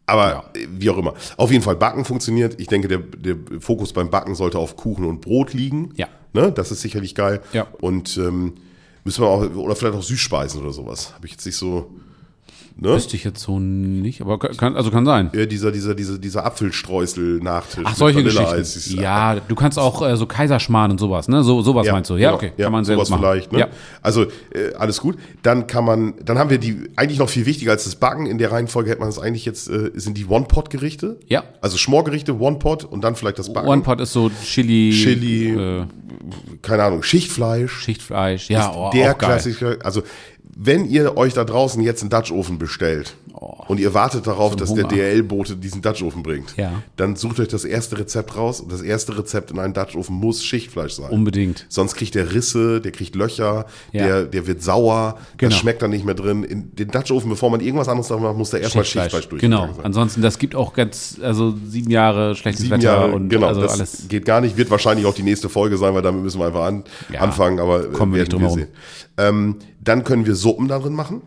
Aber 0.07 0.49
äh, 0.55 0.65
wie 0.71 0.89
auch 0.89 0.97
immer. 0.97 1.13
Auf 1.35 1.51
jeden 1.51 1.63
Fall 1.63 1.75
Backen 1.75 2.03
funktioniert. 2.05 2.59
Ich 2.59 2.67
denke, 2.67 2.87
der, 2.87 2.99
der 2.99 3.35
Fokus 3.59 3.93
beim 3.93 4.09
Backen 4.09 4.33
sollte 4.33 4.57
auf 4.57 4.75
Kuchen 4.75 5.05
und 5.05 5.21
Brot 5.21 5.53
liegen. 5.53 5.91
Ja. 5.95 6.07
Ne? 6.33 6.51
Das 6.51 6.71
ist 6.71 6.81
sicherlich 6.81 7.13
geil. 7.13 7.41
Ja. 7.53 7.67
Und 7.81 8.17
ähm, 8.17 8.55
müssen 9.03 9.23
wir 9.23 9.27
auch, 9.27 9.55
oder 9.55 9.75
vielleicht 9.75 9.95
auch 9.95 10.03
Süßspeisen 10.03 10.61
oder 10.61 10.71
sowas. 10.71 11.13
Habe 11.13 11.27
ich 11.27 11.33
jetzt 11.33 11.45
nicht 11.45 11.57
so. 11.57 11.91
Ne? 12.79 12.89
Wüsste 12.89 13.15
ich 13.15 13.23
jetzt 13.23 13.41
so 13.41 13.59
nicht, 13.59 14.21
aber 14.21 14.37
kann, 14.37 14.75
also 14.75 14.91
kann 14.91 15.05
sein. 15.05 15.31
Ja, 15.33 15.47
dieser, 15.47 15.71
dieser, 15.71 15.95
dieser, 15.95 16.19
dieser 16.19 16.45
Apfelstreusel-Nachtisch. 16.45 17.83
Ach, 17.83 17.95
solche. 17.95 18.23
Geschichten. 18.23 19.01
Ja, 19.01 19.35
du 19.39 19.55
kannst 19.55 19.79
auch 19.79 20.07
äh, 20.07 20.15
so 20.15 20.25
Kaiserschmarrn 20.25 20.91
und 20.91 20.99
sowas, 20.99 21.27
ne? 21.27 21.43
So, 21.43 21.61
sowas 21.61 21.87
meinst 21.91 22.09
du. 22.09 22.17
Ja, 22.17 22.33
okay. 22.33 22.51
kann 22.57 22.71
man 22.71 22.85
sowas 22.85 23.09
machen. 23.09 23.21
vielleicht. 23.21 23.51
Ne? 23.51 23.59
Ja. 23.59 23.67
Also 24.01 24.23
äh, 24.23 24.73
alles 24.77 25.01
gut. 25.01 25.17
Dann 25.43 25.67
kann 25.67 25.85
man, 25.85 26.13
dann 26.23 26.37
haben 26.37 26.49
wir 26.49 26.57
die 26.57 26.89
eigentlich 26.95 27.19
noch 27.19 27.29
viel 27.29 27.45
wichtiger 27.45 27.71
als 27.71 27.85
das 27.85 27.95
Backen. 27.95 28.25
In 28.25 28.37
der 28.37 28.51
Reihenfolge 28.51 28.89
hätte 28.89 28.99
man 28.99 29.09
das 29.09 29.19
eigentlich 29.19 29.45
jetzt 29.45 29.69
äh, 29.69 29.91
sind 29.95 30.17
die 30.17 30.25
One-Pot-Gerichte. 30.25 31.19
Ja. 31.27 31.43
Also 31.61 31.77
Schmorgerichte, 31.77 32.39
One-Pot 32.39 32.83
und 32.85 33.03
dann 33.03 33.15
vielleicht 33.15 33.39
das 33.39 33.51
Backen. 33.51 33.67
One 33.67 33.81
Pot 33.81 34.01
ist 34.01 34.13
so 34.13 34.29
Chili, 34.43 34.91
Chili, 34.91 35.49
äh, 35.49 35.85
keine 36.61 36.83
Ahnung, 36.83 37.03
Schichtfleisch. 37.03 37.71
Schichtfleisch. 37.71 38.49
Ja, 38.49 38.71
oh, 38.73 38.91
der 38.93 39.13
auch 39.13 39.17
geil. 39.17 39.29
Klassiker. 39.29 39.77
Also 39.83 40.03
wenn 40.59 40.85
ihr 40.89 41.15
euch 41.17 41.33
da 41.35 41.43
draußen 41.43 41.81
jetzt 41.83 42.01
einen 42.01 42.09
Dutch-Ofen 42.09 42.57
bestellt 42.57 43.15
und 43.67 43.79
ihr 43.79 43.93
wartet 43.93 44.25
darauf, 44.25 44.55
dass 44.55 44.73
der 44.73 44.85
Oh. 44.85 44.89
Hunger. 44.89 45.01
DRL-Bote 45.03 45.55
diesen 45.55 45.83
Dutch-Ofen 45.83 46.23
bringt, 46.23 46.57
Ja. 46.57 46.81
dann 46.95 47.15
sucht 47.15 47.39
euch 47.39 47.47
das 47.47 47.63
erste 47.63 47.99
Rezept 47.99 48.35
raus 48.35 48.59
und 48.59 48.71
das 48.71 48.81
erste 48.81 49.15
Rezept 49.17 49.51
in 49.51 49.59
einem 49.59 49.73
Dutch-Ofen 49.75 50.15
muss 50.15 50.43
Schichtfleisch 50.43 50.93
sein. 50.93 51.11
Unbedingt. 51.11 51.67
Sonst 51.69 51.93
kriegt 51.95 52.15
der 52.15 52.33
Risse, 52.33 52.81
der 52.81 52.91
kriegt 52.91 53.15
Löcher, 53.15 53.67
Ja. 53.91 54.05
der, 54.07 54.23
der 54.25 54.47
wird 54.47 54.63
sauer, 54.63 55.19
Genau. 55.37 55.51
das 55.51 55.59
schmeckt 55.59 55.83
dann 55.83 55.91
nicht 55.91 56.05
mehr 56.05 56.15
drin. 56.15 56.43
In 56.43 56.75
den 56.75 56.87
Dutch-Ofen, 56.89 57.29
bevor 57.29 57.51
man 57.51 57.59
irgendwas 57.59 57.87
anderes 57.87 58.07
drauf 58.07 58.19
macht, 58.19 58.35
muss 58.37 58.49
da 58.49 58.57
erstmal 58.57 58.83
Schichtfleisch 58.85 59.29
durch. 59.29 59.41
Genau. 59.41 59.69
Ansonsten, 59.83 60.23
das 60.23 60.39
gibt 60.39 60.55
auch 60.55 60.73
ganz, 60.73 61.19
also 61.21 61.53
sieben 61.67 61.91
Jahre 61.91 62.33
schlechtes 62.35 62.63
Sieben 62.63 62.77
Wetter 62.77 62.83
Jahre, 62.95 63.11
und 63.11 63.29
genau, 63.29 63.45
also 63.47 63.61
das 63.61 63.73
alles. 63.73 64.05
geht 64.09 64.25
gar 64.25 64.41
nicht. 64.41 64.57
Wird 64.57 64.71
wahrscheinlich 64.71 65.05
auch 65.05 65.13
die 65.13 65.21
nächste 65.23 65.49
Folge 65.49 65.77
sein, 65.77 65.93
weil 65.93 66.01
damit 66.01 66.23
müssen 66.23 66.39
wir 66.39 66.47
einfach 66.47 66.63
an, 66.65 66.83
Ja, 67.13 67.19
anfangen, 67.21 67.59
aber 67.59 67.91
kommen 67.91 68.13
wir 68.13 68.21
nicht 68.21 68.33
drum 68.33 68.41
herum. 68.41 68.57
sehen. 68.57 68.67
Ähm, 69.19 69.55
dann 69.87 70.03
können 70.03 70.25
wir 70.25 70.35
Suppen 70.35 70.67
darin 70.67 70.93
machen. 70.93 71.21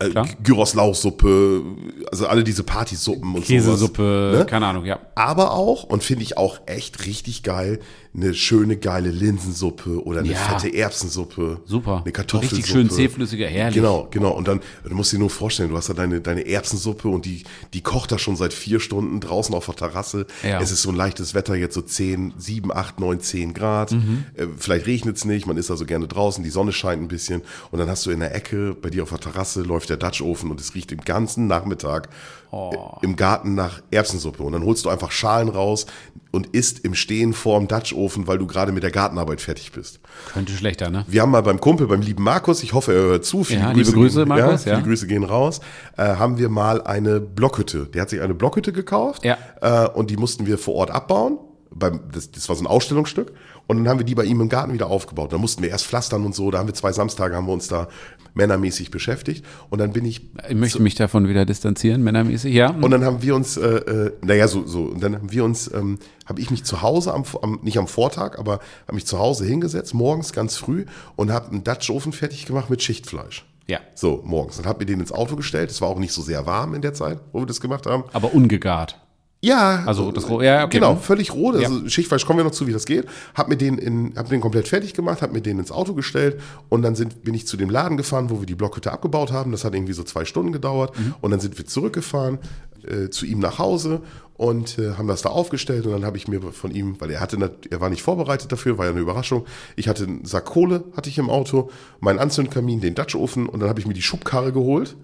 Äh, 0.00 0.10
klar. 0.10 0.28
Gyros-Lauchsuppe, 0.42 1.62
also 2.10 2.26
alle 2.26 2.42
diese 2.44 2.64
Partysuppen 2.64 3.34
und 3.34 3.44
Käsesuppe, 3.44 4.30
sowas. 4.32 4.40
Ne? 4.40 4.46
keine 4.46 4.66
Ahnung, 4.66 4.84
ja. 4.84 4.98
Aber 5.14 5.52
auch, 5.52 5.84
und 5.84 6.02
finde 6.02 6.24
ich 6.24 6.36
auch 6.36 6.60
echt 6.66 7.06
richtig 7.06 7.42
geil, 7.42 7.78
eine 8.16 8.32
schöne, 8.32 8.76
geile 8.76 9.10
Linsensuppe 9.10 10.04
oder 10.04 10.20
eine 10.20 10.30
Ja. 10.30 10.36
fette 10.36 10.72
Erbsensuppe. 10.74 11.60
Super. 11.64 12.02
Eine 12.04 12.12
Kartoffelsuppe. 12.12 12.58
Richtig 12.58 12.72
schön 12.72 12.88
zähflüssiger, 12.88 13.46
herrlich. 13.48 13.74
Genau, 13.74 14.06
genau. 14.10 14.30
Und 14.30 14.46
dann, 14.46 14.60
du 14.88 14.94
musst 14.94 15.12
dir 15.12 15.18
nur 15.18 15.30
vorstellen, 15.30 15.70
du 15.70 15.76
hast 15.76 15.88
da 15.88 15.94
deine, 15.94 16.20
deine 16.20 16.46
Erbsensuppe 16.46 17.08
und 17.08 17.24
die, 17.24 17.42
die 17.72 17.80
kocht 17.80 18.12
da 18.12 18.18
schon 18.18 18.36
seit 18.36 18.52
vier 18.52 18.78
Stunden 18.78 19.18
draußen 19.18 19.52
auf 19.54 19.66
der 19.66 19.74
Terrasse. 19.74 20.26
Ja. 20.44 20.60
Es 20.60 20.70
ist 20.70 20.82
so 20.82 20.90
ein 20.90 20.94
leichtes 20.96 21.34
Wetter, 21.34 21.56
jetzt 21.56 21.74
so 21.74 21.82
10, 21.82 22.34
7, 22.38 22.72
8, 22.72 23.00
9, 23.00 23.20
10 23.20 23.52
Grad. 23.52 23.90
Mhm. 23.92 24.24
Äh, 24.34 24.46
vielleicht 24.58 24.86
regnet 24.86 25.16
es 25.16 25.24
nicht, 25.24 25.46
man 25.46 25.56
ist 25.56 25.70
also 25.72 25.84
gerne 25.84 26.06
draußen, 26.06 26.44
die 26.44 26.50
Sonne 26.50 26.72
scheint 26.72 27.02
ein 27.02 27.08
bisschen. 27.08 27.42
Und 27.72 27.80
dann 27.80 27.88
hast 27.90 28.06
du 28.06 28.10
in 28.10 28.20
der 28.20 28.34
Ecke, 28.34 28.76
bei 28.80 28.90
dir 28.90 29.02
auf 29.02 29.10
der 29.10 29.18
Terrasse, 29.18 29.62
läuft 29.62 29.90
der 29.90 29.96
Dutch-Ofen 29.96 30.50
und 30.52 30.60
es 30.60 30.74
riecht 30.76 30.92
den 30.92 31.00
ganzen 31.00 31.48
Nachmittag 31.48 32.08
Oh. 32.54 32.98
im 33.02 33.16
Garten 33.16 33.54
nach 33.54 33.82
Erbsensuppe. 33.90 34.42
Und 34.42 34.52
dann 34.52 34.64
holst 34.64 34.84
du 34.84 34.88
einfach 34.90 35.10
Schalen 35.10 35.48
raus 35.48 35.86
und 36.30 36.46
isst 36.48 36.80
im 36.84 36.94
Stehen 36.94 37.32
vorm 37.32 37.66
Dutch-Ofen, 37.68 38.26
weil 38.28 38.38
du 38.38 38.46
gerade 38.46 38.70
mit 38.72 38.82
der 38.82 38.90
Gartenarbeit 38.90 39.40
fertig 39.40 39.72
bist. 39.72 40.00
Könnte 40.32 40.52
schlechter, 40.52 40.90
ne? 40.90 41.04
Wir 41.08 41.22
haben 41.22 41.30
mal 41.30 41.42
beim 41.42 41.60
Kumpel, 41.60 41.86
beim 41.88 42.00
lieben 42.00 42.22
Markus, 42.22 42.62
ich 42.62 42.72
hoffe, 42.72 42.92
er 42.92 43.00
hört 43.02 43.24
zu. 43.24 43.42
Viele 43.44 43.60
Ja, 43.60 43.72
liebe 43.72 43.90
Grüße, 43.92 44.24
Markus, 44.26 44.64
Ja, 44.64 44.72
viele 44.72 44.76
ja. 44.76 44.80
Grüße 44.82 45.06
gehen 45.08 45.24
raus. 45.24 45.60
Äh, 45.96 46.02
haben 46.16 46.38
wir 46.38 46.48
mal 46.48 46.80
eine 46.82 47.20
Blockhütte. 47.20 47.86
Der 47.86 48.02
hat 48.02 48.10
sich 48.10 48.20
eine 48.20 48.34
Blockhütte 48.34 48.72
gekauft 48.72 49.24
Ja. 49.24 49.36
äh, 49.60 49.88
und 49.88 50.10
die 50.10 50.16
mussten 50.16 50.46
wir 50.46 50.58
vor 50.58 50.74
Ort 50.74 50.90
abbauen. 50.90 51.38
Beim, 51.76 52.00
das, 52.12 52.30
das 52.30 52.48
war 52.48 52.54
so 52.54 52.62
ein 52.62 52.68
Ausstellungsstück. 52.68 53.32
Und 53.66 53.78
dann 53.78 53.88
haben 53.88 53.98
wir 53.98 54.04
die 54.04 54.14
bei 54.14 54.24
ihm 54.24 54.40
im 54.40 54.48
Garten 54.48 54.72
wieder 54.72 54.88
aufgebaut. 54.88 55.32
Da 55.32 55.38
mussten 55.38 55.62
wir 55.62 55.70
erst 55.70 55.86
pflastern 55.86 56.24
und 56.24 56.34
so. 56.34 56.50
Da 56.50 56.58
haben 56.58 56.66
wir 56.66 56.74
zwei 56.74 56.92
Samstage, 56.92 57.34
haben 57.34 57.46
wir 57.46 57.52
uns 57.52 57.68
da 57.68 57.88
männermäßig 58.34 58.90
beschäftigt. 58.90 59.44
Und 59.70 59.78
dann 59.78 59.92
bin 59.92 60.04
ich 60.04 60.28
Ich 60.48 60.56
möchte 60.56 60.82
mich 60.82 60.94
davon 60.94 61.28
wieder 61.28 61.44
distanzieren, 61.44 62.02
männermäßig, 62.02 62.52
ja. 62.52 62.70
und 62.70 62.90
dann 62.90 63.04
haben 63.04 63.22
wir 63.22 63.34
uns, 63.34 63.56
äh, 63.56 63.66
äh, 63.66 64.12
naja, 64.22 64.48
so, 64.48 64.66
so, 64.66 64.82
und 64.84 65.02
dann 65.02 65.14
haben 65.14 65.32
wir 65.32 65.44
uns, 65.44 65.72
ähm, 65.72 65.98
habe 66.26 66.40
ich 66.40 66.50
mich 66.50 66.64
zu 66.64 66.82
Hause, 66.82 67.14
am, 67.14 67.24
am, 67.42 67.60
nicht 67.62 67.78
am 67.78 67.86
Vortag, 67.86 68.38
aber 68.38 68.58
habe 68.86 68.94
mich 68.94 69.06
zu 69.06 69.18
Hause 69.18 69.44
hingesetzt, 69.44 69.94
morgens 69.94 70.32
ganz 70.32 70.56
früh 70.56 70.84
und 71.16 71.32
habe 71.32 71.50
einen 71.50 71.64
Dutch-Ofen 71.64 72.12
fertig 72.12 72.46
gemacht 72.46 72.70
mit 72.70 72.82
Schichtfleisch. 72.82 73.46
Ja. 73.66 73.80
So, 73.94 74.20
morgens. 74.24 74.58
Dann 74.58 74.66
hab 74.66 74.78
mir 74.78 74.86
den 74.86 75.00
ins 75.00 75.10
Auto 75.10 75.36
gestellt. 75.36 75.70
Es 75.70 75.80
war 75.80 75.88
auch 75.88 75.98
nicht 75.98 76.12
so 76.12 76.20
sehr 76.20 76.44
warm 76.44 76.74
in 76.74 76.82
der 76.82 76.92
Zeit, 76.92 77.18
wo 77.32 77.40
wir 77.40 77.46
das 77.46 77.62
gemacht 77.62 77.86
haben. 77.86 78.04
Aber 78.12 78.34
ungegart. 78.34 79.00
Ja. 79.44 79.82
Also 79.86 80.10
das 80.12 80.28
ja, 80.28 80.64
okay. 80.64 80.78
Genau, 80.78 80.96
völlig 80.96 81.32
roh. 81.34 81.50
Also 81.50 81.78
Ja. 81.80 81.88
Schichtfleisch 81.88 82.24
kommen 82.26 82.38
wir 82.38 82.44
noch 82.44 82.50
zu, 82.52 82.66
wie 82.66 82.72
das 82.72 82.84
geht. 82.86 83.06
Hab 83.34 83.48
mir 83.48 83.56
den 83.56 83.78
in, 83.78 84.12
hab 84.16 84.28
den 84.28 84.40
komplett 84.40 84.68
fertig 84.68 84.94
gemacht, 84.94 85.22
hab 85.22 85.32
mir 85.32 85.40
den 85.42 85.58
ins 85.58 85.70
Auto 85.70 85.94
gestellt 85.94 86.40
und 86.68 86.82
dann 86.82 86.94
sind, 86.94 87.22
bin 87.22 87.34
ich 87.34 87.46
zu 87.46 87.56
dem 87.56 87.70
Laden 87.70 87.96
gefahren, 87.96 88.30
wo 88.30 88.40
wir 88.40 88.46
die 88.46 88.54
Blockhütte 88.54 88.92
abgebaut 88.92 89.32
haben. 89.32 89.52
Das 89.52 89.64
hat 89.64 89.74
irgendwie 89.74 89.92
so 89.92 90.02
zwei 90.02 90.24
Stunden 90.24 90.52
gedauert 90.52 90.98
Mhm. 90.98 91.14
und 91.20 91.30
dann 91.30 91.40
sind 91.40 91.56
wir 91.58 91.66
zurückgefahren 91.66 92.38
äh, 92.86 93.08
zu 93.10 93.24
ihm 93.26 93.38
nach 93.38 93.58
Hause 93.58 94.00
und 94.36 94.78
äh, 94.78 94.92
haben 94.94 95.06
das 95.08 95.22
da 95.22 95.28
aufgestellt 95.30 95.86
und 95.86 95.92
dann 95.92 96.04
habe 96.04 96.16
ich 96.16 96.26
mir 96.28 96.40
von 96.52 96.70
ihm, 96.72 97.00
weil 97.00 97.10
er 97.10 97.20
hatte, 97.20 97.50
er 97.70 97.80
war 97.80 97.88
nicht 97.88 98.02
vorbereitet 98.02 98.50
dafür, 98.52 98.78
war 98.78 98.84
ja 98.86 98.90
eine 98.90 99.00
Überraschung. 99.00 99.44
Ich 99.76 99.88
hatte 99.88 100.04
einen 100.04 100.24
Sack 100.24 100.46
Kohle, 100.46 100.84
hatte 100.96 101.08
ich 101.08 101.18
im 101.18 101.30
Auto, 101.30 101.70
meinen 102.00 102.18
Anzündkamin, 102.18 102.80
den 102.80 102.94
Dutch-Ofen 102.94 103.46
und 103.48 103.60
dann 103.60 103.68
habe 103.68 103.80
ich 103.80 103.86
mir 103.86 103.94
die 103.94 104.02
Schubkarre 104.02 104.52
geholt. 104.52 104.96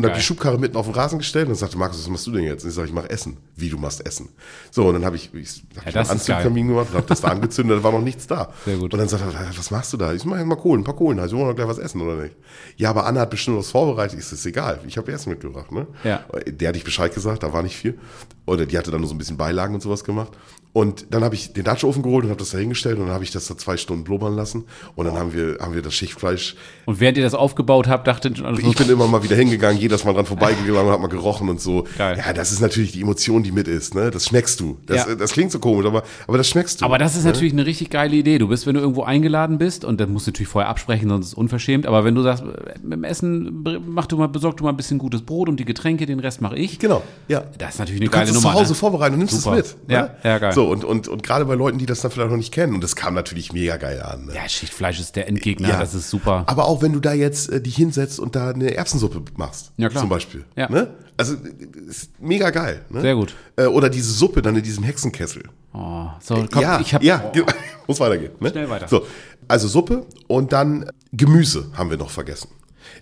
Und 0.00 0.10
habe 0.10 0.18
die 0.18 0.24
Schubkarre 0.24 0.58
mitten 0.58 0.76
auf 0.76 0.86
den 0.86 0.94
Rasen 0.94 1.18
gestellt 1.18 1.48
und 1.48 1.54
sagte 1.54 1.78
Markus, 1.78 1.98
was 1.98 2.08
machst 2.08 2.26
du 2.26 2.32
denn 2.32 2.44
jetzt? 2.44 2.64
Und 2.64 2.70
ich 2.70 2.74
sage, 2.74 2.88
ich 2.88 2.94
mache 2.94 3.10
Essen. 3.10 3.36
Wie, 3.56 3.68
du 3.68 3.78
machst 3.78 4.04
Essen? 4.06 4.28
So, 4.70 4.86
und 4.86 4.94
dann 4.94 5.04
habe 5.04 5.16
ich, 5.16 5.32
ich, 5.34 5.62
hab 5.76 5.86
ist 5.86 5.94
geil. 5.94 6.06
Anzündkamin 6.08 6.68
gemacht 6.68 6.88
und 6.90 6.96
habe 6.96 7.06
das 7.06 7.20
da 7.20 7.28
angezündet, 7.32 7.78
da 7.78 7.82
war 7.82 7.92
noch 7.92 8.00
nichts 8.00 8.26
da. 8.26 8.52
Sehr 8.64 8.76
gut. 8.76 8.92
Und 8.92 8.98
dann 8.98 9.08
sagt 9.08 9.22
er, 9.22 9.56
was 9.56 9.70
machst 9.70 9.92
du 9.92 9.96
da? 9.96 10.12
Ich 10.12 10.24
mache 10.24 10.44
mal 10.44 10.56
Kohlen, 10.56 10.80
ein 10.80 10.84
paar 10.84 10.96
Kohlen. 10.96 11.18
Also, 11.18 11.36
wollen 11.36 11.46
wir 11.46 11.50
noch 11.50 11.56
gleich 11.56 11.68
was 11.68 11.78
essen, 11.78 12.00
oder 12.00 12.16
nicht? 12.16 12.36
Ja, 12.76 12.90
aber 12.90 13.06
Anna 13.06 13.20
hat 13.20 13.30
bestimmt 13.30 13.58
was 13.58 13.70
vorbereitet. 13.70 14.18
Ist 14.18 14.32
das 14.32 14.44
egal. 14.46 14.80
Ich 14.86 14.96
habe 14.96 15.12
Essen 15.12 15.30
mitgebracht, 15.30 15.72
ne? 15.72 15.86
Ja. 16.04 16.24
Der 16.46 16.68
hatte 16.68 16.78
ich 16.78 16.84
Bescheid 16.84 17.14
gesagt, 17.14 17.42
da 17.42 17.52
war 17.52 17.62
nicht 17.62 17.76
viel. 17.76 17.98
Oder 18.46 18.66
die 18.66 18.76
hatte 18.76 18.90
dann 18.90 19.00
nur 19.00 19.08
so 19.08 19.14
ein 19.14 19.18
bisschen 19.18 19.36
Beilagen 19.36 19.74
und 19.74 19.80
sowas 19.80 20.02
gemacht. 20.04 20.32
Und 20.72 21.06
dann 21.10 21.24
habe 21.24 21.34
ich 21.34 21.52
den 21.52 21.64
Dutch-Ofen 21.64 22.00
geholt 22.02 22.24
und 22.24 22.30
habe 22.30 22.38
das 22.38 22.50
da 22.50 22.58
hingestellt 22.58 22.96
und 22.98 23.06
dann 23.06 23.14
habe 23.14 23.24
ich 23.24 23.32
das 23.32 23.48
da 23.48 23.58
zwei 23.58 23.76
Stunden 23.76 24.04
blubbern 24.04 24.36
lassen. 24.36 24.64
Und 24.94 25.04
dann 25.06 25.16
haben 25.16 25.34
wir, 25.34 25.58
haben 25.60 25.74
wir 25.74 25.82
das 25.82 25.94
Schichtfleisch 25.94 26.54
Und 26.86 27.00
während 27.00 27.18
ihr 27.18 27.24
das 27.24 27.34
aufgebaut 27.34 27.88
habt, 27.88 28.06
dachte 28.06 28.32
also, 28.44 28.62
ich 28.62 28.76
bin 28.76 28.88
immer 28.88 29.08
mal 29.08 29.22
wieder 29.24 29.34
hingegangen, 29.34 29.80
jedes 29.80 30.04
Mal 30.04 30.12
dran 30.14 30.26
vorbeigegangen 30.26 30.86
und 30.86 30.92
hab 30.92 31.00
mal 31.00 31.08
gerochen 31.08 31.48
und 31.48 31.60
so. 31.60 31.86
Geil. 31.98 32.22
Ja, 32.24 32.32
das 32.32 32.52
ist 32.52 32.60
natürlich 32.60 32.92
die 32.92 33.00
Emotion, 33.00 33.42
die 33.42 33.50
mit 33.50 33.66
ist, 33.66 33.96
ne? 33.96 34.12
Das 34.12 34.26
schmeckst 34.26 34.60
du. 34.60 34.78
Das, 34.86 35.08
Ja. 35.08 35.14
das 35.16 35.32
klingt 35.32 35.50
so 35.50 35.58
komisch, 35.58 35.86
aber, 35.86 36.04
aber 36.28 36.38
das 36.38 36.48
schmeckst 36.48 36.80
du. 36.80 36.84
Aber 36.84 36.98
das 36.98 37.16
ist 37.16 37.24
natürlich 37.24 37.52
eine 37.52 37.66
richtig 37.66 37.90
geile 37.90 38.14
Idee. 38.14 38.38
Du 38.38 38.46
bist, 38.46 38.66
wenn 38.68 38.74
du 38.74 38.80
irgendwo 38.80 39.02
eingeladen 39.02 39.58
bist, 39.58 39.84
und 39.84 40.00
dann 40.00 40.12
musst 40.12 40.28
du 40.28 40.30
natürlich 40.30 40.48
vorher 40.48 40.68
absprechen, 40.70 41.08
sonst 41.08 41.26
ist 41.26 41.32
es 41.32 41.34
unverschämt. 41.38 41.84
Aber 41.86 42.04
wenn 42.04 42.14
du 42.14 42.22
sagst, 42.22 42.44
mit 42.82 42.92
dem 42.92 43.02
Essen 43.02 43.64
mach 43.88 44.06
du 44.06 44.16
mal, 44.16 44.28
besorg 44.28 44.56
du 44.56 44.62
mal 44.64 44.70
ein 44.70 44.76
bisschen 44.76 44.98
gutes 44.98 45.22
Brot 45.22 45.48
und 45.48 45.58
die 45.58 45.64
Getränke, 45.64 46.06
den 46.06 46.20
Rest 46.20 46.40
mache 46.40 46.56
ich. 46.56 46.78
Genau, 46.78 47.02
ja. 47.26 47.42
Das 47.58 47.70
ist 47.74 47.78
natürlich 47.80 48.00
eine 48.02 48.08
Du 48.08 48.12
kannst 48.12 48.30
geile 48.32 48.38
zu 48.40 48.46
Nummer, 48.46 48.60
Hause 48.60 48.72
ne? 48.72 48.76
vorbereiten 48.76 49.14
und 49.14 49.18
nimmst 49.18 49.40
Super. 49.42 49.56
es 49.58 49.76
mit. 49.86 49.90
Ja, 49.90 50.02
ne? 50.02 50.10
ja, 50.22 50.38
geil. 50.38 50.52
So, 50.52 50.59
und, 50.68 50.84
und, 50.84 51.08
und 51.08 51.22
gerade 51.22 51.44
bei 51.44 51.54
Leuten, 51.54 51.78
die 51.78 51.86
das 51.86 52.00
dann 52.00 52.10
vielleicht 52.10 52.30
noch 52.30 52.36
nicht 52.36 52.52
kennen, 52.52 52.74
und 52.74 52.82
das 52.82 52.96
kam 52.96 53.14
natürlich 53.14 53.52
mega 53.52 53.76
geil 53.76 54.02
an. 54.02 54.26
Ne? 54.26 54.34
Ja, 54.34 54.48
Schichtfleisch 54.48 55.00
ist 55.00 55.16
der 55.16 55.28
Endgegner, 55.28 55.68
das 55.78 55.94
ist 55.94 56.10
super. 56.10 56.44
Aber 56.46 56.66
auch 56.66 56.82
wenn 56.82 56.92
du 56.92 57.00
da 57.00 57.12
jetzt 57.12 57.48
äh, 57.50 57.60
dich 57.60 57.76
hinsetzt 57.76 58.18
und 58.20 58.36
da 58.36 58.50
eine 58.50 58.74
Erbsensuppe 58.74 59.22
machst, 59.36 59.72
Ja, 59.76 59.88
klar. 59.88 60.00
zum 60.02 60.10
Beispiel. 60.10 60.44
Ja. 60.56 60.68
Ne? 60.70 60.88
Also 61.16 61.34
äh, 61.34 61.88
ist 61.88 62.10
mega 62.20 62.50
geil. 62.50 62.84
Ne? 62.90 63.00
Sehr 63.02 63.14
gut. 63.14 63.34
Äh, 63.56 63.66
oder 63.66 63.88
diese 63.90 64.12
Suppe 64.12 64.42
dann 64.42 64.56
in 64.56 64.62
diesem 64.62 64.84
Hexenkessel. 64.84 65.42
Oh, 65.72 66.06
so, 66.20 66.44
komm, 66.50 66.62
ja, 66.62 66.80
ich 66.80 66.92
hab, 66.94 67.02
ja, 67.02 67.18
ge- 67.32 67.44
muss 67.86 68.00
weitergehen. 68.00 68.32
Ne? 68.40 68.50
Schnell 68.50 68.68
weiter. 68.68 68.88
So, 68.88 69.06
also 69.46 69.68
Suppe 69.68 70.04
und 70.26 70.52
dann 70.52 70.90
Gemüse 71.12 71.66
haben 71.74 71.90
wir 71.90 71.96
noch 71.96 72.10
vergessen. 72.10 72.48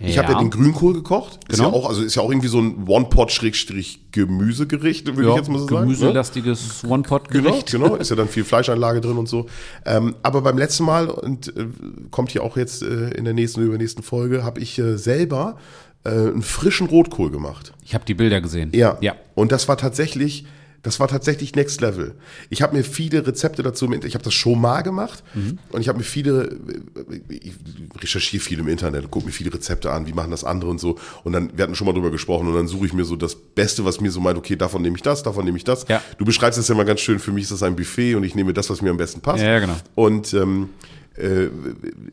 Ich 0.01 0.17
habe 0.17 0.29
ja 0.29 0.35
Ja. 0.35 0.39
den 0.41 0.51
Grünkohl 0.51 0.93
gekocht. 0.95 1.41
Ist 1.49 1.57
Genau. 1.59 1.71
ja 1.71 1.75
auch, 1.75 1.89
also 1.89 2.03
ist 2.03 2.15
ja 2.15 2.23
auch 2.23 2.31
irgendwie 2.31 2.47
so 2.49 2.61
ein 2.61 2.85
One-Pot-Gemüsegericht, 2.87 5.07
würde 5.07 5.23
ich 5.23 5.29
ja, 5.29 5.37
jetzt 5.37 5.49
mal 5.49 5.59
so 5.59 5.65
sagen. 5.67 5.75
Ne? 5.75 5.81
gemüselastiges 5.97 6.81
Genau, 6.83 6.95
One-Pot-Gericht. 6.95 7.71
genau, 7.73 7.97
ist 7.97 8.11
ja 8.11 8.17
dann 8.17 8.29
viel 8.29 8.45
Fleischanlage 8.45 9.01
drin 9.01 9.17
und 9.17 9.29
so. 9.29 9.47
Ähm, 9.85 10.15
aber 10.23 10.41
beim 10.43 10.59
letzten 10.59 10.85
Mal, 10.85 11.09
und 11.09 11.49
äh, 11.57 11.67
kommt 12.11 12.31
hier 12.33 12.43
auch 12.43 12.57
jetzt 12.57 12.83
äh, 12.83 13.11
in 13.11 13.25
der 13.25 13.35
nächsten 13.35 13.61
oder 13.61 13.69
übernächsten 13.69 14.03
Folge, 14.03 14.45
habe 14.45 14.61
ich 14.61 14.79
äh, 14.79 14.97
selber 14.97 15.57
äh, 16.05 16.11
einen 16.11 16.43
frischen 16.43 16.87
Rotkohl 16.87 17.31
gemacht. 17.31 17.73
Ich 17.85 17.95
habe 17.95 18.05
die 18.05 18.15
Bilder 18.15 18.41
gesehen. 18.41 18.71
Ja. 18.75 18.99
Ja. 19.01 19.15
Und 19.35 19.53
das 19.53 19.69
war 19.69 19.77
tatsächlich, 19.77 20.47
das 20.83 21.01
war 21.01 21.09
tatsächlich 21.09 21.55
Next 21.55 21.81
Level. 21.81 22.14
Ich 22.51 22.62
habe 22.62 22.76
mir 22.76 22.85
viele 22.85 23.26
Rezepte 23.26 23.62
dazu, 23.62 23.85
im- 23.87 23.93
ich 24.05 24.14
habe 24.14 24.24
das 24.24 24.33
schon 24.35 24.61
mal 24.61 24.83
gemacht 24.83 25.24
Mhm. 25.35 25.59
und 25.72 25.81
ich 25.81 25.89
habe 25.89 25.99
mir 25.99 26.05
viele, 26.05 26.57
ich 27.29 27.53
recherchiere 28.01 28.43
viel 28.43 28.59
im 28.61 28.68
Internet 28.68 29.11
gucke 29.11 29.26
mir 29.26 29.33
viele 29.33 29.53
Rezepte 29.53 29.91
an, 29.91 30.07
wie 30.07 30.12
machen 30.12 30.31
das 30.31 30.45
andere 30.45 30.70
und 30.70 30.79
so. 30.81 30.97
Und 31.24 31.33
dann, 31.33 31.51
wir 31.57 31.62
hatten 31.64 31.74
schon 31.74 31.87
mal 31.87 31.93
drüber 31.95 32.11
gesprochen 32.11 32.47
und 32.49 32.55
dann 32.55 32.68
suche 32.68 32.87
ich 32.87 32.93
mir 32.93 33.05
so 33.05 33.16
das 33.16 33.35
Beste, 33.35 33.85
was 33.85 34.01
mir 34.01 34.11
so 34.11 34.20
meint, 34.20 34.39
okay, 34.39 34.57
davon 34.57 34.83
nehme 34.83 34.97
ich 34.97 35.03
das, 35.03 35.22
davon 35.22 35.45
nehme 35.45 35.57
ich 35.59 35.64
das. 35.64 35.87
Ja. 35.89 36.01
Du 36.18 36.24
beschreibst 36.24 36.59
es 36.59 36.68
ja 36.68 36.74
mal 36.74 36.85
ganz 36.85 37.01
schön, 37.01 37.18
für 37.18 37.33
mich 37.33 37.45
ist 37.45 37.53
das 37.53 37.62
ein 37.62 37.74
Buffet 37.76 38.14
und 38.14 38.24
ich 38.24 38.35
nehme 38.35 38.53
das, 38.55 38.70
was 38.70 38.81
mir 38.83 38.91
am 38.91 38.97
besten 38.97 39.20
passt. 39.20 39.43
Ja, 39.43 39.51
ja, 39.51 39.59
genau. 39.61 39.76
Und 39.95 40.33
ähm, 40.35 40.68
äh, 41.16 41.49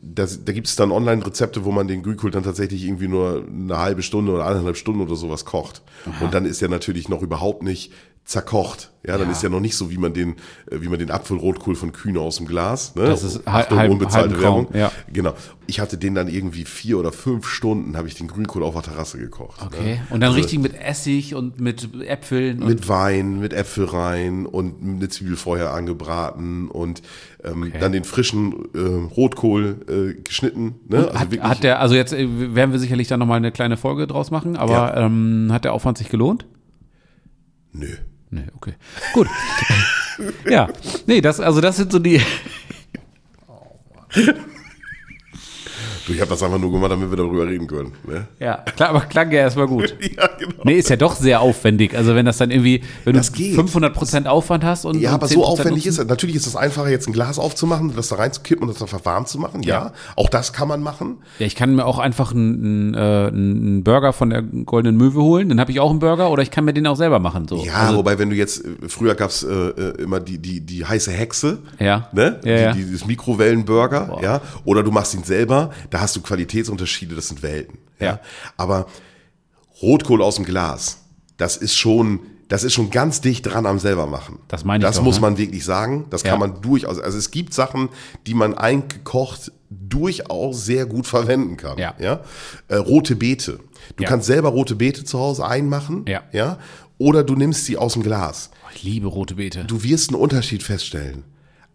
das, 0.02 0.44
da 0.44 0.52
gibt 0.54 0.68
es 0.68 0.76
dann 0.76 0.92
Online-Rezepte, 0.92 1.64
wo 1.66 1.72
man 1.72 1.88
den 1.88 2.02
Grünkohl 2.02 2.32
dann 2.32 2.44
tatsächlich 2.44 2.84
irgendwie 2.86 3.08
nur 3.08 3.46
eine 3.48 3.78
halbe 3.78 4.02
Stunde 4.02 4.32
oder 4.32 4.48
eineinhalb 4.48 4.78
Stunden 4.78 5.02
oder 5.02 5.16
sowas 5.16 5.46
kocht. 5.46 5.82
Und 6.22 6.34
dann 6.34 6.46
ist 6.46 6.62
er 6.64 6.70
natürlich 6.70 7.10
noch 7.10 7.22
überhaupt 7.22 7.62
nicht 7.64 7.92
zerkocht. 8.26 8.92
Ja, 9.06 9.20
dann 9.20 9.28
Ja. 9.28 9.34
ist 9.34 9.44
ja 9.44 9.50
noch 9.50 9.60
nicht 9.60 9.76
so, 9.76 9.92
wie 9.92 10.00
man 10.00 10.16
den, 10.16 10.32
äh, 10.72 10.82
wie 10.82 10.88
man 10.90 10.98
den 10.98 11.12
Apfelrotkohl 11.12 11.76
von 11.76 11.92
Kühne 11.92 12.20
aus 12.22 12.38
dem 12.38 12.48
Glas. 12.48 12.96
Ne? 12.96 13.04
Das 13.04 13.22
ist 13.24 13.48
Achtung, 13.48 13.78
halb- 13.78 13.92
unbezahlte 13.92 14.42
Werbung. 14.42 14.68
ja. 14.74 14.92
Genau. 15.14 15.36
Ich 15.68 15.80
hatte 15.80 16.00
den 16.00 16.16
dann 16.16 16.28
irgendwie 16.28 16.66
vier 16.66 16.98
oder 16.98 17.12
fünf 17.12 17.48
Stunden, 17.48 17.96
habe 17.98 18.08
ich 18.08 18.16
den 18.16 18.28
Grünkohl 18.28 18.64
auf 18.64 18.74
der 18.74 18.82
Terrasse 18.82 19.20
gekocht. 19.20 19.62
Okay. 19.64 19.84
Ne? 19.96 20.02
Und 20.10 20.22
dann 20.22 20.30
Also 20.30 20.38
richtig 20.42 20.58
mit 20.60 20.74
Essig 20.74 21.36
und 21.36 21.60
mit 21.60 21.88
Äpfeln. 22.02 22.64
und 22.64 22.68
mit 22.70 22.90
Wein, 22.90 23.40
mit 23.40 23.54
Äpfel 23.54 23.86
rein 23.86 24.48
und 24.48 24.82
eine 24.82 25.08
Zwiebel 25.08 25.36
vorher 25.36 25.72
angebraten 25.74 26.68
und 26.70 27.04
ähm, 27.44 27.72
dann 27.80 27.92
den 27.92 28.06
frischen 28.06 28.56
äh, 28.74 28.80
Rotkohl 29.16 30.16
äh, 30.18 30.20
geschnitten. 30.24 30.76
Ne? 30.90 31.12
hat, 31.14 31.28
hat 31.42 31.64
der, 31.64 31.80
also 31.80 31.94
jetzt 31.94 32.12
äh, 32.14 32.56
werden 32.56 32.72
wir 32.72 32.80
sicherlich 32.80 33.08
dann 33.08 33.20
nochmal 33.20 33.38
eine 33.38 33.52
kleine 33.52 33.78
Folge 33.78 34.08
draus 34.08 34.32
machen, 34.32 34.58
aber 34.58 34.98
ähm, 34.98 35.50
hat 35.52 35.64
der 35.64 35.74
Aufwand 35.74 36.00
sich 36.00 36.10
gelohnt? 36.10 36.48
Nö. 37.72 37.88
Nee, 38.36 38.48
okay. 38.54 38.74
Gut. 39.14 39.30
ja. 40.50 40.68
Nee, 41.08 41.22
das, 41.22 41.40
also 41.40 41.62
das 41.62 41.78
sind 41.78 41.92
so 41.92 42.00
die. 42.00 42.22
Du, 46.08 46.14
ich 46.14 46.22
habe 46.22 46.30
das 46.30 46.44
einfach 46.44 46.60
nur 46.60 46.72
gemacht, 46.72 46.92
damit 46.92 47.10
wir 47.10 47.18
darüber 47.18 47.48
reden 47.48 47.68
können. 47.68 47.92
Ne? 48.08 48.28
Ja, 48.40 48.58
klar, 48.76 48.90
aber 48.90 49.02
klang 49.02 49.32
ja 49.32 49.40
erstmal 49.40 49.68
gut. 49.68 49.96
Ja, 50.16 50.28
genau. 50.40 50.54
Nee, 50.64 50.76
ist 50.76 50.90
ja 50.90 50.96
doch 50.98 51.16
sehr 51.16 51.42
aufwendig. 51.42 51.96
Also 51.98 52.14
wenn 52.16 52.26
das 52.26 52.38
dann 52.38 52.52
irgendwie, 52.52 52.82
wenn 53.06 53.16
Das 53.16 53.32
du 53.32 53.38
geht. 53.40 53.58
500% 53.58 54.28
Aufwand 54.28 54.64
hast 54.64 54.86
und 54.86 55.00
Ja, 55.00 55.10
und 55.10 55.16
aber 55.16 55.28
so 55.28 55.42
10% 55.42 55.44
aufwendig 55.46 55.86
Nutzen- 55.86 55.90
ist 55.90 55.98
es. 56.00 56.08
Natürlich 56.08 56.36
ist 56.36 56.46
es 56.48 56.56
einfacher, 56.56 56.90
jetzt 56.90 57.08
ein 57.08 57.14
Glas 57.14 57.40
aufzumachen, 57.40 57.94
das 57.96 58.10
da 58.10 58.18
reinzukippen 58.18 58.68
und 58.68 58.80
das 58.80 58.90
dann 58.92 59.00
warm 59.06 59.26
zu 59.26 59.40
machen. 59.40 59.64
Ja, 59.64 59.74
Ja. 59.88 59.92
auch 60.16 60.30
das 60.30 60.54
kann 60.54 60.68
man 60.68 60.82
machen. 60.82 61.18
Ja, 61.40 61.48
ich 61.48 61.56
kann 61.56 61.76
mir 61.76 61.86
auch 61.86 61.98
einfach 62.00 62.32
einen, 62.34 62.96
einen, 62.96 63.80
äh, 63.80 63.82
Burger 63.82 64.14
von 64.14 64.30
der 64.30 64.42
Goldenen 64.44 64.98
Möwe 64.98 65.22
holen, 65.22 65.50
dann 65.50 65.60
habe 65.60 65.72
ich 65.72 65.80
auch 65.80 65.90
einen 65.90 66.00
Burger 66.00 66.30
oder 66.30 66.44
ich 66.44 66.52
kann 66.52 66.66
mir 66.66 66.74
den 66.74 66.86
auch 66.88 66.96
selber 66.98 67.20
machen. 67.20 67.48
So. 67.48 67.64
Ja, 67.66 67.74
also, 67.88 67.98
wobei, 67.98 68.20
wenn 68.20 68.30
du 68.30 68.36
jetzt, 68.36 68.64
äh, 68.64 68.70
früher 68.88 69.16
gab's 69.16 69.44
äh, 69.44 69.48
äh, 69.52 70.02
immer 70.02 70.20
die, 70.20 70.38
die, 70.38 70.62
die 70.62 70.86
heiße 70.86 71.12
Hexe, 71.12 71.60
Ja. 71.80 72.08
ne? 72.14 72.40
Ja, 72.44 72.52
ja. 72.60 72.72
Die, 72.74 72.84
dieses 72.84 73.06
Mikrowellenburger, 73.08 74.18
ja. 74.22 74.42
Oder 74.66 74.84
du 74.84 74.92
machst 74.92 75.14
ihn 75.14 75.24
selber, 75.24 75.72
da 75.96 76.02
hast 76.02 76.14
du 76.18 76.22
Qualitätsunterschiede, 76.22 77.16
das 77.16 77.30
sind 77.30 77.42
Welten. 77.42 77.78
Ja. 78.02 78.06
Ja. 78.06 78.20
Aber 78.58 78.88
Rotkohl 79.82 80.22
aus 80.22 80.36
dem 80.36 80.44
Glas, 80.44 80.98
das 81.38 81.56
ist 81.56 81.76
schon, 81.78 82.20
das 82.50 82.66
ist 82.66 82.74
schon 82.74 82.90
ganz 82.90 83.22
dicht 83.22 83.46
dran 83.46 83.66
am 83.66 83.80
selber 83.80 84.06
machen. 84.06 84.40
Das 84.50 84.66
meine 84.66 84.84
ich 84.84 84.88
Das 84.88 84.98
doch, 84.98 85.04
muss 85.04 85.16
ne? 85.16 85.22
man 85.22 85.38
wirklich 85.38 85.64
sagen. 85.64 86.06
Das 86.10 86.24
Ja. 86.24 86.32
kann 86.32 86.40
man 86.42 86.62
durchaus, 86.62 87.00
also 87.00 87.18
es 87.18 87.32
gibt 87.32 87.54
Sachen, 87.54 87.88
die 88.28 88.34
man 88.34 88.54
eingekocht 88.56 89.54
durchaus 89.70 90.66
sehr 90.66 90.86
gut 90.86 91.08
verwenden 91.08 91.56
kann. 91.56 91.78
Ja. 91.78 91.96
ja? 91.98 92.20
Äh, 92.68 92.76
rote 92.76 93.16
Beete. 93.16 93.60
Du 93.96 94.04
Ja. 94.04 94.10
kannst 94.10 94.28
selber 94.28 94.50
rote 94.50 94.76
Beete 94.76 95.06
zu 95.06 95.18
Hause 95.18 95.46
einmachen. 95.48 96.04
Ja. 96.10 96.24
ja. 96.34 96.60
Oder 96.98 97.24
du 97.24 97.36
nimmst 97.36 97.64
sie 97.66 97.78
aus 97.78 97.94
dem 97.94 98.04
Glas. 98.04 98.50
ich 98.76 98.84
liebe 98.84 99.08
rote 99.08 99.36
Beete. 99.36 99.64
Du 99.64 99.82
wirst 99.84 100.10
einen 100.10 100.20
Unterschied 100.20 100.62
feststellen. 100.62 101.24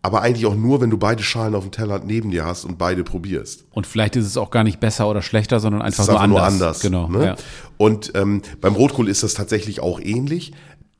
Aber 0.03 0.23
eigentlich 0.23 0.47
auch 0.47 0.55
nur, 0.55 0.81
wenn 0.81 0.89
du 0.89 0.97
beide 0.97 1.23
Schalen 1.23 1.55
auf 1.55 1.63
dem 1.63 1.73
Teller 1.73 2.01
neben 2.03 2.31
dir 2.31 2.47
hast 2.47 2.65
und 2.65 2.79
beide 2.79 3.05
probierst. 3.05 3.67
Und 3.71 3.87
vielleicht 3.87 4.17
ist 4.17 4.25
es 4.25 4.39
auch 4.39 4.51
gar 4.51 4.65
nicht 4.65 4.81
besser 4.81 5.09
oder 5.09 5.21
schlechter, 5.21 5.61
sondern 5.61 5.83
einfach, 5.83 6.07
Das 6.07 6.09
ist 6.09 6.13
nur, 6.13 6.21
einfach 6.21 6.43
anders. 6.43 6.59
nur 6.59 6.67
anders. 6.69 6.81
Genau. 6.81 7.09
Ne? 7.09 7.27
Ja. 7.27 7.37
Und 7.77 8.13
ähm, 8.15 8.41
beim 8.63 8.75
Rotkohl 8.75 9.09
ist 9.09 9.23
das 9.23 9.35
tatsächlich 9.35 9.81
auch 9.81 10.01
ähnlich. 10.01 10.53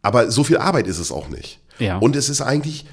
Aber 0.03 0.31
so 0.31 0.45
viel 0.45 0.59
Arbeit 0.59 0.87
ist 0.87 0.99
es 0.99 1.13
auch 1.13 1.29
nicht. 1.29 1.61
Ja. 1.79 1.97
Und 1.99 2.15
es 2.15 2.29
ist 2.29 2.43
eigentlich, 2.43 2.85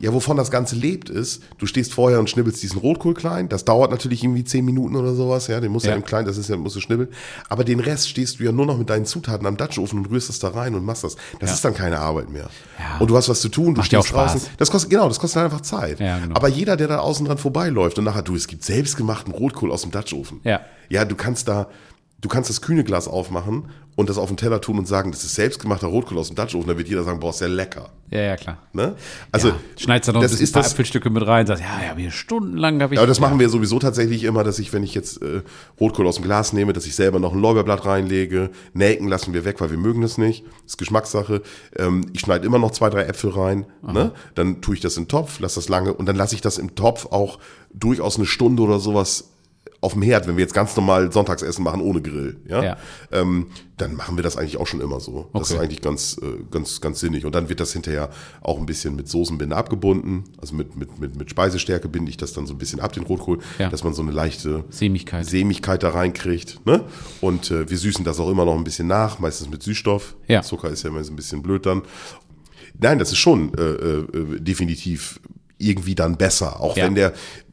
ja, 0.00 0.12
wovon 0.12 0.36
das 0.36 0.50
Ganze 0.50 0.76
lebt, 0.76 1.08
ist, 1.10 1.42
du 1.58 1.66
stehst 1.66 1.92
vorher 1.94 2.18
und 2.18 2.28
schnibbelst 2.30 2.62
diesen 2.62 2.78
Rotkohl 2.78 3.14
klein. 3.14 3.48
Das 3.48 3.64
dauert 3.64 3.90
natürlich 3.90 4.22
irgendwie 4.24 4.44
zehn 4.44 4.64
Minuten 4.64 4.96
oder 4.96 5.14
sowas, 5.14 5.46
ja. 5.46 5.60
Den 5.60 5.72
musst 5.72 5.84
du 5.84 5.88
ja, 5.88 5.94
Ja. 5.94 5.98
im 6.00 6.04
Kleinen, 6.04 6.26
das 6.26 6.36
ist 6.36 6.48
ja, 6.48 6.56
musst 6.56 6.76
du 6.76 6.80
schnibbeln. 6.80 7.08
Aber 7.48 7.64
den 7.64 7.80
Rest 7.80 8.08
stehst 8.08 8.40
du 8.40 8.44
ja 8.44 8.52
nur 8.52 8.66
noch 8.66 8.78
mit 8.78 8.90
deinen 8.90 9.04
Zutaten 9.06 9.46
am 9.46 9.56
Dutchofen 9.56 9.98
und 9.98 10.10
rührst 10.10 10.28
das 10.28 10.38
da 10.38 10.48
rein 10.48 10.74
und 10.74 10.84
machst 10.84 11.04
das. 11.04 11.16
Das 11.40 11.50
Ja. 11.50 11.54
ist 11.54 11.64
dann 11.64 11.74
keine 11.74 11.98
Arbeit 12.00 12.30
mehr. 12.30 12.50
Ja. 12.78 12.98
Und 12.98 13.08
du 13.10 13.16
hast 13.16 13.28
was 13.28 13.40
zu 13.40 13.48
tun, 13.48 13.74
du 13.74 13.78
Macht 13.80 13.86
stehst 13.86 14.12
draußen. 14.12 14.40
Das 14.58 14.70
kostet, 14.70 14.90
genau, 14.90 15.08
das 15.08 15.18
kostet 15.20 15.42
einfach 15.42 15.60
Zeit. 15.62 16.00
Ja, 16.00 16.18
genau. 16.18 16.34
Aber 16.36 16.48
jeder, 16.48 16.76
der 16.76 16.88
da 16.88 16.98
außen 16.98 17.26
dran 17.26 17.38
vorbeiläuft 17.38 17.98
und 17.98 18.04
nachher, 18.04 18.22
du, 18.22 18.34
es 18.34 18.46
gibt 18.48 18.64
selbstgemachten 18.64 19.32
Rotkohl 19.32 19.70
aus 19.72 19.82
dem 19.82 19.90
Dutchofen. 19.90 20.40
Ja. 20.44 20.60
Ja, 20.88 21.04
du 21.04 21.14
kannst 21.16 21.48
da, 21.48 21.68
du 22.20 22.28
kannst 22.28 22.50
das 22.50 22.60
kühne 22.60 22.84
Glas 22.84 23.08
aufmachen 23.08 23.64
und 23.94 24.08
das 24.08 24.16
auf 24.16 24.28
den 24.28 24.36
Teller 24.36 24.60
tun 24.60 24.78
und 24.78 24.88
sagen, 24.88 25.10
das 25.10 25.22
ist 25.22 25.34
selbstgemachter 25.34 25.86
Rotkohl 25.86 26.18
aus 26.18 26.28
dem 26.28 26.36
Dutchofen. 26.36 26.68
Da 26.68 26.78
wird 26.78 26.88
jeder 26.88 27.04
sagen, 27.04 27.20
boah, 27.20 27.30
ist 27.30 27.40
ja 27.40 27.46
lecker. 27.46 27.90
ja, 28.10 28.20
ja, 28.20 28.36
klar. 28.36 28.58
Ne? 28.72 28.96
Also, 29.30 29.48
ja. 29.48 29.54
Schneidest 29.76 30.08
da 30.08 30.12
noch 30.12 30.20
ein 30.20 30.22
das 30.22 30.40
ist 30.40 30.52
paar 30.52 30.62
das, 30.62 30.72
Äpfelstücke 30.72 31.10
mit 31.10 31.26
rein, 31.26 31.46
sagst, 31.46 31.62
ja, 31.62 31.88
ja, 31.88 31.96
wir 31.96 32.10
stundenlang 32.10 32.80
habe 32.80 32.94
ich. 32.94 33.00
aber 33.00 33.06
das 33.06 33.20
machen 33.20 33.38
wir 33.38 33.50
sowieso 33.50 33.78
tatsächlich 33.78 34.24
immer, 34.24 34.44
dass 34.44 34.58
ich, 34.58 34.72
wenn 34.72 34.82
ich 34.82 34.94
jetzt 34.94 35.20
äh, 35.22 35.42
Rotkohl 35.78 36.06
aus 36.06 36.16
dem 36.16 36.24
Glas 36.24 36.54
nehme, 36.54 36.72
dass 36.72 36.86
ich 36.86 36.94
selber 36.94 37.18
noch 37.18 37.34
ein 37.34 37.40
Lorbeerblatt 37.40 37.84
reinlege. 37.84 38.50
Nelken 38.72 39.08
lassen 39.08 39.34
wir 39.34 39.44
weg, 39.44 39.60
weil 39.60 39.70
wir 39.70 39.78
mögen 39.78 40.00
das 40.00 40.16
nicht. 40.16 40.44
Das 40.44 40.72
ist 40.72 40.78
Geschmackssache. 40.78 41.42
Ähm, 41.76 42.06
ich 42.14 42.20
schneide 42.20 42.46
immer 42.46 42.58
noch 42.58 42.70
zwei, 42.70 42.88
drei 42.88 43.02
Äpfel 43.02 43.30
rein. 43.30 43.66
Ne? 43.82 44.12
Dann 44.34 44.62
tue 44.62 44.74
ich 44.74 44.80
das 44.80 44.96
in 44.96 45.04
den 45.04 45.08
Topf, 45.08 45.38
lasse 45.40 45.56
das 45.56 45.68
lange 45.68 45.92
und 45.92 46.06
dann 46.06 46.16
lasse 46.16 46.34
ich 46.34 46.40
das 46.40 46.56
im 46.56 46.74
Topf 46.74 47.06
auch 47.06 47.38
durchaus 47.74 48.16
eine 48.16 48.26
Stunde 48.26 48.62
oder 48.62 48.78
sowas 48.78 49.31
auf 49.82 49.94
dem 49.94 50.02
Herd, 50.02 50.26
wenn 50.28 50.36
wir 50.36 50.42
jetzt 50.42 50.54
ganz 50.54 50.74
normal 50.76 51.10
Sonntagsessen 51.12 51.62
machen 51.64 51.80
ohne 51.80 52.00
Grill, 52.00 52.36
ja, 52.48 52.62
Ja. 52.62 52.76
Ähm, 53.10 53.48
dann 53.78 53.96
machen 53.96 54.16
wir 54.16 54.22
das 54.22 54.36
eigentlich 54.36 54.56
auch 54.58 54.66
schon 54.68 54.80
immer 54.80 55.00
so. 55.00 55.28
Das 55.32 55.42
Okay. 55.50 55.54
ist 55.54 55.60
eigentlich 55.60 55.80
ganz, 55.82 56.16
äh, 56.22 56.44
ganz, 56.52 56.80
ganz 56.80 57.00
sinnig. 57.00 57.24
Und 57.26 57.34
dann 57.34 57.48
wird 57.48 57.58
das 57.58 57.72
hinterher 57.72 58.10
auch 58.42 58.58
ein 58.60 58.64
bisschen 58.66 58.94
mit 58.94 59.08
Soßenbinde 59.08 59.56
abgebunden. 59.56 60.22
Also 60.40 60.54
mit, 60.54 60.76
mit, 60.76 61.00
mit, 61.00 61.16
mit 61.16 61.30
Speisestärke 61.30 61.88
binde 61.88 62.10
ich 62.10 62.16
das 62.16 62.32
dann 62.32 62.46
so 62.46 62.54
ein 62.54 62.58
bisschen 62.58 62.78
ab, 62.78 62.92
den 62.92 63.02
Rotkohl, 63.02 63.40
Ja. 63.58 63.70
dass 63.70 63.82
man 63.82 63.92
so 63.92 64.02
eine 64.02 64.12
leichte 64.12 64.62
Sämigkeit. 64.70 65.26
Sämigkeit 65.26 65.82
da 65.82 65.88
reinkriegt. 65.90 66.64
Ne? 66.64 66.84
Und 67.20 67.50
äh, 67.50 67.68
wir 67.68 67.76
süßen 67.76 68.04
das 68.04 68.20
auch 68.20 68.30
immer 68.30 68.44
noch 68.44 68.54
ein 68.54 68.62
bisschen 68.62 68.86
nach, 68.86 69.18
meistens 69.18 69.50
mit 69.50 69.64
Süßstoff. 69.64 70.14
Ja. 70.28 70.42
Zucker 70.42 70.70
ist 70.70 70.84
ja 70.84 70.90
immer 70.90 71.02
so 71.02 71.12
ein 71.12 71.16
bisschen 71.16 71.42
blöd 71.42 71.66
dann. 71.66 71.82
Nein, 72.78 73.00
das 73.00 73.10
ist 73.10 73.18
schon 73.18 73.52
äh, 73.54 73.62
äh, 73.62 74.40
definitiv 74.40 75.18
irgendwie 75.58 75.96
dann 75.96 76.16
besser. 76.16 76.60
Auch 76.60 76.76
Ja. 76.76 76.84
wenn 76.84 76.94
der, 76.94 77.12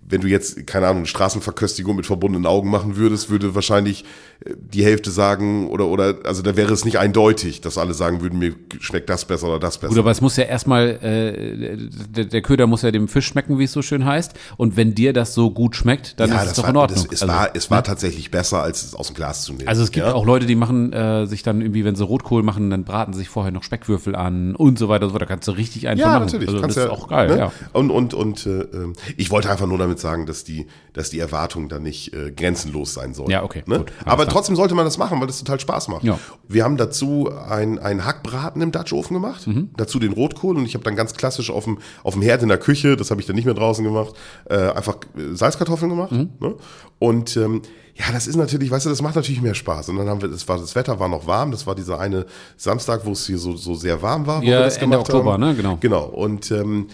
wenn 0.10 0.22
du 0.22 0.28
jetzt, 0.28 0.66
keine 0.66 0.88
Ahnung, 0.88 1.06
Straßenverköstigung 1.06 1.96
mit 1.96 2.06
verbundenen 2.08 2.48
Augen 2.48 2.70
machen 2.70 2.98
würdest, 2.98 3.30
würde 3.30 3.54
wahrscheinlich 3.54 4.06
äh, 4.44 4.54
die 4.58 4.84
Hälfte 4.84 5.12
sagen, 5.12 5.70
oder, 5.70 5.86
oder, 5.86 6.16
also 6.26 6.42
da 6.42 6.56
wäre 6.56 6.74
es 6.74 6.84
nicht 6.84 6.98
eindeutig, 6.98 7.62
dass 7.62 7.78
alle 7.78 7.94
sagen 7.94 8.22
würden, 8.22 8.40
mir 8.40 8.56
schmeckt 8.80 9.10
das 9.10 9.26
besser 9.26 9.48
oder 9.48 9.60
das 9.60 9.78
besser. 9.78 9.90
Gut, 9.90 10.00
aber 10.00 10.12
es 10.12 10.22
muss 10.22 10.36
ja 10.36 10.46
erstmal, 10.46 10.90
äh, 11.04 11.78
der, 12.10 12.26
der 12.26 12.42
Köder 12.42 12.66
muss 12.66 12.82
ja 12.82 12.92
dem 12.92 13.08
Fisch 13.08 13.28
schmecken, 13.28 13.60
wie 13.60 13.66
es 13.66 13.72
so 13.72 13.84
schön 13.84 14.04
heißt. 14.06 14.34
Und 14.58 14.76
wenn 14.78 14.96
dir 14.96 15.14
das 15.14 15.34
so 15.34 15.52
gut 15.52 15.76
schmeckt, 15.76 16.20
dann 16.20 16.32
ist 16.32 16.44
es 16.44 16.54
doch 16.54 16.64
war, 16.64 16.70
in 16.72 16.78
Ordnung. 16.78 17.06
Das, 17.06 17.14
es, 17.14 17.22
Also, 17.22 17.34
war, 17.34 17.50
es 17.54 17.70
war 17.70 17.84
tatsächlich 17.84 18.32
besser, 18.32 18.64
als 18.64 18.84
es 18.84 18.96
aus 18.96 19.08
dem 19.08 19.16
Glas 19.16 19.44
zu 19.44 19.54
nehmen. 19.54 19.68
Also 19.68 19.84
es 19.84 19.92
gibt 19.92 20.08
ja? 20.08 20.14
auch 20.14 20.26
Leute, 20.26 20.48
die 20.48 20.56
machen 20.56 20.92
äh, 20.92 21.28
sich 21.28 21.44
dann 21.44 21.62
irgendwie, 21.62 21.86
wenn 21.86 21.96
sie 21.96 22.04
Rotkohl 22.04 22.42
machen, 22.42 22.72
dann 22.72 22.84
braten 22.84 23.14
sie 23.14 23.20
sich 23.20 23.30
vorher 23.30 23.52
noch 23.52 23.64
Speckwürfel 23.64 24.16
an 24.16 24.56
und 24.56 24.80
so 24.80 24.90
weiter 24.90 25.04
und 25.06 25.10
so 25.10 25.16
weiter. 25.16 25.26
Da 25.26 25.30
kannst 25.30 25.48
du 25.48 25.52
richtig 25.52 25.88
einfach 25.88 26.06
Ja, 26.06 26.14
machen. 26.14 26.26
natürlich. 26.26 26.48
Also 26.50 26.62
das 26.62 26.78
ist 26.78 26.84
ja, 26.84 26.90
auch 26.90 27.08
geil, 27.08 27.28
ne? 27.28 27.38
ja. 27.38 27.52
Und, 27.74 27.92
und, 27.92 28.14
und 28.16 28.46
äh, 28.48 28.62
ähm, 28.62 28.94
ich 29.18 29.30
wollte 29.30 29.52
einfach 29.52 29.68
nur 29.68 29.78
damit 29.78 29.99
damit 30.00 30.16
sagen, 30.18 30.26
dass 30.26 30.44
die, 30.44 30.68
dass 30.94 31.10
die 31.10 31.20
Erwartung 31.20 31.70
da 31.70 31.80
nicht 31.80 32.14
äh, 32.14 32.32
grenzenlos 32.32 32.94
sein 32.94 33.14
soll. 33.14 33.30
Ja, 33.32 33.44
okay, 33.44 33.64
Ne? 33.66 33.80
gut, 33.80 33.92
Aber 34.06 34.24
klar. 34.24 34.34
trotzdem 34.34 34.56
sollte 34.56 34.76
man 34.76 34.86
das 34.86 34.98
machen, 34.98 35.20
weil 35.20 35.28
das 35.28 35.40
total 35.40 35.60
Spaß 35.60 35.88
macht. 35.90 36.04
Ja. 36.04 36.18
Wir 36.48 36.64
haben 36.64 36.78
dazu 36.78 37.30
ein, 37.50 37.78
ein 37.80 38.06
Hackbraten 38.06 38.62
im 38.62 38.72
Dutch-Ofen 38.72 39.14
gemacht, 39.14 39.46
Mhm. 39.48 39.70
dazu 39.78 40.00
den 40.00 40.14
Rotkohl 40.14 40.58
und 40.58 40.66
ich 40.66 40.74
habe 40.74 40.84
dann 40.84 40.96
ganz 40.96 41.14
klassisch 41.14 41.52
auf 41.52 41.66
dem, 41.66 41.78
auf 42.04 42.14
dem 42.14 42.22
Herd 42.24 42.42
in 42.44 42.50
der 42.50 42.58
Küche, 42.58 42.96
das 42.96 43.12
habe 43.12 43.22
ich 43.22 43.28
dann 43.28 43.36
nicht 43.36 43.46
mehr 43.46 43.54
draußen 43.54 43.84
gemacht, 43.84 44.14
äh, 44.50 44.56
einfach 44.72 44.98
äh, 45.18 45.36
Salzkartoffeln 45.36 45.90
gemacht. 45.90 46.12
Mhm. 46.12 46.30
Ne? 46.40 46.56
Und 47.00 47.38
ähm, 47.38 47.62
ja, 47.96 48.06
das 48.14 48.28
ist 48.28 48.36
natürlich, 48.38 48.72
weißt 48.72 48.86
du, 48.86 48.90
das 48.90 49.02
macht 49.02 49.16
natürlich 49.16 49.42
mehr 49.42 49.54
Spaß. 49.56 49.90
Und 49.90 49.98
dann 49.98 50.08
haben 50.08 50.22
wir, 50.22 50.30
das 50.30 50.48
war, 50.48 50.58
das 50.58 50.74
Wetter 50.76 51.00
war 51.00 51.10
noch 51.10 51.28
warm, 51.28 51.52
das 51.52 51.68
war 51.68 51.76
dieser 51.76 52.00
eine 52.00 52.26
Samstag, 52.56 53.06
wo 53.06 53.12
es 53.12 53.26
hier 53.28 53.38
so, 53.38 53.58
so 53.58 53.76
sehr 53.76 54.02
warm 54.02 54.26
war, 54.26 54.42
wo 54.42 54.46
Ja, 54.46 54.60
wir 54.60 54.60
das 54.62 54.78
Ende 54.78 54.96
gemacht 54.96 55.10
Oktober, 55.10 55.34
haben. 55.34 55.42
ne? 55.44 55.56
Genau. 55.56 55.78
Genau. 55.82 56.06
Und 56.06 56.50
ähm, 56.52 56.88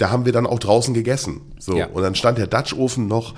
da 0.00 0.10
haben 0.10 0.24
wir 0.24 0.32
dann 0.32 0.46
auch 0.46 0.58
draußen 0.58 0.94
gegessen. 0.94 1.40
So. 1.58 1.76
Ja. 1.76 1.86
Und 1.86 2.02
dann 2.02 2.14
stand 2.14 2.38
der 2.38 2.46
Dutch-Ofen 2.46 3.06
noch 3.06 3.34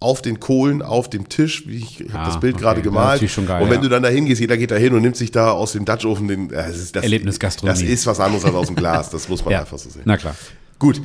auf 0.00 0.20
den 0.20 0.38
Kohlen, 0.38 0.82
auf 0.82 1.08
dem 1.08 1.28
Tisch, 1.30 1.66
wie 1.66 1.76
ich 1.78 2.00
habe 2.12 2.18
Ah, 2.18 2.26
das 2.26 2.38
Bild 2.40 2.56
okay. 2.56 2.62
gerade 2.62 2.82
gemalt. 2.82 3.12
natürlich 3.14 3.32
schon 3.32 3.46
geil, 3.46 3.62
und 3.62 3.70
wenn 3.70 3.76
ja. 3.76 3.82
du 3.84 3.88
dann 3.88 4.02
da 4.02 4.10
hingehst, 4.10 4.38
jeder 4.40 4.58
geht 4.58 4.70
da 4.70 4.76
hin 4.76 4.92
und 4.92 5.00
nimmt 5.00 5.16
sich 5.16 5.30
da 5.30 5.50
aus 5.52 5.72
dem 5.72 5.86
Dutch-Ofen 5.86 6.28
den 6.28 6.50
äh, 6.50 6.56
das 6.56 6.76
ist, 6.76 6.94
das, 6.96 7.04
Erlebnisgastronomie. 7.04 7.80
Das 7.80 7.88
ist 7.88 8.06
was 8.06 8.20
anderes 8.20 8.44
als 8.44 8.54
aus 8.54 8.66
dem 8.66 8.76
Glas, 8.76 9.08
das 9.10 9.28
muss 9.30 9.42
man 9.44 9.52
Ja. 9.52 9.60
einfach 9.60 9.78
so 9.78 9.88
sehen. 9.88 10.02
Na 10.04 10.16
klar. 10.18 10.34
Gut. 10.78 11.00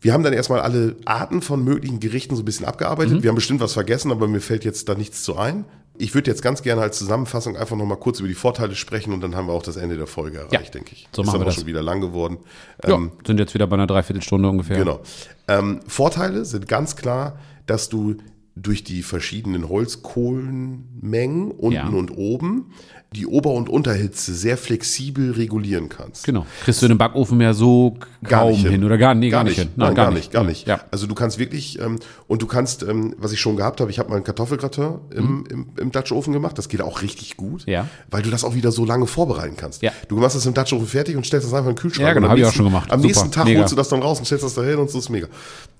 Wir 0.00 0.12
haben 0.12 0.22
dann 0.22 0.32
erstmal 0.32 0.60
alle 0.60 0.96
Arten 1.04 1.42
von 1.42 1.62
möglichen 1.64 2.00
Gerichten 2.00 2.36
so 2.36 2.42
ein 2.42 2.44
bisschen 2.44 2.64
abgearbeitet. 2.64 3.14
Mhm. 3.18 3.22
Wir 3.22 3.28
haben 3.28 3.34
bestimmt 3.34 3.60
was 3.60 3.72
vergessen, 3.72 4.10
aber 4.12 4.28
mir 4.28 4.40
fällt 4.40 4.64
jetzt 4.64 4.88
da 4.88 4.94
nichts 4.94 5.22
zu 5.22 5.36
ein. 5.36 5.64
Ich 5.98 6.14
würde 6.14 6.30
jetzt 6.30 6.42
ganz 6.42 6.62
gerne 6.62 6.82
als 6.82 6.98
Zusammenfassung 6.98 7.56
einfach 7.56 7.76
nochmal 7.76 7.96
kurz 7.98 8.18
über 8.20 8.28
die 8.28 8.34
Vorteile 8.34 8.74
sprechen 8.74 9.12
und 9.12 9.20
dann 9.20 9.34
haben 9.34 9.46
wir 9.48 9.52
auch 9.52 9.62
das 9.62 9.76
Ende 9.76 9.96
der 9.96 10.06
Folge 10.06 10.38
erreicht, 10.38 10.52
Ja, 10.52 10.70
denke 10.70 10.92
ich. 10.92 11.08
so 11.12 11.22
ist 11.22 11.26
machen 11.26 11.40
wir 11.40 11.44
das. 11.46 11.54
schon 11.56 11.66
wieder 11.66 11.82
lang 11.82 12.00
geworden. 12.00 12.38
Ja, 12.86 12.94
Ähm, 12.94 13.12
sind 13.26 13.38
jetzt 13.40 13.54
wieder 13.54 13.66
bei 13.66 13.74
einer 13.74 13.86
Dreiviertelstunde 13.86 14.48
ungefähr. 14.48 14.76
Genau. 14.78 15.00
Ähm, 15.48 15.80
Vorteile 15.86 16.44
sind 16.44 16.68
ganz 16.68 16.96
klar, 16.96 17.38
dass 17.66 17.88
du 17.88 18.16
durch 18.54 18.84
die 18.84 19.02
verschiedenen 19.02 19.68
Holzkohlenmengen 19.68 21.50
unten 21.50 21.72
Ja. 21.74 21.86
und 21.88 22.10
oben 22.16 22.72
die 23.16 23.26
Ober- 23.26 23.50
und 23.52 23.68
Unterhitze 23.68 24.34
sehr 24.34 24.56
flexibel 24.56 25.32
regulieren 25.32 25.88
kannst. 25.88 26.24
Genau. 26.24 26.46
Kriegst 26.64 26.82
du 26.82 26.86
in 26.86 26.90
den 26.92 26.98
Backofen 26.98 27.38
mehr 27.38 27.54
so 27.54 27.96
kaum 28.24 28.54
hin. 28.56 28.84
oder 28.84 28.98
gar, 28.98 29.14
nee, 29.14 29.30
gar, 29.30 29.44
nicht 29.44 29.58
hin. 29.58 29.68
Nein, 29.76 29.94
gar, 29.94 30.10
nicht, 30.10 30.30
gar 30.32 30.44
nicht. 30.44 30.66
Ja. 30.66 30.80
Also 30.90 31.06
du 31.06 31.14
kannst 31.14 31.38
wirklich, 31.38 31.78
ähm, 31.80 31.98
und 32.28 32.42
du 32.42 32.46
kannst, 32.46 32.82
ähm, 32.82 33.14
was 33.18 33.32
ich 33.32 33.40
schon 33.40 33.56
gehabt 33.56 33.80
habe, 33.80 33.90
ich 33.90 33.98
habe 33.98 34.10
mal 34.10 34.16
einen 34.16 34.24
Kartoffelgratin 34.24 34.76
im, 35.14 35.44
im, 35.50 35.66
im 35.78 35.90
Dutch-Ofen 35.92 36.32
gemacht, 36.32 36.58
das 36.58 36.68
geht 36.68 36.82
auch 36.82 37.02
richtig 37.02 37.36
gut, 37.36 37.66
Mhm. 37.66 37.72
Ja. 37.72 37.88
weil 38.10 38.22
du 38.22 38.30
das 38.30 38.44
auch 38.44 38.54
wieder 38.54 38.70
so 38.72 38.84
lange 38.84 39.06
vorbereiten 39.06 39.56
kannst. 39.56 39.82
Ja. 39.82 39.92
Du 40.08 40.16
machst 40.16 40.36
das 40.36 40.44
im 40.46 40.54
Dutch-Ofen 40.54 40.86
fertig 40.86 41.16
und 41.16 41.24
stellst 41.26 41.46
das 41.46 41.54
einfach 41.54 41.70
in 41.70 41.74
den 41.74 41.80
Kühlschrank. 41.80 42.06
Ja, 42.06 42.12
genau, 42.14 42.26
Und 42.26 42.32
am 42.32 42.38
hab 42.38 42.38
ich 42.38 42.44
auch 42.44 42.52
schon 42.52 42.64
gemacht. 42.66 42.90
Am 42.92 43.00
Super, 43.00 43.06
nächsten 43.08 43.30
Tag 43.32 43.44
mega. 43.46 43.60
holst 43.60 43.72
du 43.72 43.76
das 43.76 43.88
dann 43.88 44.02
raus 44.02 44.18
und 44.18 44.24
stellst 44.26 44.44
das 44.44 44.54
da 44.54 44.62
hin 44.62 44.76
und 44.76 44.90
so 44.90 44.98
ist 44.98 45.08
mega. 45.08 45.26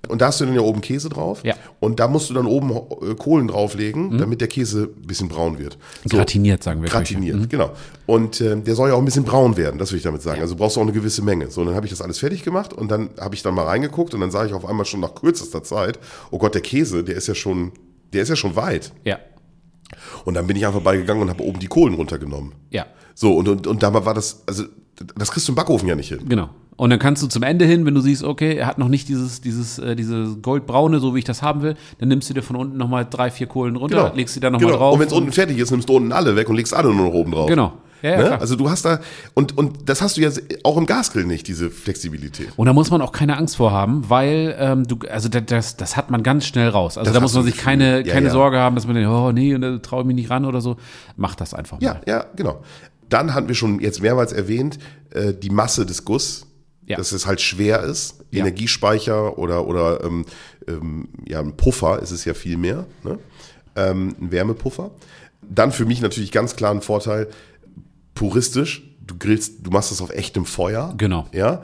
Und 0.08 0.20
da 0.20 0.26
hast 0.28 0.40
du 0.40 0.44
dann 0.46 0.54
ja 0.54 0.60
oben 0.60 0.80
Käse 0.80 1.08
drauf 1.08 1.40
Ja. 1.44 1.54
und 1.80 1.98
da 1.98 2.06
musst 2.06 2.30
du 2.30 2.34
dann 2.34 2.46
oben 2.46 2.70
äh, 2.70 3.14
Kohlen 3.16 3.48
drauflegen, 3.48 4.18
damit 4.18 4.40
der 4.40 4.46
Käse 4.48 4.88
ein 4.96 5.06
bisschen 5.06 5.28
braun 5.28 5.58
wird. 5.58 5.76
So. 6.04 6.16
Gratiniert, 6.16 6.62
sagen 6.62 6.80
wir. 6.82 6.88
Gratiniert, 6.88 7.25
genau. 7.48 7.70
Und 8.06 8.40
ähm, 8.40 8.64
der 8.64 8.74
soll 8.74 8.88
ja 8.88 8.94
auch 8.94 8.98
ein 8.98 9.04
bisschen 9.04 9.24
braun 9.24 9.56
werden, 9.56 9.78
das 9.78 9.90
will 9.92 9.98
ich 9.98 10.04
damit 10.04 10.22
sagen. 10.22 10.40
Also 10.40 10.56
brauchst 10.56 10.76
du 10.76 10.80
auch 10.80 10.84
eine 10.84 10.92
gewisse 10.92 11.22
Menge. 11.22 11.50
So, 11.50 11.64
dann 11.64 11.74
habe 11.74 11.86
ich 11.86 11.90
das 11.90 12.00
alles 12.00 12.18
fertig 12.18 12.42
gemacht 12.42 12.72
und 12.72 12.90
dann 12.90 13.10
habe 13.18 13.34
ich 13.34 13.42
dann 13.42 13.54
mal 13.54 13.64
reingeguckt 13.64 14.14
und 14.14 14.20
dann 14.20 14.30
sah 14.30 14.44
ich 14.44 14.52
auf 14.52 14.64
einmal 14.64 14.86
schon 14.86 15.00
nach 15.00 15.14
kürzester 15.14 15.62
Zeit, 15.62 15.98
oh 16.30 16.38
Gott, 16.38 16.54
der 16.54 16.62
Käse, 16.62 17.04
der 17.04 17.16
ist 17.16 17.26
ja 17.26 17.34
schon, 17.34 17.72
der 18.12 18.22
ist 18.22 18.28
ja 18.28 18.36
schon 18.36 18.56
weit. 18.56 18.92
Ja. 19.04 19.18
Und 20.24 20.34
dann 20.34 20.46
bin 20.46 20.56
ich 20.56 20.66
einfach 20.66 20.80
beigegangen 20.80 21.22
und 21.22 21.30
habe 21.30 21.44
oben 21.44 21.60
die 21.60 21.68
Kohlen 21.68 21.94
runtergenommen. 21.94 22.54
Ja. 22.70 22.86
So, 23.14 23.34
und, 23.36 23.48
und, 23.48 23.66
und 23.66 23.82
da 23.82 23.92
war 23.92 24.14
das, 24.14 24.42
also 24.46 24.64
das 25.16 25.30
kriegst 25.30 25.48
du 25.48 25.52
im 25.52 25.56
Backofen 25.56 25.88
ja 25.88 25.94
nicht 25.94 26.08
hin. 26.08 26.20
Genau. 26.28 26.50
Und 26.76 26.90
dann 26.90 26.98
kannst 26.98 27.22
du 27.22 27.26
zum 27.26 27.42
Ende 27.42 27.64
hin, 27.64 27.86
wenn 27.86 27.94
du 27.94 28.00
siehst, 28.00 28.22
okay, 28.22 28.56
er 28.56 28.66
hat 28.66 28.76
noch 28.78 28.88
nicht 28.88 29.08
dieses, 29.08 29.40
dieses, 29.40 29.78
äh, 29.78 29.96
diese 29.96 30.36
goldbraune, 30.42 31.00
so 31.00 31.14
wie 31.14 31.20
ich 31.20 31.24
das 31.24 31.42
haben 31.42 31.62
will, 31.62 31.74
dann 31.98 32.08
nimmst 32.08 32.28
du 32.28 32.34
dir 32.34 32.42
von 32.42 32.56
unten 32.56 32.76
nochmal 32.76 33.06
drei, 33.08 33.30
vier 33.30 33.46
Kohlen 33.46 33.76
runter, 33.76 34.12
legst 34.14 34.34
sie 34.34 34.40
dann 34.40 34.52
nochmal 34.52 34.68
genau. 34.68 34.78
drauf. 34.78 34.94
Und 34.94 35.00
wenn 35.00 35.06
es 35.06 35.12
unten 35.14 35.32
fertig 35.32 35.58
ist, 35.58 35.70
nimmst 35.70 35.88
du 35.88 35.96
unten 35.96 36.12
alle 36.12 36.36
weg 36.36 36.48
und 36.50 36.56
legst 36.56 36.74
alle 36.74 36.92
nur 36.92 37.06
noch 37.06 37.14
oben 37.14 37.32
drauf. 37.32 37.48
Genau. 37.48 37.72
Ja, 38.02 38.10
ja, 38.10 38.16
ne? 38.18 38.40
Also 38.40 38.56
du 38.56 38.68
hast 38.68 38.84
da, 38.84 39.00
und, 39.34 39.56
und 39.56 39.88
das 39.88 40.02
hast 40.02 40.16
du 40.16 40.20
ja 40.20 40.30
auch 40.64 40.76
im 40.76 40.84
Gasgrill 40.84 41.24
nicht, 41.24 41.48
diese 41.48 41.70
Flexibilität. 41.70 42.48
Und 42.56 42.66
da 42.66 42.74
muss 42.74 42.90
man 42.90 43.00
auch 43.00 43.10
keine 43.10 43.38
Angst 43.38 43.56
vor 43.56 43.72
haben, 43.72 44.08
weil 44.08 44.54
ähm, 44.58 44.86
du, 44.86 44.98
also 45.10 45.28
das, 45.30 45.76
das, 45.76 45.96
hat 45.96 46.10
man 46.10 46.22
ganz 46.22 46.46
schnell 46.46 46.68
raus. 46.68 46.98
Also 46.98 47.06
Das 47.06 47.14
da 47.14 47.20
muss 47.20 47.34
man 47.34 47.44
sich 47.44 47.56
keine, 47.56 48.06
Ja, 48.06 48.12
keine 48.12 48.26
ja. 48.26 48.32
Sorge 48.32 48.58
haben, 48.58 48.74
dass 48.76 48.86
man 48.86 48.96
denkt, 48.96 49.10
oh 49.10 49.32
nee, 49.32 49.54
und 49.54 49.62
da 49.62 49.78
traue 49.78 50.02
ich 50.02 50.06
mich 50.06 50.16
nicht 50.16 50.30
ran 50.30 50.44
oder 50.44 50.60
so. 50.60 50.76
Mach 51.16 51.34
das 51.34 51.54
einfach 51.54 51.80
Ja, 51.80 51.94
mal. 51.94 52.02
ja, 52.06 52.26
genau. 52.36 52.60
Dann 53.08 53.34
hatten 53.34 53.48
wir 53.48 53.54
schon 53.54 53.80
jetzt 53.80 54.00
mehrmals 54.02 54.32
erwähnt, 54.32 54.78
äh, 55.10 55.32
die 55.34 55.50
Masse 55.50 55.86
des 55.86 56.04
Guss, 56.04 56.46
Ja. 56.86 56.96
dass 56.96 57.12
es 57.12 57.26
halt 57.26 57.40
schwer 57.40 57.82
ist. 57.82 58.24
Ja. 58.30 58.40
Energiespeicher 58.40 59.38
oder, 59.38 59.66
oder 59.66 60.02
ähm, 60.04 60.24
ähm, 60.68 61.08
ja, 61.26 61.40
ein 61.40 61.56
Puffer 61.56 62.00
ist 62.02 62.10
es 62.10 62.24
ja 62.24 62.34
viel 62.34 62.56
mehr, 62.56 62.86
ne? 63.04 63.18
ähm, 63.76 64.14
ein 64.20 64.32
Wärmepuffer. 64.32 64.90
Dann 65.48 65.70
für 65.72 65.84
mich 65.84 66.00
natürlich 66.00 66.32
ganz 66.32 66.56
klar 66.56 66.72
ein 66.72 66.82
Vorteil, 66.82 67.28
puristisch, 68.14 68.82
du 69.06 69.16
grillst, 69.18 69.58
du 69.66 69.70
machst 69.70 69.90
das 69.90 70.00
auf 70.00 70.10
echtem 70.10 70.44
Feuer. 70.46 70.94
Genau. 70.98 71.26
Ja. 71.32 71.62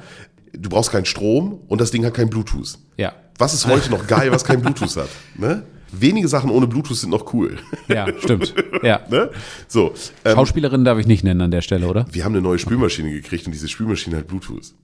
Du 0.53 0.68
brauchst 0.68 0.90
keinen 0.93 1.07
Strom 1.07 1.61
und 1.68 1.80
das 1.80 1.90
Ding 1.90 2.05
hat 2.05 2.14
kein 2.14 2.28
Bluetooth. 2.30 2.78
Ja. 2.97 3.14
Was 3.38 3.55
ist 3.55 3.66
heute 3.66 3.90
noch 3.90 4.07
geil, 4.07 4.30
was 4.30 4.45
kein 4.45 4.61
Bluetooth 4.61 4.97
hat? 4.97 5.09
Ne? 5.36 5.64
Wenige 5.93 6.26
Sachen 6.28 6.51
ohne 6.51 6.66
Bluetooth 6.66 6.97
sind 6.97 7.11
noch 7.11 7.32
cool. 7.34 7.59
Ja, 7.88 8.07
stimmt. 8.18 8.55
Ja. 8.82 9.01
ne? 9.11 9.30
So, 9.68 9.93
ähm, 10.24 10.34
Schauspielerin 10.34 10.84
darf 10.84 10.99
ich 10.99 11.07
nicht 11.07 11.22
nennen 11.22 11.40
an 11.43 11.51
der 11.51 11.61
Stelle, 11.62 11.86
oder? 11.86 12.07
wir 12.11 12.24
haben 12.24 12.32
eine 12.32 12.43
neue 12.43 12.59
Spülmaschine 12.59 13.11
gekriegt 13.11 13.47
und 13.47 13.53
diese 13.53 13.68
Spülmaschine 13.68 14.16
hat 14.16 14.26
Bluetooth. 14.26 14.74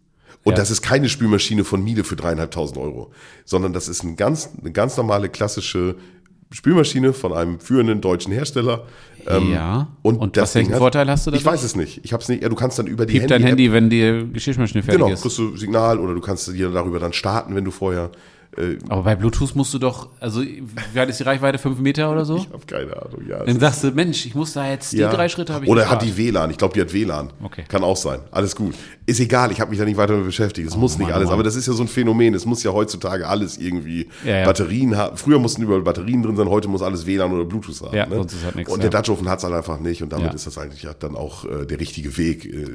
Und 0.44 0.52
Ja. 0.52 0.56
das 0.58 0.70
ist 0.70 0.82
keine 0.82 1.08
Spülmaschine 1.08 1.64
von 1.64 1.82
Miele 1.82 2.04
für 2.04 2.14
dreieinhalbtausend 2.14 2.78
Euro, 2.78 3.10
sondern 3.44 3.72
das 3.72 3.88
ist 3.88 4.02
ein 4.04 4.16
ganz, 4.16 4.50
eine 4.60 4.70
ganz 4.70 4.96
normale 4.96 5.28
klassische 5.28 5.96
Spülmaschine 6.50 7.12
von 7.12 7.32
einem 7.34 7.60
führenden 7.60 8.00
deutschen 8.00 8.32
Hersteller. 8.32 8.84
Ähm, 9.26 9.52
ja. 9.52 9.88
Und, 10.02 10.36
was 10.36 10.54
welchen 10.54 10.72
hat- 10.72 10.78
Vorteil 10.78 11.08
hast 11.10 11.26
du 11.26 11.30
Ich 11.32 11.42
dadurch? 11.42 11.54
weiß 11.58 11.64
es 11.64 11.76
nicht. 11.76 12.00
Ich 12.04 12.12
habe 12.14 12.22
es 12.22 12.28
nicht. 12.28 12.42
Ja, 12.42 12.48
du 12.48 12.54
kannst 12.54 12.78
dann 12.78 12.86
über 12.86 13.04
die 13.04 13.14
Piept 13.18 13.30
dein 13.30 13.42
Handy-App- 13.42 13.74
Handy, 13.74 14.00
wenn 14.00 14.24
die 14.26 14.32
Geschirrmaschine 14.32 14.82
fertig 14.82 15.00
Genau, 15.00 15.12
ist. 15.12 15.20
kriegst 15.22 15.36
du 15.38 15.56
Signal 15.56 15.98
oder 15.98 16.14
du 16.14 16.20
kannst 16.20 16.46
dir 16.52 16.70
darüber 16.70 16.98
dann 16.98 17.12
starten, 17.12 17.54
wenn 17.54 17.64
du 17.64 17.70
vorher. 17.70 18.10
Äh, 18.56 18.78
Aber 18.88 19.02
bei 19.02 19.14
Bluetooth 19.14 19.54
musst 19.54 19.74
du 19.74 19.78
doch, 19.78 20.08
also 20.20 20.42
wie 20.42 20.62
weit 20.94 21.08
ist 21.10 21.20
die 21.20 21.24
Reichweite? 21.24 21.58
Fünf 21.58 21.78
Meter 21.80 22.10
oder 22.10 22.24
so? 22.24 22.36
ich 22.38 22.48
habe 22.50 22.64
keine 22.66 22.96
Ahnung. 22.96 23.22
Ja, 23.28 23.44
Dann 23.44 23.60
sagst 23.60 23.84
du, 23.84 23.90
Mensch, 23.90 24.24
ich 24.26 24.34
muss 24.34 24.54
da 24.54 24.68
jetzt, 24.68 24.92
die 24.92 24.96
Ja. 24.98 25.12
drei 25.12 25.28
Schritte 25.28 25.52
habe 25.52 25.64
ich 25.66 25.70
Oder 25.70 25.82
gefahren. 25.82 26.00
hat 26.00 26.06
die 26.06 26.16
WLAN? 26.16 26.50
Ich 26.50 26.56
glaube, 26.56 26.74
die 26.74 26.80
hat 26.80 26.92
WLAN. 26.92 27.30
Okay. 27.42 27.64
Kann 27.68 27.84
auch 27.84 27.96
sein. 27.96 28.20
Alles 28.30 28.56
gut. 28.56 28.74
Ist 29.06 29.20
egal, 29.20 29.52
ich 29.52 29.60
habe 29.60 29.70
mich 29.70 29.78
da 29.78 29.84
nicht 29.84 29.96
weiter 29.98 30.14
damit 30.14 30.26
beschäftigt. 30.26 30.66
Es 30.66 30.76
muss 30.76 30.92
Mann, 30.98 31.06
nicht 31.06 31.12
oh 31.12 31.16
alles. 31.16 31.26
Mann. 31.26 31.34
Aber 31.34 31.42
das 31.42 31.56
ist 31.56 31.66
ja 31.66 31.72
so 31.74 31.82
ein 31.82 31.88
Phänomen. 31.88 32.34
Es 32.34 32.46
muss 32.46 32.62
ja 32.62 32.72
heutzutage 32.72 33.28
alles 33.28 33.58
irgendwie 33.58 34.08
Ja, 34.24 34.38
ja. 34.38 34.44
Batterien 34.46 34.96
haben. 34.96 35.16
Früher 35.16 35.38
mussten 35.38 35.62
überall 35.62 35.82
Batterien 35.82 36.22
drin 36.22 36.36
sein, 36.36 36.48
heute 36.48 36.68
muss 36.68 36.82
alles 36.82 37.06
WLAN 37.06 37.32
oder 37.32 37.44
Bluetooth 37.44 37.80
haben. 37.82 37.94
Ja, 37.96 38.06
ne? 38.06 38.16
sonst 38.16 38.32
ist 38.32 38.44
halt 38.44 38.56
nichts, 38.56 38.72
Und 38.72 38.82
der 38.82 38.90
Dutch-Ofen 38.90 39.28
hat 39.28 39.38
es 39.38 39.44
halt 39.44 39.54
einfach 39.54 39.78
nicht. 39.78 40.02
Und 40.02 40.12
damit 40.12 40.32
ist 40.34 40.46
das 40.46 40.56
eigentlich 40.58 40.82
ja 40.82 40.94
dann 40.94 41.16
auch 41.16 41.44
äh, 41.44 41.66
der 41.66 41.78
richtige 41.80 42.16
Weg. 42.16 42.46
Äh, 42.46 42.66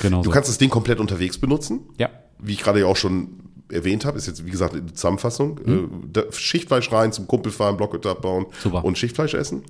Genau 0.00 0.18
du 0.18 0.24
so. 0.24 0.30
kannst 0.30 0.48
das 0.48 0.58
Ding 0.58 0.70
komplett 0.70 1.00
unterwegs 1.00 1.38
benutzen. 1.38 1.80
Ja. 1.98 2.08
Wie 2.38 2.52
ich 2.52 2.60
gerade 2.62 2.80
ja 2.80 2.86
auch 2.86 2.96
schon 2.96 3.28
erwähnt 3.70 4.04
habe, 4.04 4.18
ist 4.18 4.26
jetzt 4.26 4.44
wie 4.46 4.50
gesagt 4.50 4.74
eine 4.74 4.92
Zusammenfassung. 4.92 5.60
Mhm. 5.64 6.12
Äh, 6.16 6.32
Schichtfleisch 6.32 6.90
rein, 6.92 7.12
zum 7.12 7.26
Kumpel 7.26 7.52
fahren, 7.52 7.76
Blockhütte 7.76 8.10
abbauen 8.10 8.46
Super. 8.62 8.84
und 8.84 8.98
Schichtfleisch 8.98 9.34
essen. 9.34 9.64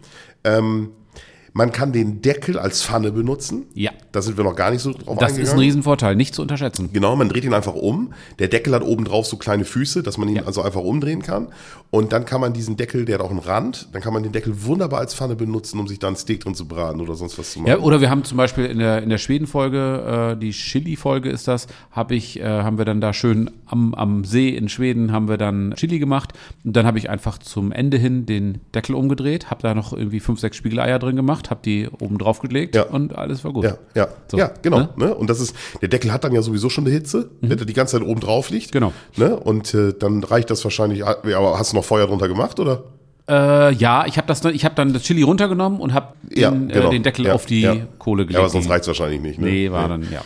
Ähm, 0.44 0.90
man 1.52 1.72
kann 1.72 1.92
den 1.92 2.22
Deckel 2.22 2.58
als 2.58 2.82
Pfanne 2.82 3.12
benutzen. 3.12 3.66
Ja. 3.74 3.90
Da 4.12 4.22
sind 4.22 4.36
wir 4.36 4.44
noch 4.44 4.56
gar 4.56 4.70
nicht 4.70 4.82
so 4.82 4.92
drauf 4.92 5.18
Das 5.18 5.36
ist 5.38 5.52
ein 5.52 5.58
Riesenvorteil, 5.58 6.16
nicht 6.16 6.34
zu 6.34 6.42
unterschätzen. 6.42 6.90
Genau, 6.92 7.16
man 7.16 7.28
dreht 7.28 7.44
ihn 7.44 7.54
einfach 7.54 7.74
um. 7.74 8.12
Der 8.38 8.48
Deckel 8.48 8.74
hat 8.74 8.82
oben 8.82 9.04
drauf 9.04 9.26
so 9.26 9.36
kleine 9.36 9.64
Füße, 9.64 10.02
dass 10.02 10.18
man 10.18 10.28
ihn 10.28 10.36
Ja. 10.36 10.42
also 10.44 10.62
einfach 10.62 10.80
umdrehen 10.80 11.22
kann. 11.22 11.48
Und 11.90 12.12
dann 12.12 12.24
kann 12.26 12.40
man 12.40 12.52
diesen 12.52 12.76
Deckel, 12.76 13.04
der 13.06 13.14
hat 13.18 13.22
auch 13.24 13.30
einen 13.30 13.38
Rand, 13.38 13.88
dann 13.92 14.02
kann 14.02 14.12
man 14.12 14.22
den 14.22 14.32
Deckel 14.32 14.64
wunderbar 14.64 15.00
als 15.00 15.14
Pfanne 15.14 15.36
benutzen, 15.36 15.80
um 15.80 15.88
sich 15.88 15.98
da 15.98 16.06
einen 16.08 16.16
Steak 16.16 16.40
drin 16.40 16.54
zu 16.54 16.68
braten 16.68 17.00
oder 17.00 17.14
sonst 17.14 17.38
was 17.38 17.52
zu 17.52 17.60
machen. 17.60 17.68
Ja, 17.70 17.78
oder 17.78 18.00
wir 18.00 18.10
haben 18.10 18.24
zum 18.24 18.36
Beispiel 18.36 18.66
in 18.66 18.78
der, 18.78 19.02
in 19.02 19.08
der 19.08 19.18
Schweden-Folge, 19.18 20.34
äh, 20.36 20.38
die 20.38 20.50
Chili-Folge 20.50 21.30
ist 21.30 21.48
das, 21.48 21.66
hab 21.90 22.10
ich, 22.10 22.40
äh, 22.40 22.44
haben 22.44 22.76
wir 22.78 22.84
dann 22.84 23.00
da 23.00 23.12
schön 23.12 23.50
am, 23.66 23.94
am 23.94 24.24
See 24.24 24.50
in 24.50 24.68
Schweden 24.68 25.12
haben 25.12 25.28
wir 25.28 25.38
dann 25.38 25.72
Chili 25.76 25.98
gemacht. 25.98 26.32
Und 26.64 26.76
dann 26.76 26.86
habe 26.86 26.98
ich 26.98 27.08
einfach 27.10 27.38
zum 27.38 27.72
Ende 27.72 27.96
hin 27.96 28.26
den 28.26 28.60
Deckel 28.74 28.94
umgedreht, 28.94 29.50
habe 29.50 29.62
da 29.62 29.74
noch 29.74 29.92
irgendwie 29.92 30.20
fünf, 30.20 30.40
sechs 30.40 30.56
Spiegeleier 30.56 30.98
drin 30.98 31.16
gemacht, 31.16 31.37
habe 31.50 31.60
die 31.64 31.88
oben 32.00 32.18
drauf 32.18 32.40
gelegt 32.40 32.74
Ja. 32.74 32.82
und 32.84 33.16
alles 33.16 33.44
war 33.44 33.52
gut. 33.52 33.64
Ja, 33.64 33.78
ja, 33.94 34.08
So, 34.30 34.36
ja, 34.38 34.50
genau. 34.62 34.78
ne? 34.80 34.88
Ne? 34.96 35.14
Und 35.14 35.30
das 35.30 35.40
ist, 35.40 35.54
der 35.80 35.88
Deckel 35.88 36.12
hat 36.12 36.24
dann 36.24 36.32
ja 36.32 36.42
sowieso 36.42 36.68
schon 36.68 36.84
eine 36.84 36.92
Hitze, 36.92 37.30
wenn 37.40 37.56
der 37.56 37.64
die 37.66 37.72
ganze 37.72 37.98
Zeit 37.98 38.06
oben 38.06 38.20
drauf 38.20 38.50
liegt. 38.50 38.72
Genau. 38.72 38.92
Ne? 39.16 39.36
Und 39.36 39.72
äh, 39.74 39.92
dann 39.98 40.24
reicht 40.24 40.50
das 40.50 40.62
wahrscheinlich. 40.64 41.00
Ja, 41.00 41.16
Aber 41.36 41.58
hast 41.58 41.72
du 41.72 41.76
noch 41.76 41.84
Feuer 41.84 42.06
drunter 42.06 42.28
gemacht, 42.28 42.58
oder? 42.60 42.82
Äh, 43.28 43.74
ja, 43.74 44.06
ich 44.06 44.16
habe 44.16 44.26
das, 44.26 44.40
dann- 44.40 44.54
ich 44.54 44.64
habe 44.64 44.74
dann 44.74 44.92
das 44.94 45.02
Chili 45.02 45.22
runtergenommen 45.22 45.80
und 45.80 45.92
habe 45.92 46.14
den, 46.22 46.38
Ja, 46.40 46.50
genau. 46.50 46.88
äh, 46.88 46.90
den 46.90 47.02
Deckel 47.02 47.26
Ja, 47.26 47.34
auf 47.34 47.44
die 47.46 47.60
ja. 47.60 47.76
Kohle 47.98 48.22
gelegt. 48.24 48.34
Ja, 48.34 48.40
aber 48.40 48.48
sonst 48.48 48.70
reicht 48.70 48.82
es 48.82 48.88
wahrscheinlich 48.88 49.20
nicht. 49.20 49.38
Ne? 49.38 49.46
Nee, 49.50 49.70
war 49.70 49.86
dann, 49.88 50.02
ja. 50.10 50.22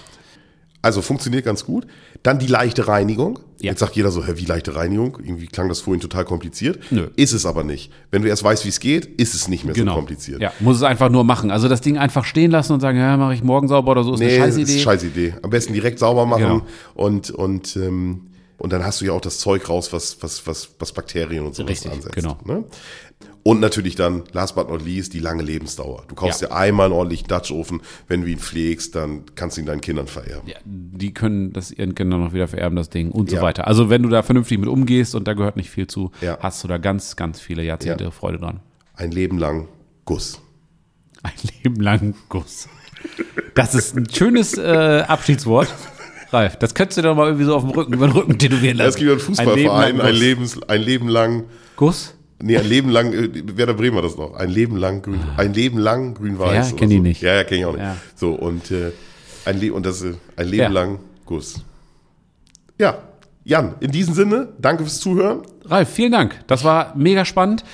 Also 0.83 1.01
funktioniert 1.01 1.45
ganz 1.45 1.65
gut. 1.65 1.87
Dann 2.25 2.39
die 2.41 2.49
leichte 2.49 2.89
Reinigung. 2.89 3.39
Ja. 3.61 3.71
Jetzt 3.71 3.79
sagt 3.81 3.95
jeder 3.95 4.11
so, 4.11 4.25
hä, 4.27 4.33
wie 4.37 4.45
leichte 4.45 4.75
Reinigung? 4.75 5.17
Irgendwie 5.23 5.47
klang 5.47 5.69
das 5.69 5.81
vorhin 5.81 6.01
total 6.01 6.25
kompliziert. 6.25 6.81
Nö. 6.91 7.07
Ist 7.15 7.33
es 7.33 7.47
aber 7.47 7.63
nicht. 7.63 7.93
Wenn 8.11 8.23
du 8.23 8.29
erst 8.29 8.43
weißt, 8.43 8.65
wie 8.65 8.69
es 8.69 8.81
geht, 8.81 9.07
ist 9.21 9.35
es 9.35 9.47
nicht 9.47 9.65
mehr 9.65 9.75
Genau. 9.75 9.93
so 9.93 9.97
kompliziert. 9.99 10.41
Ja, 10.43 10.53
muss 10.59 10.77
es 10.77 10.83
einfach 10.83 11.09
nur 11.09 11.23
machen. 11.23 11.53
Also 11.53 11.69
das 11.69 11.81
Ding 11.81 11.99
einfach 11.99 12.25
stehen 12.25 12.51
lassen 12.51 12.73
und 12.73 12.81
sagen, 12.81 12.99
ja, 12.99 13.17
mache 13.17 13.35
ich 13.35 13.45
morgen 13.45 13.69
sauber 13.69 13.93
oder 13.93 14.03
so, 14.03 14.15
ist 14.15 14.19
Nee, 14.21 14.27
eine 14.27 14.39
das 14.39 14.45
Scheißidee. 14.57 14.63
ist 14.63 14.71
eine 14.71 14.81
Scheißidee. 14.81 15.35
Am 15.43 15.51
besten 15.51 15.73
direkt 15.73 15.99
sauber 16.01 16.27
machen 16.27 16.43
Genau. 16.43 16.63
und, 16.95 17.31
und, 17.31 17.77
ähm, 17.77 18.23
Und 18.63 18.73
dann 18.73 18.85
hast 18.85 19.01
du 19.01 19.05
ja 19.07 19.13
auch 19.13 19.21
das 19.21 19.41
Zeug 19.41 19.69
raus, 19.69 19.93
was, 19.93 20.23
was, 20.23 20.47
was, 20.47 20.69
was 20.79 20.93
Bakterien 20.93 21.45
und 21.45 21.57
sowas 21.57 21.71
Richtig, 21.71 21.91
ansetzt. 21.91 22.15
genau. 22.15 22.39
Ne? 22.45 22.63
Und 23.43 23.59
natürlich 23.59 23.97
dann, 23.97 24.23
last 24.31 24.55
but 24.55 24.69
not 24.69 24.85
least, 24.85 25.15
die 25.15 25.19
lange 25.19 25.43
Lebensdauer. 25.43 26.05
Du 26.07 26.15
kaufst 26.15 26.43
Ja. 26.43 26.47
dir 26.49 26.55
einmal 26.55 26.87
einen 26.87 26.95
ordentlichen 26.95 27.27
Dutch-Ofen, 27.27 27.83
wenn 28.07 28.21
du 28.23 28.29
ihn 28.29 28.39
pflegst, 28.39 28.95
dann 28.95 29.23
kannst 29.35 29.57
du 29.57 29.63
ihn 29.63 29.67
deinen 29.67 29.81
Kindern 29.81 30.07
vererben. 30.07 30.49
Ja, 30.49 30.59
die 30.65 31.13
können 31.13 31.53
das 31.53 31.73
ihren 31.73 31.97
Kindern 31.97 32.21
noch 32.23 32.35
wieder 32.35 32.47
vererben, 32.47 32.77
das 32.77 32.89
Ding 32.89 33.11
und 33.11 33.31
so 33.31 33.37
Ja. 33.37 33.43
weiter. 33.43 33.67
Also 33.67 33.91
wenn 33.91 34.05
du 34.05 34.09
da 34.09 34.23
vernünftig 34.23 34.61
mit 34.61 34.69
umgehst 34.69 35.17
und 35.17 35.27
da 35.27 35.33
gehört 35.35 35.57
nicht 35.57 35.71
viel 35.71 35.89
zu, 35.89 36.13
Ja. 36.21 36.39
hast 36.41 36.63
du 36.63 36.69
da 36.69 36.79
ganz, 36.79 37.17
ganz 37.17 37.41
viele 37.41 37.65
Jahrzehnte 37.65 38.05
Ja. 38.05 38.11
Freude 38.13 38.39
dran. 38.39 38.61
Ein 38.95 39.11
Leben 39.11 39.39
lang 39.39 39.67
Guss. 40.05 40.41
Ein 41.25 41.33
Leben 41.65 41.81
lang 41.81 42.15
Guss. 42.29 42.69
Das 43.57 43.75
ist 43.75 43.97
ein 43.97 44.09
schönes 44.09 44.57
äh, 44.57 45.03
Abschiedswort. 45.09 45.67
Ralf, 46.33 46.57
das 46.57 46.75
könntest 46.75 46.99
du 46.99 47.03
doch 47.03 47.15
mal 47.15 47.27
irgendwie 47.27 47.45
so 47.45 47.55
auf 47.55 47.63
dem 47.63 47.71
Rücken, 47.73 47.93
über 47.93 48.07
den 48.09 48.17
Rücken 48.17 48.39
tätowieren 48.39 48.79
lassen. 48.79 48.89
Es 48.91 48.97
gibt 48.97 49.11
einen 49.11 49.21
Fußballverein, 49.21 50.01
Ein 50.01 50.07
ein, 50.07 50.07
Leben 50.07 50.09
lang 50.09 50.15
Lebens, 50.21 50.63
ein 50.69 50.81
Leben 50.83 51.09
lang, 51.09 51.45
Guss. 51.77 52.15
nee, 52.41 52.57
ein 52.57 52.67
Leben 52.67 52.89
lang, 52.91 53.13
äh, 53.13 53.57
Werder 53.57 53.75
Bremen 53.75 53.97
hat 53.99 54.05
das 54.05 54.17
noch, 54.17 54.35
ein 54.35 54.49
Leben 54.51 54.77
lang 54.77 55.03
grün, 55.03 55.21
ein 55.37 55.53
Leben 55.53 55.79
lang 55.79 56.15
grün-weiß. 56.15 56.55
Ja, 56.55 56.67
oder 56.69 56.77
kenn 56.79 56.91
ich 56.91 56.97
so. 56.99 57.03
nicht. 57.03 57.23
Ja, 57.23 57.35
ja, 57.35 57.45
kenn 57.45 57.59
ich 57.59 57.65
auch 57.67 57.73
nicht. 57.73 57.83
Ja. 57.83 57.97
So, 58.15 58.33
und 58.33 58.71
äh, 58.71 58.93
ein, 59.45 59.61
Le 59.61 59.73
und 59.73 59.85
das, 59.85 60.03
äh, 60.03 60.15
ein 60.37 60.47
Leben 60.49 60.63
Ja. 60.63 60.69
lang 60.69 60.99
Guss. 61.27 61.63
Ja, 62.79 62.99
Jan, 63.45 63.75
in 63.81 63.91
diesem 63.91 64.15
Sinne, 64.15 64.49
danke 64.61 64.85
fürs 64.85 65.01
Zuhören. 65.01 65.43
Ralf, 65.65 65.89
vielen 65.91 66.13
Dank. 66.13 66.39
Das 66.47 66.65
war 66.65 66.95
mega 66.97 67.25
spannend. 67.25 67.65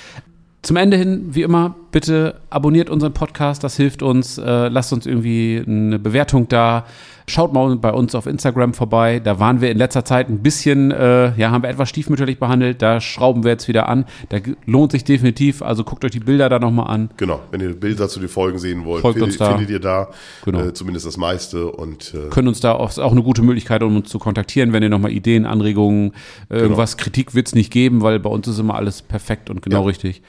Zum 0.61 0.75
Ende 0.75 0.97
hin, 0.97 1.27
wie 1.31 1.43
immer, 1.43 1.75
bitte 1.91 2.41
abonniert 2.49 2.89
unseren 2.89 3.13
Podcast, 3.13 3.63
das 3.63 3.77
hilft 3.77 4.01
uns. 4.03 4.37
Äh, 4.37 4.67
lasst 4.67 4.91
uns 4.91 5.05
irgendwie 5.05 5.63
eine 5.65 5.99
Bewertung 5.99 6.47
da. 6.49 6.85
Schaut 7.29 7.53
mal 7.53 7.75
bei 7.77 7.91
uns 7.93 8.15
auf 8.15 8.25
Instagram 8.25 8.73
vorbei. 8.73 9.19
Da 9.19 9.39
waren 9.39 9.61
wir 9.61 9.69
in 9.71 9.77
letzter 9.77 10.03
Zeit 10.03 10.29
ein 10.29 10.39
bisschen, 10.39 10.91
äh, 10.91 11.35
ja, 11.37 11.51
haben 11.51 11.61
wir 11.63 11.69
etwas 11.69 11.87
stiefmütterlich 11.89 12.39
behandelt. 12.39 12.81
Da 12.81 12.99
schrauben 12.99 13.43
wir 13.43 13.51
jetzt 13.51 13.67
wieder 13.67 13.87
an. 13.87 14.05
Da 14.29 14.37
lohnt 14.65 14.91
sich 14.91 15.03
definitiv. 15.03 15.61
Also 15.61 15.83
guckt 15.83 16.03
euch 16.03 16.11
die 16.11 16.19
Bilder 16.19 16.49
da 16.49 16.59
nochmal 16.59 16.87
an. 16.87 17.09
Genau, 17.17 17.39
wenn 17.51 17.61
ihr 17.61 17.73
Bilder 17.79 18.09
zu 18.09 18.19
den 18.19 18.29
Folgen 18.29 18.57
sehen 18.59 18.83
wollt, 18.85 19.01
Folgt 19.01 19.21
uns 19.21 19.35
findet, 19.35 19.41
da. 19.41 19.51
findet 19.57 19.69
ihr 19.69 19.79
da 19.79 20.09
Genau. 20.43 20.59
äh, 20.61 20.73
zumindest 20.73 21.05
das 21.05 21.17
meiste. 21.17 21.67
Und 21.71 22.13
äh, 22.15 22.29
Können 22.29 22.47
uns 22.47 22.59
da 22.59 22.73
auch, 22.73 22.89
ist 22.89 22.99
auch 22.99 23.11
eine 23.11 23.21
gute 23.23 23.43
Möglichkeit, 23.43 23.83
um 23.83 23.95
uns 23.95 24.09
zu 24.09 24.17
kontaktieren, 24.19 24.73
wenn 24.73 24.81
ihr 24.83 24.89
nochmal 24.89 25.11
Ideen, 25.11 25.45
Anregungen, 25.45 26.13
äh, 26.49 26.57
irgendwas, 26.57 26.97
Kritik 26.97 27.35
wird 27.35 27.47
es 27.47 27.55
nicht 27.55 27.71
geben, 27.71 28.01
weil 28.01 28.19
bei 28.19 28.29
uns 28.29 28.47
ist 28.47 28.57
immer 28.59 28.75
alles 28.75 29.01
perfekt 29.03 29.49
und 29.49 29.61
genau 29.61 29.81
Ja. 29.81 29.85
richtig. 29.87 30.23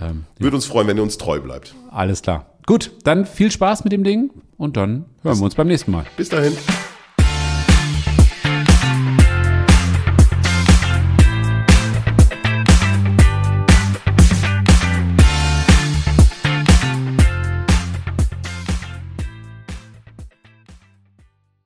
Ähm, 0.00 0.24
würde 0.38 0.56
uns 0.56 0.66
freuen, 0.66 0.86
wenn 0.86 0.96
ihr 0.96 1.02
uns 1.02 1.18
treu 1.18 1.40
bleibt. 1.40 1.74
alles 1.90 2.22
klar. 2.22 2.46
Gut, 2.66 2.92
dann 3.04 3.26
viel 3.26 3.50
Spaß 3.50 3.84
mit 3.84 3.92
dem 3.92 4.04
Ding 4.04 4.30
und 4.56 4.76
dann 4.76 5.04
hören 5.22 5.38
wir 5.38 5.44
uns 5.44 5.54
beim 5.54 5.68
nächsten 5.68 5.90
Mal. 5.90 6.04
Bis 6.16 6.28
dahin. 6.28 6.56